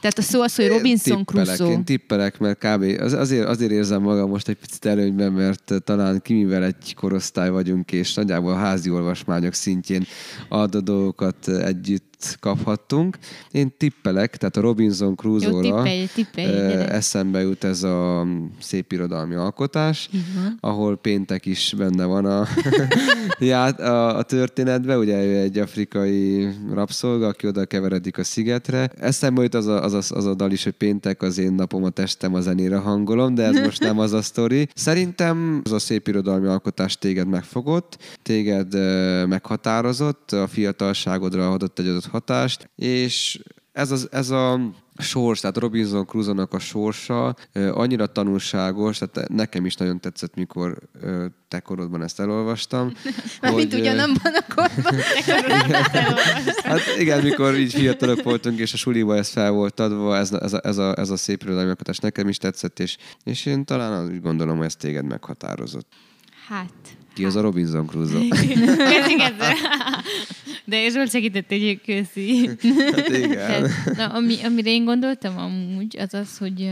Tehát 0.00 0.18
a 0.18 0.22
szó 0.22 0.40
az, 0.40 0.54
hogy 0.54 0.66
Robinson 0.66 1.24
tippelek, 1.24 1.46
Crusoe. 1.56 1.72
Én 1.72 1.84
tippelek, 1.84 2.38
mert 2.38 2.58
kb. 2.58 3.00
Az, 3.00 3.12
azért, 3.12 3.46
azért 3.46 3.70
érzem 3.70 4.02
magam 4.02 4.28
most 4.28 4.48
egy 4.48 4.56
picit 4.56 4.84
előnyben, 4.84 5.32
mert 5.32 5.72
talán 5.84 6.20
Kimivel 6.22 6.64
egy 6.64 6.94
korosztály 6.94 7.50
vagyunk, 7.50 7.92
és 7.92 8.14
nagyjából 8.14 8.52
a 8.52 8.56
házi 8.56 8.90
olvasmányok 8.90 9.54
szintjén 9.54 10.04
adó 10.48 10.80
dolgokat 10.80 11.48
együtt 11.48 12.07
kaphattunk. 12.40 13.18
Én 13.50 13.72
tippelek, 13.76 14.36
tehát 14.36 14.56
a 14.56 14.60
Robinson 14.60 15.08
Jó, 15.08 15.14
Crusoe-ra 15.14 15.82
tippelj, 15.82 16.06
tippelj, 16.14 16.46
ö, 16.46 16.68
gyere. 16.68 16.88
eszembe 16.88 17.40
jut 17.40 17.64
ez 17.64 17.82
a 17.82 18.26
szép 18.60 18.92
irodalmi 18.92 19.34
alkotás, 19.34 20.10
van. 20.34 20.58
ahol 20.60 20.96
péntek 20.96 21.46
is 21.46 21.74
benne 21.76 22.04
van 22.04 22.24
a, 22.24 22.46
ját, 23.38 23.80
a, 23.80 24.16
a 24.16 24.22
történetben, 24.22 24.98
ugye 24.98 25.24
ő 25.24 25.36
egy 25.36 25.58
afrikai 25.58 26.48
rabszolga, 26.72 27.26
aki 27.26 27.46
oda 27.46 27.64
keveredik 27.64 28.18
a 28.18 28.24
szigetre. 28.24 28.90
Eszembe 29.00 29.42
jut 29.42 29.54
az 29.54 29.66
a, 29.66 29.84
az, 29.84 29.92
a, 29.92 30.16
az 30.16 30.26
a 30.26 30.34
dal 30.34 30.50
is, 30.50 30.64
hogy 30.64 30.72
péntek 30.72 31.22
az 31.22 31.38
én 31.38 31.52
napom, 31.52 31.84
a 31.84 31.90
testem 31.90 32.34
a 32.34 32.40
zenére 32.40 32.76
hangolom, 32.76 33.34
de 33.34 33.44
ez 33.44 33.58
most 33.66 33.80
nem 33.80 33.98
az 33.98 34.12
a 34.12 34.22
sztori. 34.22 34.68
Szerintem 34.74 35.60
az 35.64 35.72
a 35.72 35.78
szép 35.78 36.08
irodalmi 36.08 36.46
alkotás 36.46 36.98
téged 36.98 37.28
megfogott, 37.28 37.98
téged 38.22 38.74
ö, 38.74 39.24
meghatározott, 39.26 40.32
a 40.32 40.46
fiatalságodra 40.46 41.50
adott 41.50 41.78
egy 41.78 41.86
adott 41.86 42.06
hatást, 42.10 42.70
és 42.76 43.40
ez, 43.72 43.90
az, 43.90 44.08
ez 44.10 44.30
a 44.30 44.60
sors, 44.96 45.40
tehát 45.40 45.56
Robinson 45.56 46.06
Crusoe-nak 46.06 46.52
a 46.52 46.58
sorsa 46.58 47.36
annyira 47.52 48.06
tanulságos, 48.06 48.98
tehát 48.98 49.28
nekem 49.28 49.66
is 49.66 49.74
nagyon 49.74 50.00
tetszett, 50.00 50.34
mikor 50.34 50.78
te 51.48 51.60
korodban 51.60 52.02
ezt 52.02 52.20
elolvastam. 52.20 52.92
Mármint 53.42 53.72
hogy, 53.72 53.80
ö, 53.80 53.82
ugyanabban 53.82 54.34
a 54.34 54.54
korban. 54.54 55.00
Hát 56.62 56.80
igen, 56.98 57.22
mikor 57.22 57.56
így 57.56 57.72
fiatalok 57.72 58.22
voltunk, 58.22 58.58
és 58.58 58.72
a 58.72 58.76
suliba 58.76 59.16
ez 59.16 59.28
fel 59.28 59.50
volt 59.50 59.80
adva, 59.80 60.16
ez, 60.16 60.32
ez, 60.32 60.52
a, 60.52 60.60
ez, 60.62 60.78
a, 60.78 60.94
ez 60.96 61.10
a 61.10 61.16
szép 61.16 61.42
irodalmi 61.42 61.72
nekem 62.00 62.28
is 62.28 62.36
tetszett, 62.36 62.78
és, 62.78 62.96
és 63.24 63.46
én 63.46 63.64
talán 63.64 64.06
úgy 64.06 64.20
gondolom, 64.20 64.56
hogy 64.56 64.66
ez 64.66 64.76
téged 64.76 65.04
meghatározott. 65.04 65.86
Hát. 66.48 66.97
Ki 67.18 67.24
az 67.24 67.36
a 67.36 67.40
Robinson 67.40 67.86
Crusoe? 67.86 68.28
Köszi. 68.92 69.16
De 70.64 70.88
Zsolt 70.88 71.10
segített 71.10 71.50
egy 71.50 71.80
köszi. 71.84 72.46
Hát 72.92 73.08
igen. 73.08 73.30
Tehát, 73.30 73.96
na, 73.96 74.06
ami, 74.06 74.42
amire 74.42 74.70
én 74.70 74.84
gondoltam 74.84 75.38
amúgy, 75.38 75.96
az 75.98 76.14
az, 76.14 76.38
hogy, 76.38 76.70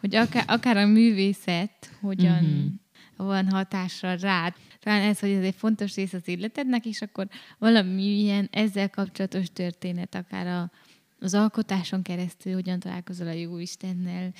hogy 0.00 0.14
akár, 0.14 0.44
akár 0.46 0.76
a 0.76 0.86
művészet 0.86 1.90
hogyan 2.00 2.44
uh-huh. 3.16 3.28
van 3.28 3.50
hatással 3.50 4.16
rád. 4.16 4.54
Talán 4.80 5.02
ez, 5.02 5.18
hogy 5.18 5.30
ez 5.30 5.42
egy 5.42 5.54
fontos 5.56 5.94
rész 5.94 6.12
az 6.12 6.28
életednek, 6.28 6.86
és 6.86 7.02
akkor 7.02 7.26
valami 7.58 8.02
ilyen 8.02 8.48
ezzel 8.52 8.90
kapcsolatos 8.90 9.46
történet, 9.52 10.14
akár 10.14 10.46
a, 10.46 10.70
az 11.20 11.34
alkotáson 11.34 12.02
keresztül, 12.02 12.52
hogyan 12.52 12.78
találkozol 12.78 13.26
a 13.26 13.32
jó 13.32 13.58
Istennel, 13.58 14.32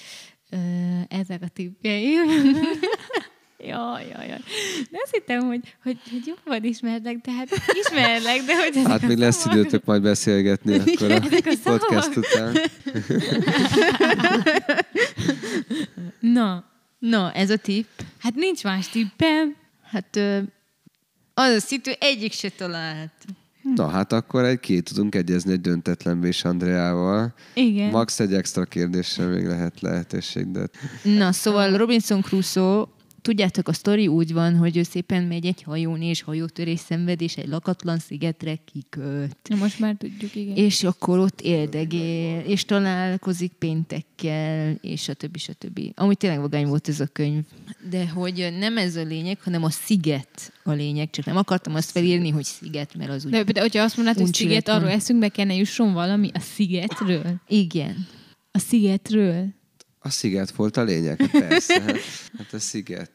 ezek 1.08 1.42
a 1.42 1.48
tippjeim. 1.48 2.26
Jaj, 3.66 4.06
jaj, 4.12 4.26
jaj. 4.28 4.40
De 4.90 4.98
azt 5.02 5.12
hittem, 5.14 5.40
hogy, 5.46 5.60
hogy, 5.82 5.98
hogy 6.10 6.22
jobban 6.26 6.64
ismerlek, 6.64 7.20
tehát 7.20 7.48
ismerlek, 7.84 8.40
de 8.46 8.56
hogy 8.56 8.82
Hát 8.86 9.02
még 9.06 9.16
lesz 9.16 9.36
szavak- 9.36 9.58
időtök 9.58 9.84
majd 9.84 10.02
beszélgetni 10.02 10.78
akkor 10.78 11.10
a 11.10 11.14
a 11.14 11.54
szavak. 11.62 11.80
podcast 11.86 12.16
után. 12.16 12.56
Na, 16.20 16.64
Na, 16.98 17.32
ez 17.32 17.50
a 17.50 17.56
tipp. 17.56 17.88
hát 18.18 18.34
nincs 18.34 18.64
más 18.64 18.88
tippem. 18.88 19.56
Hát 19.82 20.16
az 21.34 21.54
a 21.54 21.60
szitu 21.60 21.90
egyik 22.00 22.32
se 22.32 22.48
talált. 22.48 23.12
Na 23.74 23.88
hát 23.88 24.12
akkor 24.12 24.44
egy 24.44 24.60
két 24.60 24.84
tudunk 24.84 25.14
egyezni 25.14 25.52
egy 25.52 25.60
döntetlen 25.60 26.24
és 26.24 26.44
Andreával. 26.44 27.34
Igen. 27.54 27.90
Max 27.90 28.20
egy 28.20 28.34
extra 28.34 28.64
kérdésre 28.64 29.24
még 29.26 29.46
lehet 29.46 29.80
lehetőség, 29.80 30.50
de 30.50 30.66
Na, 31.02 31.32
szóval 31.32 31.76
Robinson 31.76 32.20
Crusoe, 32.22 32.84
tudjátok, 33.24 33.68
a 33.68 33.72
sztori 33.72 34.06
úgy 34.06 34.32
van, 34.32 34.56
hogy 34.56 34.76
ő 34.76 34.82
szépen 34.82 35.22
megy 35.22 35.46
egy 35.46 35.62
hajón, 35.62 36.02
és 36.02 36.22
hajótörés 36.22 36.80
szenved, 36.80 37.20
és 37.20 37.36
egy 37.36 37.48
lakatlan 37.48 37.98
szigetre 37.98 38.58
kiköt. 38.72 39.36
Na, 39.48 39.56
most 39.56 39.78
már 39.78 39.94
tudjuk, 39.98 40.34
igen. 40.34 40.56
És 40.56 40.82
akkor 40.82 41.18
ott 41.18 41.40
éldegél, 41.40 42.38
és 42.38 42.64
találkozik 42.64 43.52
péntekkel, 43.52 44.78
és 44.80 45.08
a 45.08 45.14
többi, 45.14 45.38
a 45.46 45.52
többi. 45.52 45.92
Amúgy 45.94 46.16
tényleg 46.16 46.40
vagány 46.40 46.66
volt 46.66 46.88
ez 46.88 47.00
a 47.00 47.06
könyv. 47.06 47.42
De 47.90 48.08
hogy 48.08 48.54
nem 48.58 48.78
ez 48.78 48.96
a 48.96 49.02
lényeg, 49.02 49.40
hanem 49.40 49.64
a 49.64 49.70
sziget 49.70 50.52
a 50.62 50.72
lényeg. 50.72 51.10
Csak 51.10 51.24
nem 51.24 51.36
akartam 51.36 51.74
azt 51.74 51.90
felírni, 51.90 52.30
hogy 52.30 52.44
sziget, 52.44 52.94
mert 52.94 53.10
az 53.10 53.24
úgy... 53.24 53.30
De, 53.30 53.42
de 53.42 53.60
hogyha 53.60 53.82
azt 53.82 53.96
mondod, 53.96 54.16
hogy 54.16 54.34
sziget, 54.34 54.68
arról 54.68 54.88
eszünkbe 54.88 55.28
kellene 55.28 55.54
jusson 55.54 55.92
valami 55.92 56.30
a 56.34 56.40
szigetről. 56.40 57.40
Igen. 57.48 58.06
A 58.50 58.58
szigetről. 58.58 59.62
A 60.04 60.10
sziget 60.10 60.50
volt 60.50 60.76
a 60.76 60.82
lényeg. 60.82 61.20
Hát 61.20 61.48
Persze, 61.48 61.80
hát, 61.80 61.96
hát 62.38 62.52
a 62.52 62.58
sziget. 62.58 63.10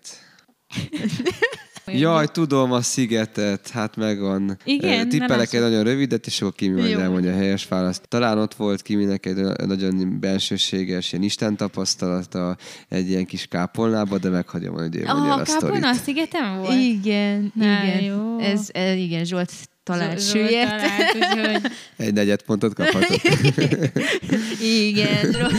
Jaj, 1.85 2.27
tudom 2.27 2.71
a 2.71 2.81
szigetet, 2.81 3.69
hát 3.69 3.95
megvan. 3.95 4.57
Igen, 4.63 5.09
Tippelek 5.09 5.53
egy 5.53 5.59
nagyon 5.61 5.83
rövidet, 5.83 6.25
és 6.25 6.41
akkor 6.41 6.53
Kimi 6.53 6.79
majd 6.79 6.91
Jó. 6.91 6.99
elmondja 6.99 7.31
a 7.31 7.35
helyes 7.35 7.67
választ. 7.67 8.07
Talán 8.07 8.37
ott 8.37 8.53
volt 8.53 8.81
Kiminek 8.81 9.25
egy 9.25 9.35
nagyon 9.65 10.19
bensőséges, 10.19 11.11
ilyen 11.11 11.23
Isten 11.23 11.55
tapasztalata 11.57 12.57
egy 12.89 13.09
ilyen 13.09 13.25
kis 13.25 13.45
kápolnába, 13.47 14.17
de 14.17 14.29
meghagyom, 14.29 14.73
hogy 14.73 14.95
ő 14.95 15.03
mondja 15.05 15.33
Ah, 15.33 15.39
a 15.39 15.43
Kápolna 15.43 15.89
a 15.89 15.93
sztorit. 15.93 16.03
szigeten 16.03 16.57
volt? 16.57 16.79
Igen, 16.79 17.51
Na, 17.55 17.83
igen. 17.83 18.01
jó. 18.01 18.39
Ez, 18.39 18.67
ez, 18.71 18.95
igen, 18.97 19.25
Zsolt 19.25 19.51
talált 19.89 20.19
Zsolt 20.19 20.47
sülyet. 20.47 20.67
talált, 20.67 21.15
úgyhogy... 21.15 21.71
Egy 22.05 22.13
negyed 22.13 22.41
pontot 22.41 22.73
kaphatott. 22.73 23.21
Igen, 24.83 25.31
Zsolt. 25.31 25.53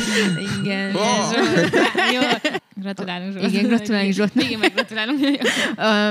Igen. 0.61 0.95
Oh! 0.95 1.33
Zsolt, 1.33 1.75
jó. 2.15 2.21
Gratulálunk 2.75 3.33
Zsolt. 3.33 3.53
Igen, 3.53 3.67
gratulálunk 3.67 4.13
Zsoltnak. 4.13 4.45
Igen, 4.45 4.59
meg 4.59 4.73
gratulálunk. 4.73 5.21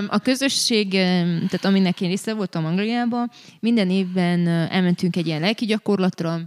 A 0.08 0.20
közösség, 0.20 0.90
tehát 0.92 1.66
aminek 1.66 2.02
én 2.02 2.10
része 2.10 2.34
voltam 2.34 2.66
Angliában, 2.66 3.32
minden 3.60 3.90
évben 3.90 4.48
elmentünk 4.48 5.16
egy 5.16 5.28
ilyen 5.28 5.40
lelki 5.42 5.66
gyakorlatra, 5.66 6.40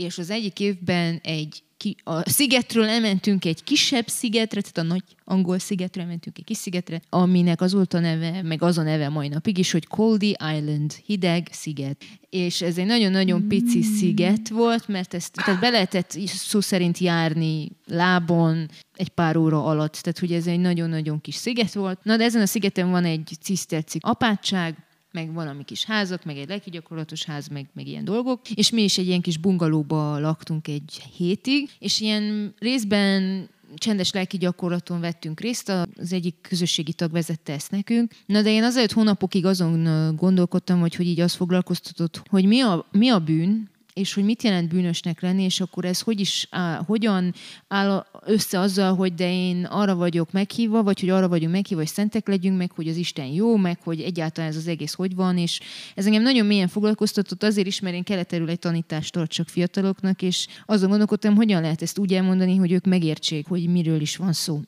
és 0.00 0.18
az 0.18 0.30
egyik 0.30 0.60
évben 0.60 1.20
egy 1.22 1.62
ki, 1.80 1.96
a 2.04 2.28
szigetről 2.28 2.88
elmentünk 2.88 3.44
egy 3.44 3.64
kisebb 3.64 4.08
szigetre, 4.08 4.60
tehát 4.60 4.78
a 4.78 4.92
nagy 4.92 5.02
angol 5.24 5.58
szigetre 5.58 6.02
elmentünk 6.02 6.38
egy 6.38 6.44
kis 6.44 6.56
szigetre, 6.56 7.00
aminek 7.08 7.60
az 7.60 7.72
volt 7.72 7.94
a 7.94 7.98
neve, 7.98 8.42
meg 8.42 8.62
az 8.62 8.78
a 8.78 8.82
neve 8.82 9.08
mai 9.08 9.28
napig 9.28 9.58
is, 9.58 9.72
hogy 9.72 9.86
Coldy 9.86 10.36
Island, 10.56 10.92
hideg 11.04 11.48
sziget. 11.50 12.04
És 12.30 12.62
ez 12.62 12.78
egy 12.78 12.86
nagyon-nagyon 12.86 13.48
pici 13.48 13.78
mm. 13.78 13.96
sziget 13.96 14.48
volt, 14.48 14.88
mert 14.88 15.14
ezt 15.14 15.32
tehát 15.32 15.60
be 15.60 15.68
lehetett 15.68 16.18
szó 16.26 16.60
szerint 16.60 16.98
járni 16.98 17.68
lábon, 17.86 18.68
egy 18.94 19.08
pár 19.08 19.36
óra 19.36 19.64
alatt. 19.64 19.94
Tehát, 19.94 20.18
hogy 20.18 20.32
ez 20.32 20.46
egy 20.46 20.60
nagyon-nagyon 20.60 21.20
kis 21.20 21.34
sziget 21.34 21.72
volt. 21.72 21.98
Na, 22.02 22.16
de 22.16 22.24
ezen 22.24 22.42
a 22.42 22.46
szigeten 22.46 22.90
van 22.90 23.04
egy 23.04 23.36
cisztercik 23.40 24.04
apátság, 24.04 24.76
meg 25.12 25.32
valami 25.32 25.64
kis 25.64 25.84
házak, 25.84 26.24
meg 26.24 26.36
egy 26.36 26.48
lelki 26.48 26.70
gyakorlatos 26.70 27.24
ház, 27.24 27.48
meg, 27.48 27.66
meg 27.72 27.86
ilyen 27.86 28.04
dolgok. 28.04 28.40
És 28.54 28.70
mi 28.70 28.82
is 28.82 28.98
egy 28.98 29.06
ilyen 29.06 29.20
kis 29.20 29.38
bungalóba 29.38 30.18
laktunk 30.18 30.68
egy 30.68 31.02
hétig, 31.16 31.70
és 31.78 32.00
ilyen 32.00 32.54
részben 32.58 33.48
csendes 33.76 34.12
lelki 34.12 34.36
gyakorlaton 34.36 35.00
vettünk 35.00 35.40
részt, 35.40 35.68
az 35.68 36.12
egyik 36.12 36.34
közösségi 36.40 36.92
tag 36.92 37.12
vezette 37.12 37.52
ezt 37.52 37.70
nekünk. 37.70 38.12
Na 38.26 38.42
de 38.42 38.50
én 38.50 38.62
azért 38.62 38.92
hónapokig 38.92 39.44
azon 39.44 40.16
gondolkodtam, 40.16 40.80
hogy, 40.80 40.94
hogy 40.94 41.06
így 41.06 41.20
azt 41.20 41.36
foglalkoztatott, 41.36 42.22
hogy 42.28 42.44
mi 42.44 42.60
a, 42.60 42.86
mi 42.92 43.08
a 43.08 43.18
bűn, 43.18 43.70
és 44.00 44.14
hogy 44.14 44.24
mit 44.24 44.42
jelent 44.42 44.68
bűnösnek 44.68 45.20
lenni, 45.20 45.42
és 45.42 45.60
akkor 45.60 45.84
ez 45.84 46.00
hogy 46.00 46.20
is, 46.20 46.46
áll, 46.50 46.82
hogyan 46.86 47.34
áll 47.68 48.06
össze 48.24 48.60
azzal, 48.60 48.94
hogy 48.94 49.14
de 49.14 49.32
én 49.32 49.64
arra 49.64 49.94
vagyok 49.94 50.32
meghívva, 50.32 50.82
vagy 50.82 51.00
hogy 51.00 51.08
arra 51.08 51.28
vagyunk 51.28 51.52
meghívva, 51.52 51.82
hogy 51.82 51.92
szentek 51.92 52.28
legyünk, 52.28 52.56
meg 52.56 52.70
hogy 52.72 52.88
az 52.88 52.96
Isten 52.96 53.26
jó, 53.26 53.56
meg 53.56 53.78
hogy 53.82 54.00
egyáltalán 54.00 54.50
ez 54.50 54.56
az 54.56 54.66
egész 54.66 54.94
hogy 54.94 55.14
van, 55.14 55.38
és 55.38 55.60
ez 55.94 56.06
engem 56.06 56.22
nagyon 56.22 56.46
mélyen 56.46 56.68
foglalkoztatott 56.68 57.42
azért 57.42 57.66
is, 57.66 57.80
mert 57.80 57.94
én 57.94 58.02
keleterül 58.02 58.48
egy 58.48 58.58
tanítást 58.58 59.12
tartsak 59.12 59.48
fiataloknak, 59.48 60.22
és 60.22 60.46
azon 60.66 60.88
gondolkodtam, 60.88 61.34
hogyan 61.34 61.60
lehet 61.60 61.82
ezt 61.82 61.98
úgy 61.98 62.14
elmondani, 62.14 62.56
hogy 62.56 62.72
ők 62.72 62.84
megértsék, 62.84 63.46
hogy 63.46 63.68
miről 63.68 64.00
is 64.00 64.16
van 64.16 64.32
szó. 64.32 64.60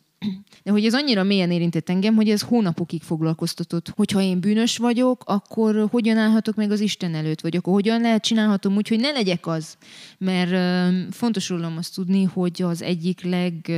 De 0.63 0.71
hogy 0.71 0.85
ez 0.85 0.95
annyira 0.95 1.23
mélyen 1.23 1.51
érintett 1.51 1.89
engem, 1.89 2.15
hogy 2.15 2.31
ez 2.31 2.41
hónapokig 2.41 3.03
foglalkoztatott. 3.03 3.93
Hogyha 3.97 4.21
én 4.21 4.41
bűnös 4.41 4.77
vagyok, 4.77 5.23
akkor 5.27 5.89
hogyan 5.91 6.17
állhatok 6.17 6.55
meg 6.55 6.71
az 6.71 6.81
Isten 6.81 7.15
előtt? 7.15 7.41
Vagy 7.41 7.57
akkor 7.57 7.73
hogyan 7.73 8.01
lehet 8.01 8.23
csinálhatom 8.23 8.77
úgy, 8.77 8.89
hogy 8.89 9.01
ne 9.01 9.11
legyek 9.11 9.47
az? 9.47 9.77
Mert 10.19 10.51
fontos 11.15 11.49
rólam 11.49 11.77
azt 11.77 11.95
tudni, 11.95 12.23
hogy 12.25 12.63
az 12.63 12.83
egyik 12.83 13.25
leg 13.25 13.73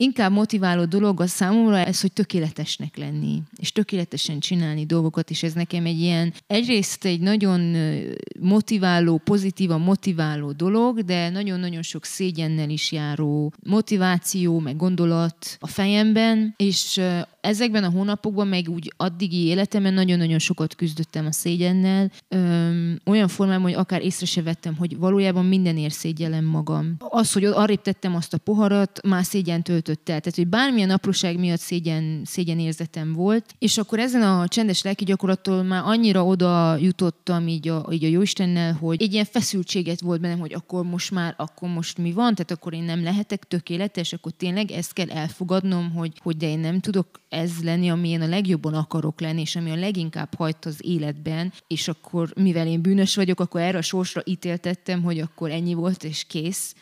inkább 0.00 0.32
motiváló 0.32 0.84
dolog 0.84 1.20
a 1.20 1.26
számomra 1.26 1.76
ez, 1.78 2.00
hogy 2.00 2.12
tökéletesnek 2.12 2.96
lenni, 2.96 3.42
és 3.56 3.72
tökéletesen 3.72 4.38
csinálni 4.38 4.86
dolgokat, 4.86 5.30
és 5.30 5.42
ez 5.42 5.52
nekem 5.52 5.86
egy 5.86 6.00
ilyen, 6.00 6.32
egyrészt 6.46 7.04
egy 7.04 7.20
nagyon 7.20 7.76
motiváló, 8.40 9.20
pozitívan 9.24 9.80
motiváló 9.80 10.52
dolog, 10.52 11.00
de 11.00 11.28
nagyon-nagyon 11.28 11.82
sok 11.82 12.04
szégyennel 12.04 12.70
is 12.70 12.92
járó 12.92 13.52
motiváció, 13.66 14.58
meg 14.58 14.76
gondolat 14.76 15.56
a 15.58 15.66
fejemben, 15.66 16.54
és 16.56 17.00
ezekben 17.48 17.84
a 17.84 17.90
hónapokban, 17.90 18.48
meg 18.48 18.68
úgy 18.68 18.92
addigi 18.96 19.46
életemben 19.46 19.94
nagyon-nagyon 19.94 20.38
sokat 20.38 20.74
küzdöttem 20.74 21.26
a 21.26 21.32
szégyennel, 21.32 22.10
öm, 22.28 22.98
olyan 23.04 23.28
formában, 23.28 23.62
hogy 23.62 23.72
akár 23.72 24.02
észre 24.02 24.26
se 24.26 24.42
vettem, 24.42 24.76
hogy 24.76 24.98
valójában 24.98 25.44
mindenért 25.44 25.94
szégyellem 25.94 26.44
magam. 26.44 26.96
Az, 26.98 27.32
hogy 27.32 27.44
arrébb 27.44 27.82
tettem 27.82 28.14
azt 28.14 28.34
a 28.34 28.38
poharat, 28.38 29.00
már 29.06 29.24
szégyen 29.24 29.62
töltött 29.62 30.08
el. 30.08 30.20
Tehát, 30.20 30.34
hogy 30.34 30.48
bármilyen 30.48 30.90
apróság 30.90 31.38
miatt 31.38 31.60
szégyen, 31.60 32.22
szégyen 32.24 32.58
érzetem 32.58 33.12
volt, 33.12 33.54
és 33.58 33.78
akkor 33.78 33.98
ezen 33.98 34.22
a 34.22 34.48
csendes 34.48 34.82
lelki 34.82 35.04
gyakorlattól 35.04 35.62
már 35.62 35.82
annyira 35.84 36.24
oda 36.24 36.76
jutottam 36.76 37.48
így 37.48 37.68
a, 37.68 37.86
így 37.90 38.04
a 38.04 38.08
Jóistennel, 38.08 38.72
hogy 38.72 39.02
egy 39.02 39.12
ilyen 39.12 39.24
feszültséget 39.24 40.00
volt 40.00 40.20
bennem, 40.20 40.38
hogy 40.38 40.54
akkor 40.54 40.84
most 40.84 41.10
már, 41.10 41.34
akkor 41.36 41.68
most 41.68 41.98
mi 41.98 42.12
van, 42.12 42.34
tehát 42.34 42.50
akkor 42.50 42.74
én 42.74 42.82
nem 42.82 43.02
lehetek 43.02 43.44
tökéletes, 43.44 44.12
akkor 44.12 44.32
tényleg 44.32 44.70
ezt 44.70 44.92
kell 44.92 45.10
elfogadnom, 45.10 45.90
hogy, 45.90 46.12
hogy 46.22 46.36
de 46.36 46.48
én 46.48 46.58
nem 46.58 46.80
tudok 46.80 47.06
ez 47.38 47.62
lenni, 47.62 47.90
ami 47.90 48.08
én 48.08 48.20
a 48.20 48.26
legjobban 48.26 48.74
akarok 48.74 49.20
lenni, 49.20 49.40
és 49.40 49.56
ami 49.56 49.70
a 49.70 49.76
leginkább 49.76 50.34
hajt 50.34 50.64
az 50.64 50.78
életben, 50.80 51.52
és 51.66 51.88
akkor, 51.88 52.32
mivel 52.36 52.66
én 52.66 52.82
bűnös 52.82 53.16
vagyok, 53.16 53.40
akkor 53.40 53.60
erre 53.60 53.78
a 53.78 53.82
sorsra 53.82 54.22
ítéltettem, 54.24 55.02
hogy 55.02 55.20
akkor 55.20 55.50
ennyi 55.50 55.74
volt, 55.74 56.04
és 56.04 56.24
kész. 56.24 56.74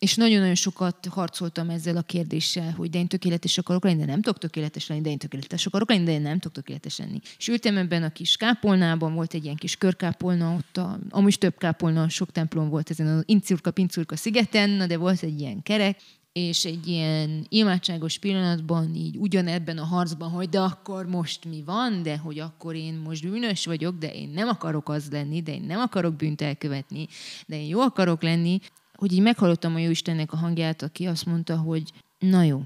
És 0.00 0.14
nagyon-nagyon 0.14 0.54
sokat 0.54 1.06
harcoltam 1.06 1.70
ezzel 1.70 1.96
a 1.96 2.02
kérdéssel, 2.02 2.72
hogy 2.76 2.90
de 2.90 2.98
én 2.98 3.06
tökéletes 3.06 3.58
akarok 3.58 3.84
lenni, 3.84 3.98
de 3.98 4.04
nem 4.04 4.22
tudok 4.22 4.38
tökéletes 4.38 4.86
lenni, 4.86 5.00
de 5.00 5.10
én 5.10 5.18
tökéletes 5.18 5.66
akarok 5.66 5.88
lenni, 5.88 6.04
de 6.04 6.12
én 6.12 6.22
nem 6.22 6.38
tudok 6.38 6.52
tökéletes 6.52 6.98
lenni. 6.98 7.20
És 7.38 7.48
ültem 7.48 7.76
ebben 7.76 8.02
a 8.02 8.10
kis 8.10 8.36
kápolnában, 8.36 9.14
volt 9.14 9.34
egy 9.34 9.44
ilyen 9.44 9.56
kis 9.56 9.76
körkápolna, 9.76 10.54
ott 10.54 10.76
a, 10.76 10.98
amúgy 11.10 11.38
több 11.38 11.58
kápolna, 11.58 12.08
sok 12.08 12.32
templom 12.32 12.68
volt 12.68 12.90
ezen 12.90 13.06
az 13.06 13.22
incurka 13.26 13.70
pincurka 13.70 14.16
szigeten, 14.16 14.88
de 14.88 14.96
volt 14.96 15.22
egy 15.22 15.40
ilyen 15.40 15.62
kerek, 15.62 16.00
és 16.32 16.64
egy 16.64 16.86
ilyen 16.86 17.46
imádságos 17.48 18.18
pillanatban 18.18 18.94
így 18.94 19.16
ugyanebben 19.16 19.78
a 19.78 19.84
harcban, 19.84 20.30
hogy 20.30 20.48
de 20.48 20.60
akkor 20.60 21.06
most 21.06 21.44
mi 21.44 21.62
van, 21.62 22.02
de 22.02 22.18
hogy 22.18 22.38
akkor 22.38 22.74
én 22.74 22.94
most 22.94 23.30
bűnös 23.30 23.66
vagyok, 23.66 23.98
de 23.98 24.12
én 24.12 24.28
nem 24.28 24.48
akarok 24.48 24.88
az 24.88 25.10
lenni, 25.10 25.42
de 25.42 25.54
én 25.54 25.62
nem 25.62 25.80
akarok 25.80 26.14
bűnt 26.14 26.40
elkövetni, 26.40 27.06
de 27.46 27.56
én 27.56 27.68
jó 27.68 27.80
akarok 27.80 28.22
lenni, 28.22 28.58
hogy 28.94 29.12
így 29.12 29.22
meghallottam 29.22 29.74
a 29.74 29.78
Jóistennek 29.78 30.32
a 30.32 30.36
hangját, 30.36 30.82
aki 30.82 31.06
azt 31.06 31.26
mondta, 31.26 31.56
hogy 31.56 31.92
na 32.18 32.42
jó, 32.42 32.62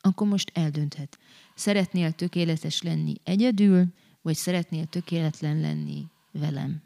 akkor 0.00 0.26
most 0.26 0.50
eldönthet. 0.54 1.18
Szeretnél 1.54 2.12
tökéletes 2.12 2.82
lenni 2.82 3.14
egyedül, 3.24 3.86
vagy 4.22 4.34
szeretnél 4.34 4.84
tökéletlen 4.84 5.60
lenni 5.60 6.04
velem? 6.30 6.82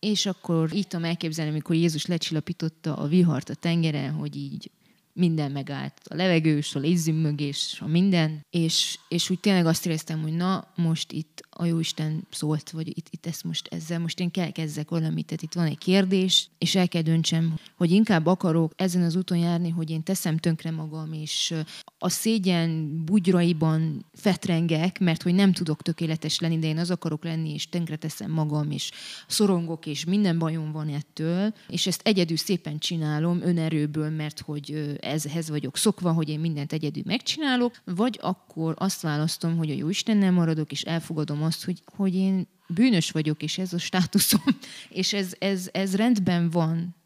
És 0.00 0.26
akkor 0.26 0.72
így 0.74 0.86
tudom 0.86 1.04
elképzelni, 1.04 1.50
amikor 1.50 1.74
Jézus 1.74 2.06
lecsillapította 2.06 2.96
a 2.96 3.06
vihart 3.06 3.48
a 3.48 3.54
tengeren, 3.54 4.12
hogy 4.12 4.36
így 4.36 4.70
minden 5.12 5.52
megállt. 5.52 6.00
A 6.04 6.14
levegős, 6.14 6.74
a 6.74 6.78
lézzümmögés, 6.78 7.78
a 7.80 7.86
minden. 7.86 8.46
És, 8.50 8.98
és 9.08 9.30
úgy 9.30 9.40
tényleg 9.40 9.66
azt 9.66 9.86
éreztem, 9.86 10.22
hogy 10.22 10.32
na, 10.32 10.72
most 10.74 11.12
itt 11.12 11.47
a 11.60 11.64
Jóisten 11.64 12.26
szólt, 12.30 12.70
vagy 12.70 12.88
itt, 12.88 13.06
itt 13.10 13.26
ezt 13.26 13.44
most 13.44 13.68
ezzel, 13.70 13.98
most 13.98 14.20
én 14.20 14.30
kell 14.30 14.50
kezdek 14.50 14.90
valamit, 14.90 15.26
tehát 15.26 15.42
itt 15.42 15.52
van 15.52 15.66
egy 15.66 15.78
kérdés, 15.78 16.48
és 16.58 16.74
el 16.74 16.88
kell 16.88 17.02
döntsem, 17.02 17.54
hogy 17.76 17.90
inkább 17.90 18.26
akarok 18.26 18.72
ezen 18.76 19.02
az 19.02 19.16
úton 19.16 19.38
járni, 19.38 19.70
hogy 19.70 19.90
én 19.90 20.02
teszem 20.02 20.36
tönkre 20.36 20.70
magam, 20.70 21.12
és 21.12 21.54
a 21.98 22.08
szégyen 22.08 23.02
bugyraiban 23.04 24.06
fetrengek, 24.14 24.98
mert 24.98 25.22
hogy 25.22 25.34
nem 25.34 25.52
tudok 25.52 25.82
tökéletes 25.82 26.40
lenni, 26.40 26.58
de 26.58 26.66
én 26.66 26.78
az 26.78 26.90
akarok 26.90 27.24
lenni, 27.24 27.52
és 27.52 27.68
tönkre 27.68 27.96
teszem 27.96 28.30
magam, 28.30 28.70
és 28.70 28.90
szorongok, 29.26 29.86
és 29.86 30.04
minden 30.04 30.38
bajom 30.38 30.72
van 30.72 30.88
ettől, 30.88 31.54
és 31.68 31.86
ezt 31.86 32.00
egyedül 32.04 32.36
szépen 32.36 32.78
csinálom 32.78 33.40
önerőből, 33.42 34.10
mert 34.10 34.40
hogy 34.40 34.96
ezhez 35.00 35.48
vagyok 35.48 35.76
szokva, 35.76 36.12
hogy 36.12 36.28
én 36.28 36.40
mindent 36.40 36.72
egyedül 36.72 37.02
megcsinálok, 37.06 37.80
vagy 37.84 38.18
akkor 38.22 38.74
azt 38.78 39.00
választom, 39.00 39.56
hogy 39.56 39.70
a 39.70 39.74
jó 39.74 39.88
Istennel 39.88 40.32
maradok, 40.32 40.72
és 40.72 40.82
elfogadom 40.82 41.42
azt, 41.48 41.64
hogy, 41.64 41.82
hogy 41.96 42.14
én 42.14 42.48
bűnös 42.68 43.10
vagyok, 43.10 43.42
és 43.42 43.58
ez 43.58 43.72
a 43.72 43.78
státuszom, 43.78 44.42
és 45.02 45.12
ez, 45.12 45.34
ez, 45.38 45.68
ez 45.72 45.96
rendben 45.96 46.50
van, 46.50 46.96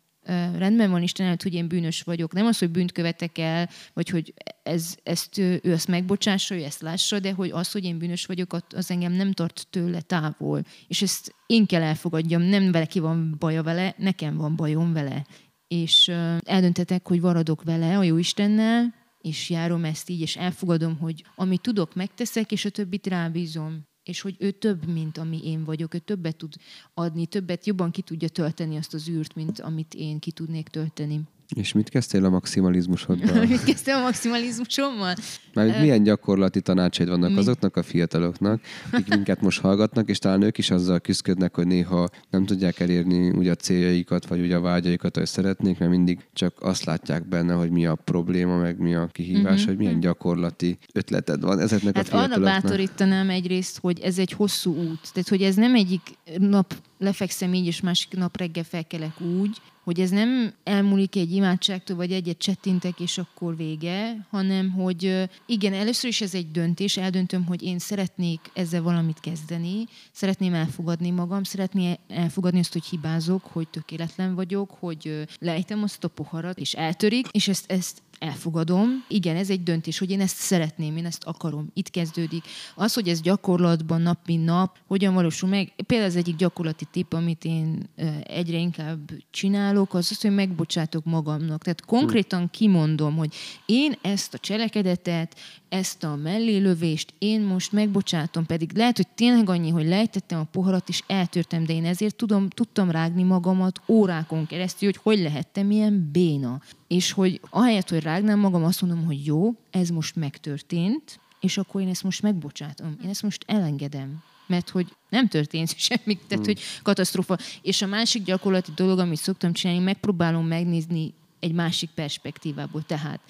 rendben 0.57 0.91
van 0.91 1.03
Isten 1.03 1.27
előtt, 1.27 1.43
hogy 1.43 1.55
én 1.55 1.69
bűnös 1.69 2.03
vagyok. 2.03 2.33
Nem 2.33 2.47
az, 2.47 2.59
hogy 2.59 2.71
bűnt 2.71 2.93
követek 2.93 3.39
el, 3.39 3.69
vagy 3.93 4.09
hogy 4.09 4.35
ez, 4.63 4.95
ezt 5.03 5.39
ő, 5.39 5.61
ezt 5.65 5.89
megbocsássa, 5.89 6.55
ő 6.55 6.63
ezt 6.63 6.81
lássa, 6.81 7.19
de 7.19 7.33
hogy 7.33 7.51
az, 7.51 7.73
hogy 7.73 7.85
én 7.85 7.99
bűnös 7.99 8.27
vagyok, 8.27 8.57
az 8.75 8.91
engem 8.91 9.13
nem 9.13 9.33
tart 9.33 9.67
tőle 9.71 10.01
távol. 10.01 10.65
És 10.89 11.03
ezt 11.03 11.35
én 11.47 11.67
kell 11.67 11.83
elfogadjam, 11.83 12.43
nem 12.43 12.73
vele 12.73 12.87
ki 12.87 12.99
van 12.99 13.37
baja 13.39 13.63
vele, 13.63 13.95
nekem 13.99 14.37
van 14.37 14.57
bajom 14.57 14.93
vele. 14.93 15.27
És 15.69 16.09
eldöntetek, 16.45 17.09
hogy 17.09 17.21
varadok 17.21 17.63
vele, 17.63 17.99
a 17.99 18.03
jó 18.03 18.17
Istennel, 18.17 18.95
és 19.21 19.51
járom 19.51 19.85
ezt 19.85 20.11
így, 20.11 20.21
és 20.21 20.37
elfogadom, 20.37 20.99
hogy 20.99 21.25
amit 21.35 21.61
tudok, 21.61 21.95
megteszek, 21.95 22.53
és 22.53 22.65
a 22.65 22.71
többit 22.71 23.07
rábízom 23.07 23.91
és 24.03 24.21
hogy 24.21 24.37
ő 24.39 24.51
több, 24.51 24.87
mint 24.87 25.19
ami 25.19 25.47
én 25.47 25.65
vagyok, 25.65 25.95
ő 25.95 25.99
többet 25.99 26.37
tud 26.37 26.55
adni, 26.95 27.27
többet 27.27 27.67
jobban 27.67 27.91
ki 27.91 28.03
tudja 28.03 28.29
tölteni 28.29 28.77
azt 28.77 28.95
az 28.95 29.09
űrt, 29.09 29.35
mint 29.35 29.61
amit 29.61 29.95
én 29.95 30.19
ki 30.19 30.31
tudnék 30.31 30.69
tölteni. 30.69 31.21
És 31.55 31.73
mit 31.73 31.89
kezdtél 31.89 32.25
a 32.25 32.29
maximalizmusoddal? 32.29 33.45
mit 33.47 33.65
kezdtél 33.65 33.95
a 33.95 34.01
maximalizmusommal? 34.01 35.15
Mert 35.55 35.81
milyen 35.81 36.03
gyakorlati 36.03 36.61
tanácsaid 36.61 37.09
vannak 37.09 37.31
Mi? 37.31 37.37
azoknak 37.37 37.77
a 37.77 37.83
fiataloknak, 37.83 38.61
akik 38.91 39.15
minket 39.15 39.41
most 39.41 39.61
hallgatnak, 39.61 40.09
és 40.09 40.19
talán 40.19 40.43
ők 40.43 40.59
is 40.59 40.71
azzal 40.71 41.01
küzdködnek, 41.01 41.55
hogy 41.55 41.67
néha 41.67 42.09
nem 42.31 42.47
tudják 42.47 42.81
elérni 42.81 43.31
úgy 43.31 43.49
a 43.49 43.55
céljaikat, 43.55 44.27
vagy 44.27 44.41
úgy 44.41 44.53
a 44.53 44.61
vágyaikat, 44.61 45.17
hogy 45.17 45.27
szeretnék, 45.27 45.79
mert 45.79 45.91
mindig 45.91 46.19
csak 46.33 46.55
azt 46.61 46.85
látják 46.85 47.29
benne, 47.29 47.53
hogy 47.53 47.71
mi 47.71 47.87
a 47.87 47.95
probléma, 47.95 48.57
meg 48.57 48.79
mi 48.79 48.95
a 48.95 49.07
kihívás, 49.07 49.53
uh-huh. 49.53 49.67
hogy 49.67 49.77
milyen 49.77 50.01
gyakorlati 50.01 50.79
ötleted 50.93 51.43
van 51.43 51.59
ezeknek 51.59 51.97
hát 51.97 52.07
a 52.07 52.09
fiataloknak. 52.09 52.49
arra 52.49 52.61
bátorítanám 52.61 53.31
egyrészt, 53.31 53.79
hogy 53.81 54.01
ez 54.01 54.19
egy 54.19 54.33
hosszú 54.33 54.75
út. 54.75 55.13
Tehát, 55.13 55.29
hogy 55.29 55.43
ez 55.43 55.55
nem 55.55 55.75
egyik 55.75 56.01
nap 56.39 56.75
lefekszem 56.99 57.55
így, 57.55 57.67
és 57.67 57.81
másik 57.81 58.17
nap 58.17 58.37
reggel 58.37 58.65
felkelek 58.65 59.21
úgy, 59.21 59.61
hogy 59.85 60.01
ez 60.01 60.11
nem 60.11 60.55
elmúlik 60.65 61.17
egy 61.17 61.33
imádságtól, 61.33 61.97
vagy 61.97 62.13
egyet 62.13 62.39
csettintek, 62.39 63.01
és 63.01 63.19
akkor 63.19 63.57
vége, 63.57 64.27
hanem 64.31 64.71
hogy 64.71 65.29
igen, 65.47 65.73
először 65.73 66.11
is 66.11 66.21
ez 66.21 66.35
egy 66.35 66.51
döntés, 66.51 66.97
eldöntöm, 66.97 67.47
hogy 67.47 67.63
én 67.63 67.79
szeretnék 67.79 68.41
ezzel 68.55 68.83
valamit 68.83 69.21
kezdeni, 69.21 69.85
szeretném 70.13 70.55
elfogadni 70.55 71.11
magam, 71.11 71.43
szeretném 71.43 71.95
elfogadni 72.09 72.59
azt, 72.59 72.73
hogy 72.73 72.85
hibázok, 72.85 73.45
hogy 73.45 73.69
tökéletlen 73.69 74.35
vagyok, 74.35 74.71
hogy 74.71 75.27
lejtem 75.39 75.83
azt 75.83 76.05
a 76.05 76.09
poharat, 76.09 76.59
és 76.59 76.73
eltörik, 76.73 77.27
és 77.31 77.49
ezt, 77.49 77.71
ezt 77.71 78.03
elfogadom. 78.23 79.05
Igen, 79.09 79.37
ez 79.37 79.51
egy 79.51 79.63
döntés, 79.63 79.99
hogy 79.99 80.11
én 80.11 80.21
ezt 80.21 80.37
szeretném, 80.37 80.97
én 80.97 81.07
ezt 81.07 81.25
akarom. 81.25 81.71
Itt 81.75 81.91
kezdődik. 81.91 82.45
Az, 82.75 82.95
hogy 82.95 83.09
ez 83.09 83.21
gyakorlatban 83.21 84.01
nap 84.01 84.19
mint 84.27 84.45
nap, 84.45 84.79
hogyan 84.87 85.15
valósul 85.15 85.49
meg. 85.49 85.73
Például 85.87 86.11
az 86.11 86.17
egyik 86.17 86.37
gyakorlati 86.37 86.85
tipp, 86.91 87.13
amit 87.13 87.45
én 87.45 87.89
egyre 88.23 88.57
inkább 88.57 89.11
csinálok, 89.31 89.95
az 89.95 90.09
az, 90.11 90.21
hogy 90.21 90.35
megbocsátok 90.35 91.05
magamnak. 91.05 91.63
Tehát 91.63 91.85
konkrétan 91.85 92.51
kimondom, 92.51 93.17
hogy 93.17 93.35
én 93.67 93.95
ezt 94.03 94.35
a 94.35 94.39
cselekedetet, 94.39 95.37
ezt 95.73 96.05
a 96.05 96.17
mellélövést 96.17 97.15
én 97.19 97.41
most 97.41 97.73
megbocsátom, 97.73 98.47
pedig 98.47 98.77
lehet, 98.77 98.97
hogy 98.97 99.09
tényleg 99.09 99.49
annyi, 99.49 99.71
hogy 99.71 99.87
lejtettem 99.87 100.41
a 100.41 100.47
poharat, 100.51 100.89
és 100.89 101.03
eltörtem, 101.07 101.65
de 101.65 101.73
én 101.73 101.85
ezért 101.85 102.17
tudom, 102.17 102.49
tudtam 102.49 102.91
rágni 102.91 103.23
magamat 103.23 103.81
órákon 103.87 104.47
keresztül, 104.47 104.89
hogy 104.89 105.01
hogy 105.03 105.23
lehettem 105.23 105.71
ilyen 105.71 106.09
béna. 106.13 106.61
És 106.89 107.13
hogy 107.13 107.41
ahelyett, 107.51 107.89
hogy 107.89 108.03
rágnám 108.03 108.39
magam, 108.39 108.65
azt 108.65 108.83
mondom, 108.83 109.05
hogy 109.05 109.27
jó, 109.27 109.55
ez 109.71 109.89
most 109.89 110.17
megtörtént, 110.17 111.21
és 111.41 111.59
akkor 111.59 111.81
én 111.81 111.89
ezt 111.89 112.03
most 112.03 112.23
megbocsátom. 112.23 112.97
Én 113.03 113.09
ezt 113.09 113.23
most 113.23 113.45
elengedem 113.47 114.23
mert 114.47 114.71
hogy 114.71 114.97
nem 115.09 115.29
történt 115.29 115.79
semmi, 115.89 116.19
tehát 116.29 116.45
hogy 116.45 116.61
katasztrófa. 116.83 117.39
És 117.63 117.83
a 117.83 117.87
másik 117.87 118.25
gyakorlati 118.25 118.71
dolog, 118.75 118.99
amit 118.99 119.19
szoktam 119.19 119.53
csinálni, 119.53 119.83
megpróbálom 119.83 120.47
megnézni 120.47 121.15
egy 121.41 121.53
másik 121.53 121.91
perspektívából. 121.95 122.83
Tehát 122.83 123.21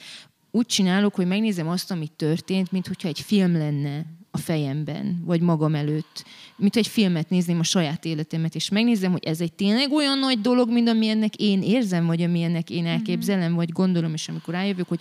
úgy 0.55 0.67
csinálok, 0.67 1.15
hogy 1.15 1.27
megnézem 1.27 1.69
azt, 1.69 1.91
amit 1.91 2.13
történt, 2.13 2.73
mint 2.73 2.87
hogyha 2.87 3.09
egy 3.09 3.21
film 3.21 3.53
lenne 3.53 4.07
a 4.31 4.39
fejemben, 4.39 5.23
vagy 5.25 5.41
magam 5.41 5.75
előtt. 5.75 6.25
Mint 6.57 6.77
egy 6.77 6.87
filmet 6.87 7.31
nézném 7.31 7.59
a 7.59 7.63
saját 7.63 8.05
életemet, 8.05 8.55
és 8.55 8.69
megnézem, 8.69 9.13
hogy 9.13 9.25
ez 9.25 9.41
egy 9.41 9.53
tényleg 9.53 9.93
olyan 9.93 10.19
nagy 10.19 10.41
dolog, 10.41 10.71
mint 10.71 10.89
amilyennek 10.89 11.37
én 11.37 11.63
érzem, 11.63 12.07
vagy 12.07 12.23
amilyennek 12.23 12.71
én 12.71 12.87
elképzelem, 12.87 13.55
vagy 13.55 13.69
gondolom, 13.69 14.13
és 14.13 14.29
amikor 14.29 14.55
rájövök, 14.55 14.89
hogy 14.89 15.01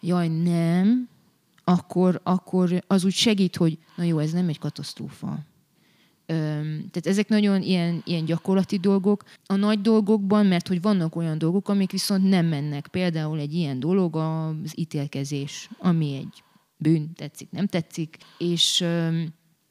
jaj, 0.00 0.28
nem, 0.28 1.08
akkor, 1.64 2.20
akkor 2.22 2.84
az 2.86 3.04
úgy 3.04 3.12
segít, 3.12 3.56
hogy 3.56 3.78
na 3.96 4.04
jó, 4.04 4.18
ez 4.18 4.32
nem 4.32 4.48
egy 4.48 4.58
katasztrófa 4.58 5.38
tehát 6.30 7.06
ezek 7.06 7.28
nagyon 7.28 7.62
ilyen, 7.62 8.02
ilyen 8.04 8.24
gyakorlati 8.24 8.76
dolgok. 8.78 9.24
A 9.46 9.54
nagy 9.54 9.80
dolgokban, 9.80 10.46
mert 10.46 10.68
hogy 10.68 10.80
vannak 10.80 11.16
olyan 11.16 11.38
dolgok, 11.38 11.68
amik 11.68 11.90
viszont 11.90 12.28
nem 12.28 12.46
mennek. 12.46 12.86
Például 12.86 13.38
egy 13.38 13.54
ilyen 13.54 13.80
dolog 13.80 14.16
az 14.16 14.72
ítélkezés, 14.74 15.70
ami 15.78 16.14
egy 16.14 16.42
bűn, 16.76 17.12
tetszik, 17.14 17.50
nem 17.50 17.66
tetszik, 17.66 18.16
és 18.38 18.80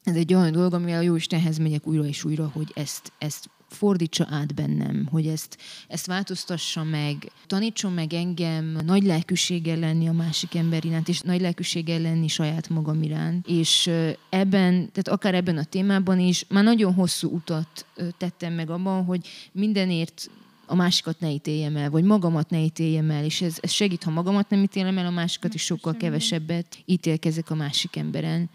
ez 0.02 0.16
egy 0.16 0.34
olyan 0.34 0.52
dolog, 0.52 0.74
amivel 0.74 0.98
a 0.98 1.02
Jóistenhez 1.02 1.58
megyek 1.58 1.86
újra 1.86 2.04
és 2.04 2.24
újra, 2.24 2.50
hogy 2.52 2.72
ezt, 2.74 3.12
ezt 3.18 3.50
fordítsa 3.72 4.26
át 4.30 4.54
bennem, 4.54 5.08
hogy 5.10 5.26
ezt, 5.26 5.58
ezt 5.88 6.06
változtassa 6.06 6.84
meg, 6.84 7.32
tanítson 7.46 7.92
meg 7.92 8.12
engem 8.12 8.78
nagy 8.84 9.02
lelkűséggel 9.02 9.78
lenni 9.78 10.08
a 10.08 10.12
másik 10.12 10.54
ember 10.54 10.84
iránt, 10.84 11.08
és 11.08 11.20
nagy 11.20 11.40
lelkűséggel 11.40 12.00
lenni 12.00 12.28
saját 12.28 12.68
magam 12.68 13.02
iránt. 13.02 13.46
És 13.46 13.90
ebben, 14.28 14.72
tehát 14.72 15.08
akár 15.08 15.34
ebben 15.34 15.56
a 15.56 15.64
témában 15.64 16.18
is, 16.18 16.44
már 16.48 16.64
nagyon 16.64 16.94
hosszú 16.94 17.30
utat 17.30 17.86
tettem 18.18 18.52
meg 18.52 18.70
abban, 18.70 19.04
hogy 19.04 19.28
mindenért 19.52 20.30
a 20.66 20.74
másikat 20.74 21.20
ne 21.20 21.30
ítéljem 21.30 21.76
el, 21.76 21.90
vagy 21.90 22.04
magamat 22.04 22.50
ne 22.50 22.58
ítéljem 22.58 23.10
el, 23.10 23.24
és 23.24 23.40
ez, 23.40 23.58
ez 23.60 23.70
segít, 23.70 24.02
ha 24.02 24.10
magamat 24.10 24.50
nem 24.50 24.62
ítélem 24.62 24.98
el, 24.98 25.06
a 25.06 25.10
másikat 25.10 25.54
is 25.54 25.62
sokkal 25.62 25.96
kevesebbet 25.96 26.78
ítélkezek 26.84 27.50
a 27.50 27.54
másik 27.54 27.96
emberen. 27.96 28.50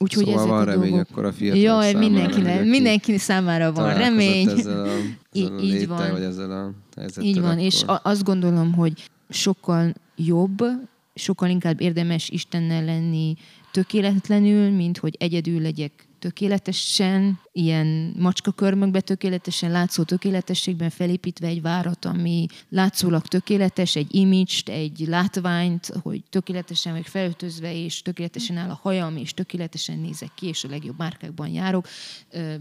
Úgyhogy 0.00 0.24
szóval 0.24 0.40
ezek 0.40 0.50
van 0.50 0.60
a 0.60 0.64
remény 0.64 0.90
dolgok... 0.90 1.10
akkor 1.10 1.24
a 1.24 1.32
fiatal 1.32 1.60
Jaj, 1.60 1.94
mindenkinek, 1.94 2.64
mindenki 2.64 3.18
számára 3.18 3.72
van 3.72 3.94
remény. 3.94 4.48
Ezzel 4.48 4.80
a, 4.80 4.86
ezzel 5.32 5.56
a 5.56 5.60
így 5.60 5.72
léte, 5.72 5.86
van. 5.86 6.10
Vagy 6.10 6.22
ezzel 6.22 6.50
a 6.50 7.20
Így 7.20 7.40
van, 7.40 7.50
akkor. 7.50 7.62
és 7.62 7.84
azt 8.02 8.24
gondolom, 8.24 8.72
hogy 8.72 9.10
sokkal 9.28 9.92
jobb, 10.16 10.64
sokkal 11.14 11.48
inkább 11.48 11.80
érdemes 11.80 12.28
Istennel 12.28 12.84
lenni 12.84 13.34
tökéletlenül, 13.72 14.70
mint 14.70 14.98
hogy 14.98 15.16
egyedül 15.18 15.60
legyek 15.60 16.05
tökéletesen, 16.18 17.40
ilyen 17.52 18.14
macskakörmökbe 18.18 19.00
tökéletesen 19.00 19.70
látszó 19.70 20.02
tökéletességben 20.02 20.90
felépítve 20.90 21.46
egy 21.46 21.62
várat, 21.62 22.04
ami 22.04 22.46
látszólag 22.68 23.26
tökéletes, 23.26 23.96
egy 23.96 24.14
image 24.14 24.62
egy 24.64 25.04
látványt, 25.06 25.92
hogy 26.02 26.22
tökéletesen 26.30 26.92
vagy 26.92 27.06
felöltözve, 27.06 27.74
és 27.74 28.02
tökéletesen 28.02 28.56
áll 28.56 28.70
a 28.70 28.78
hajam, 28.82 29.16
és 29.16 29.34
tökéletesen 29.34 29.98
nézek 29.98 30.30
ki, 30.34 30.46
és 30.46 30.64
a 30.64 30.68
legjobb 30.68 30.98
márkákban 30.98 31.48
járok, 31.48 31.88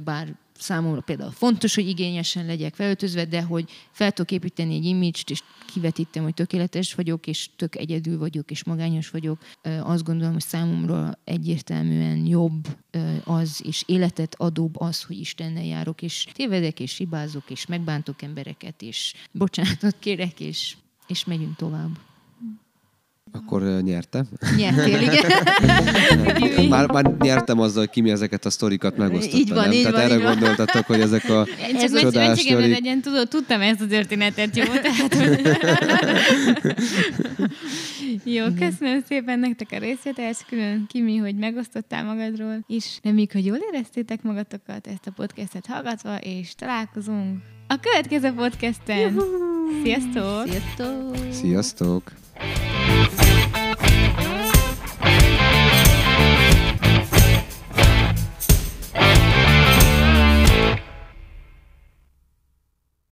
bár 0.04 0.36
számomra 0.58 1.02
például 1.02 1.32
fontos, 1.32 1.76
hogy 1.76 1.88
igényesen 1.88 2.46
legyek 2.46 2.76
felöltözve, 2.76 3.26
de 3.26 3.42
hogy 3.42 3.70
fel 3.92 4.12
tudok 4.12 4.32
építeni 4.32 4.76
egy 4.76 4.86
image 4.86 5.20
és 5.26 5.42
kivetítem, 5.74 6.24
hogy 6.24 6.34
tökéletes 6.34 6.94
vagyok, 6.94 7.28
és 7.28 7.50
tök 7.56 7.76
egyedül 7.76 8.18
vagyok, 8.18 8.52
és 8.52 8.64
magányos 8.64 9.10
vagyok. 9.10 9.40
Azt 9.82 10.04
gondolom, 10.04 10.34
hogy 10.34 10.42
számomra 10.42 11.20
egyértelműen 11.24 12.26
jobb 12.26 12.68
az, 13.24 13.62
és 13.64 13.84
életet 13.86 14.36
adóbb 14.38 14.80
az, 14.80 15.04
hogy 15.04 15.20
Istennel 15.20 15.64
járok, 15.64 16.02
és 16.02 16.28
tévedek, 16.34 16.80
és 16.80 16.98
hibázok, 16.98 17.44
és 17.50 17.66
megbántok 17.66 18.22
embereket, 18.22 18.82
és 18.82 19.14
bocsánatot 19.32 19.96
kérek, 20.00 20.40
és, 20.40 20.76
és 21.08 21.26
megyünk 21.26 21.56
tovább. 21.56 21.98
Akkor 23.32 23.82
nyerte. 23.82 24.26
Nyertél, 24.58 25.02
igen. 25.02 26.70
már, 26.70 26.92
már 26.92 27.18
nyertem 27.20 27.60
azzal, 27.60 27.80
hogy 27.80 27.90
Kimi 27.90 28.10
ezeket 28.10 28.46
a 28.46 28.50
sztorikat 28.50 28.98
megosztotta. 28.98 29.38
Így 29.38 29.50
van, 29.50 29.64
nem? 29.64 29.72
így 29.72 29.84
Tehát 29.84 29.98
van, 29.98 30.04
erre 30.12 30.16
így 30.16 30.24
gondoltatok, 30.24 30.86
hogy 30.86 31.00
ezek 31.00 31.30
a 31.30 31.48
Ez 31.82 32.00
csodás 32.00 32.40
sztorik. 32.40 32.70
legyen, 32.70 33.02
tudod, 33.02 33.28
tudtam 33.28 33.62
ezt 33.62 33.82
a 33.82 33.88
történetet, 33.88 34.56
jó? 34.56 34.64
Tehát, 34.64 35.16
jó, 38.38 38.44
köszönöm 38.60 39.04
szépen 39.08 39.40
nektek 39.40 39.68
a 39.72 39.78
részvételt, 39.78 40.46
külön 40.50 40.86
Kimi, 40.88 41.18
hogy 41.18 41.36
megosztottál 41.36 42.04
magadról, 42.04 42.64
és 42.68 43.00
reméljük, 43.04 43.32
hogy 43.32 43.46
jól 43.46 43.58
éreztétek 43.72 44.24
magatokat 44.24 44.88
ezt 44.88 45.08
a 45.08 45.12
podcastet 45.12 45.66
hallgatva, 45.66 46.18
és 46.18 46.56
találkozunk 46.56 47.38
a 47.68 47.80
következő 47.80 48.32
podcasten. 48.32 49.20
Sziasztok! 49.84 50.48
Sziasztok! 50.48 51.16
Sziasztok! 51.32 52.12
Thank 52.38 53.56
you. 53.56 53.65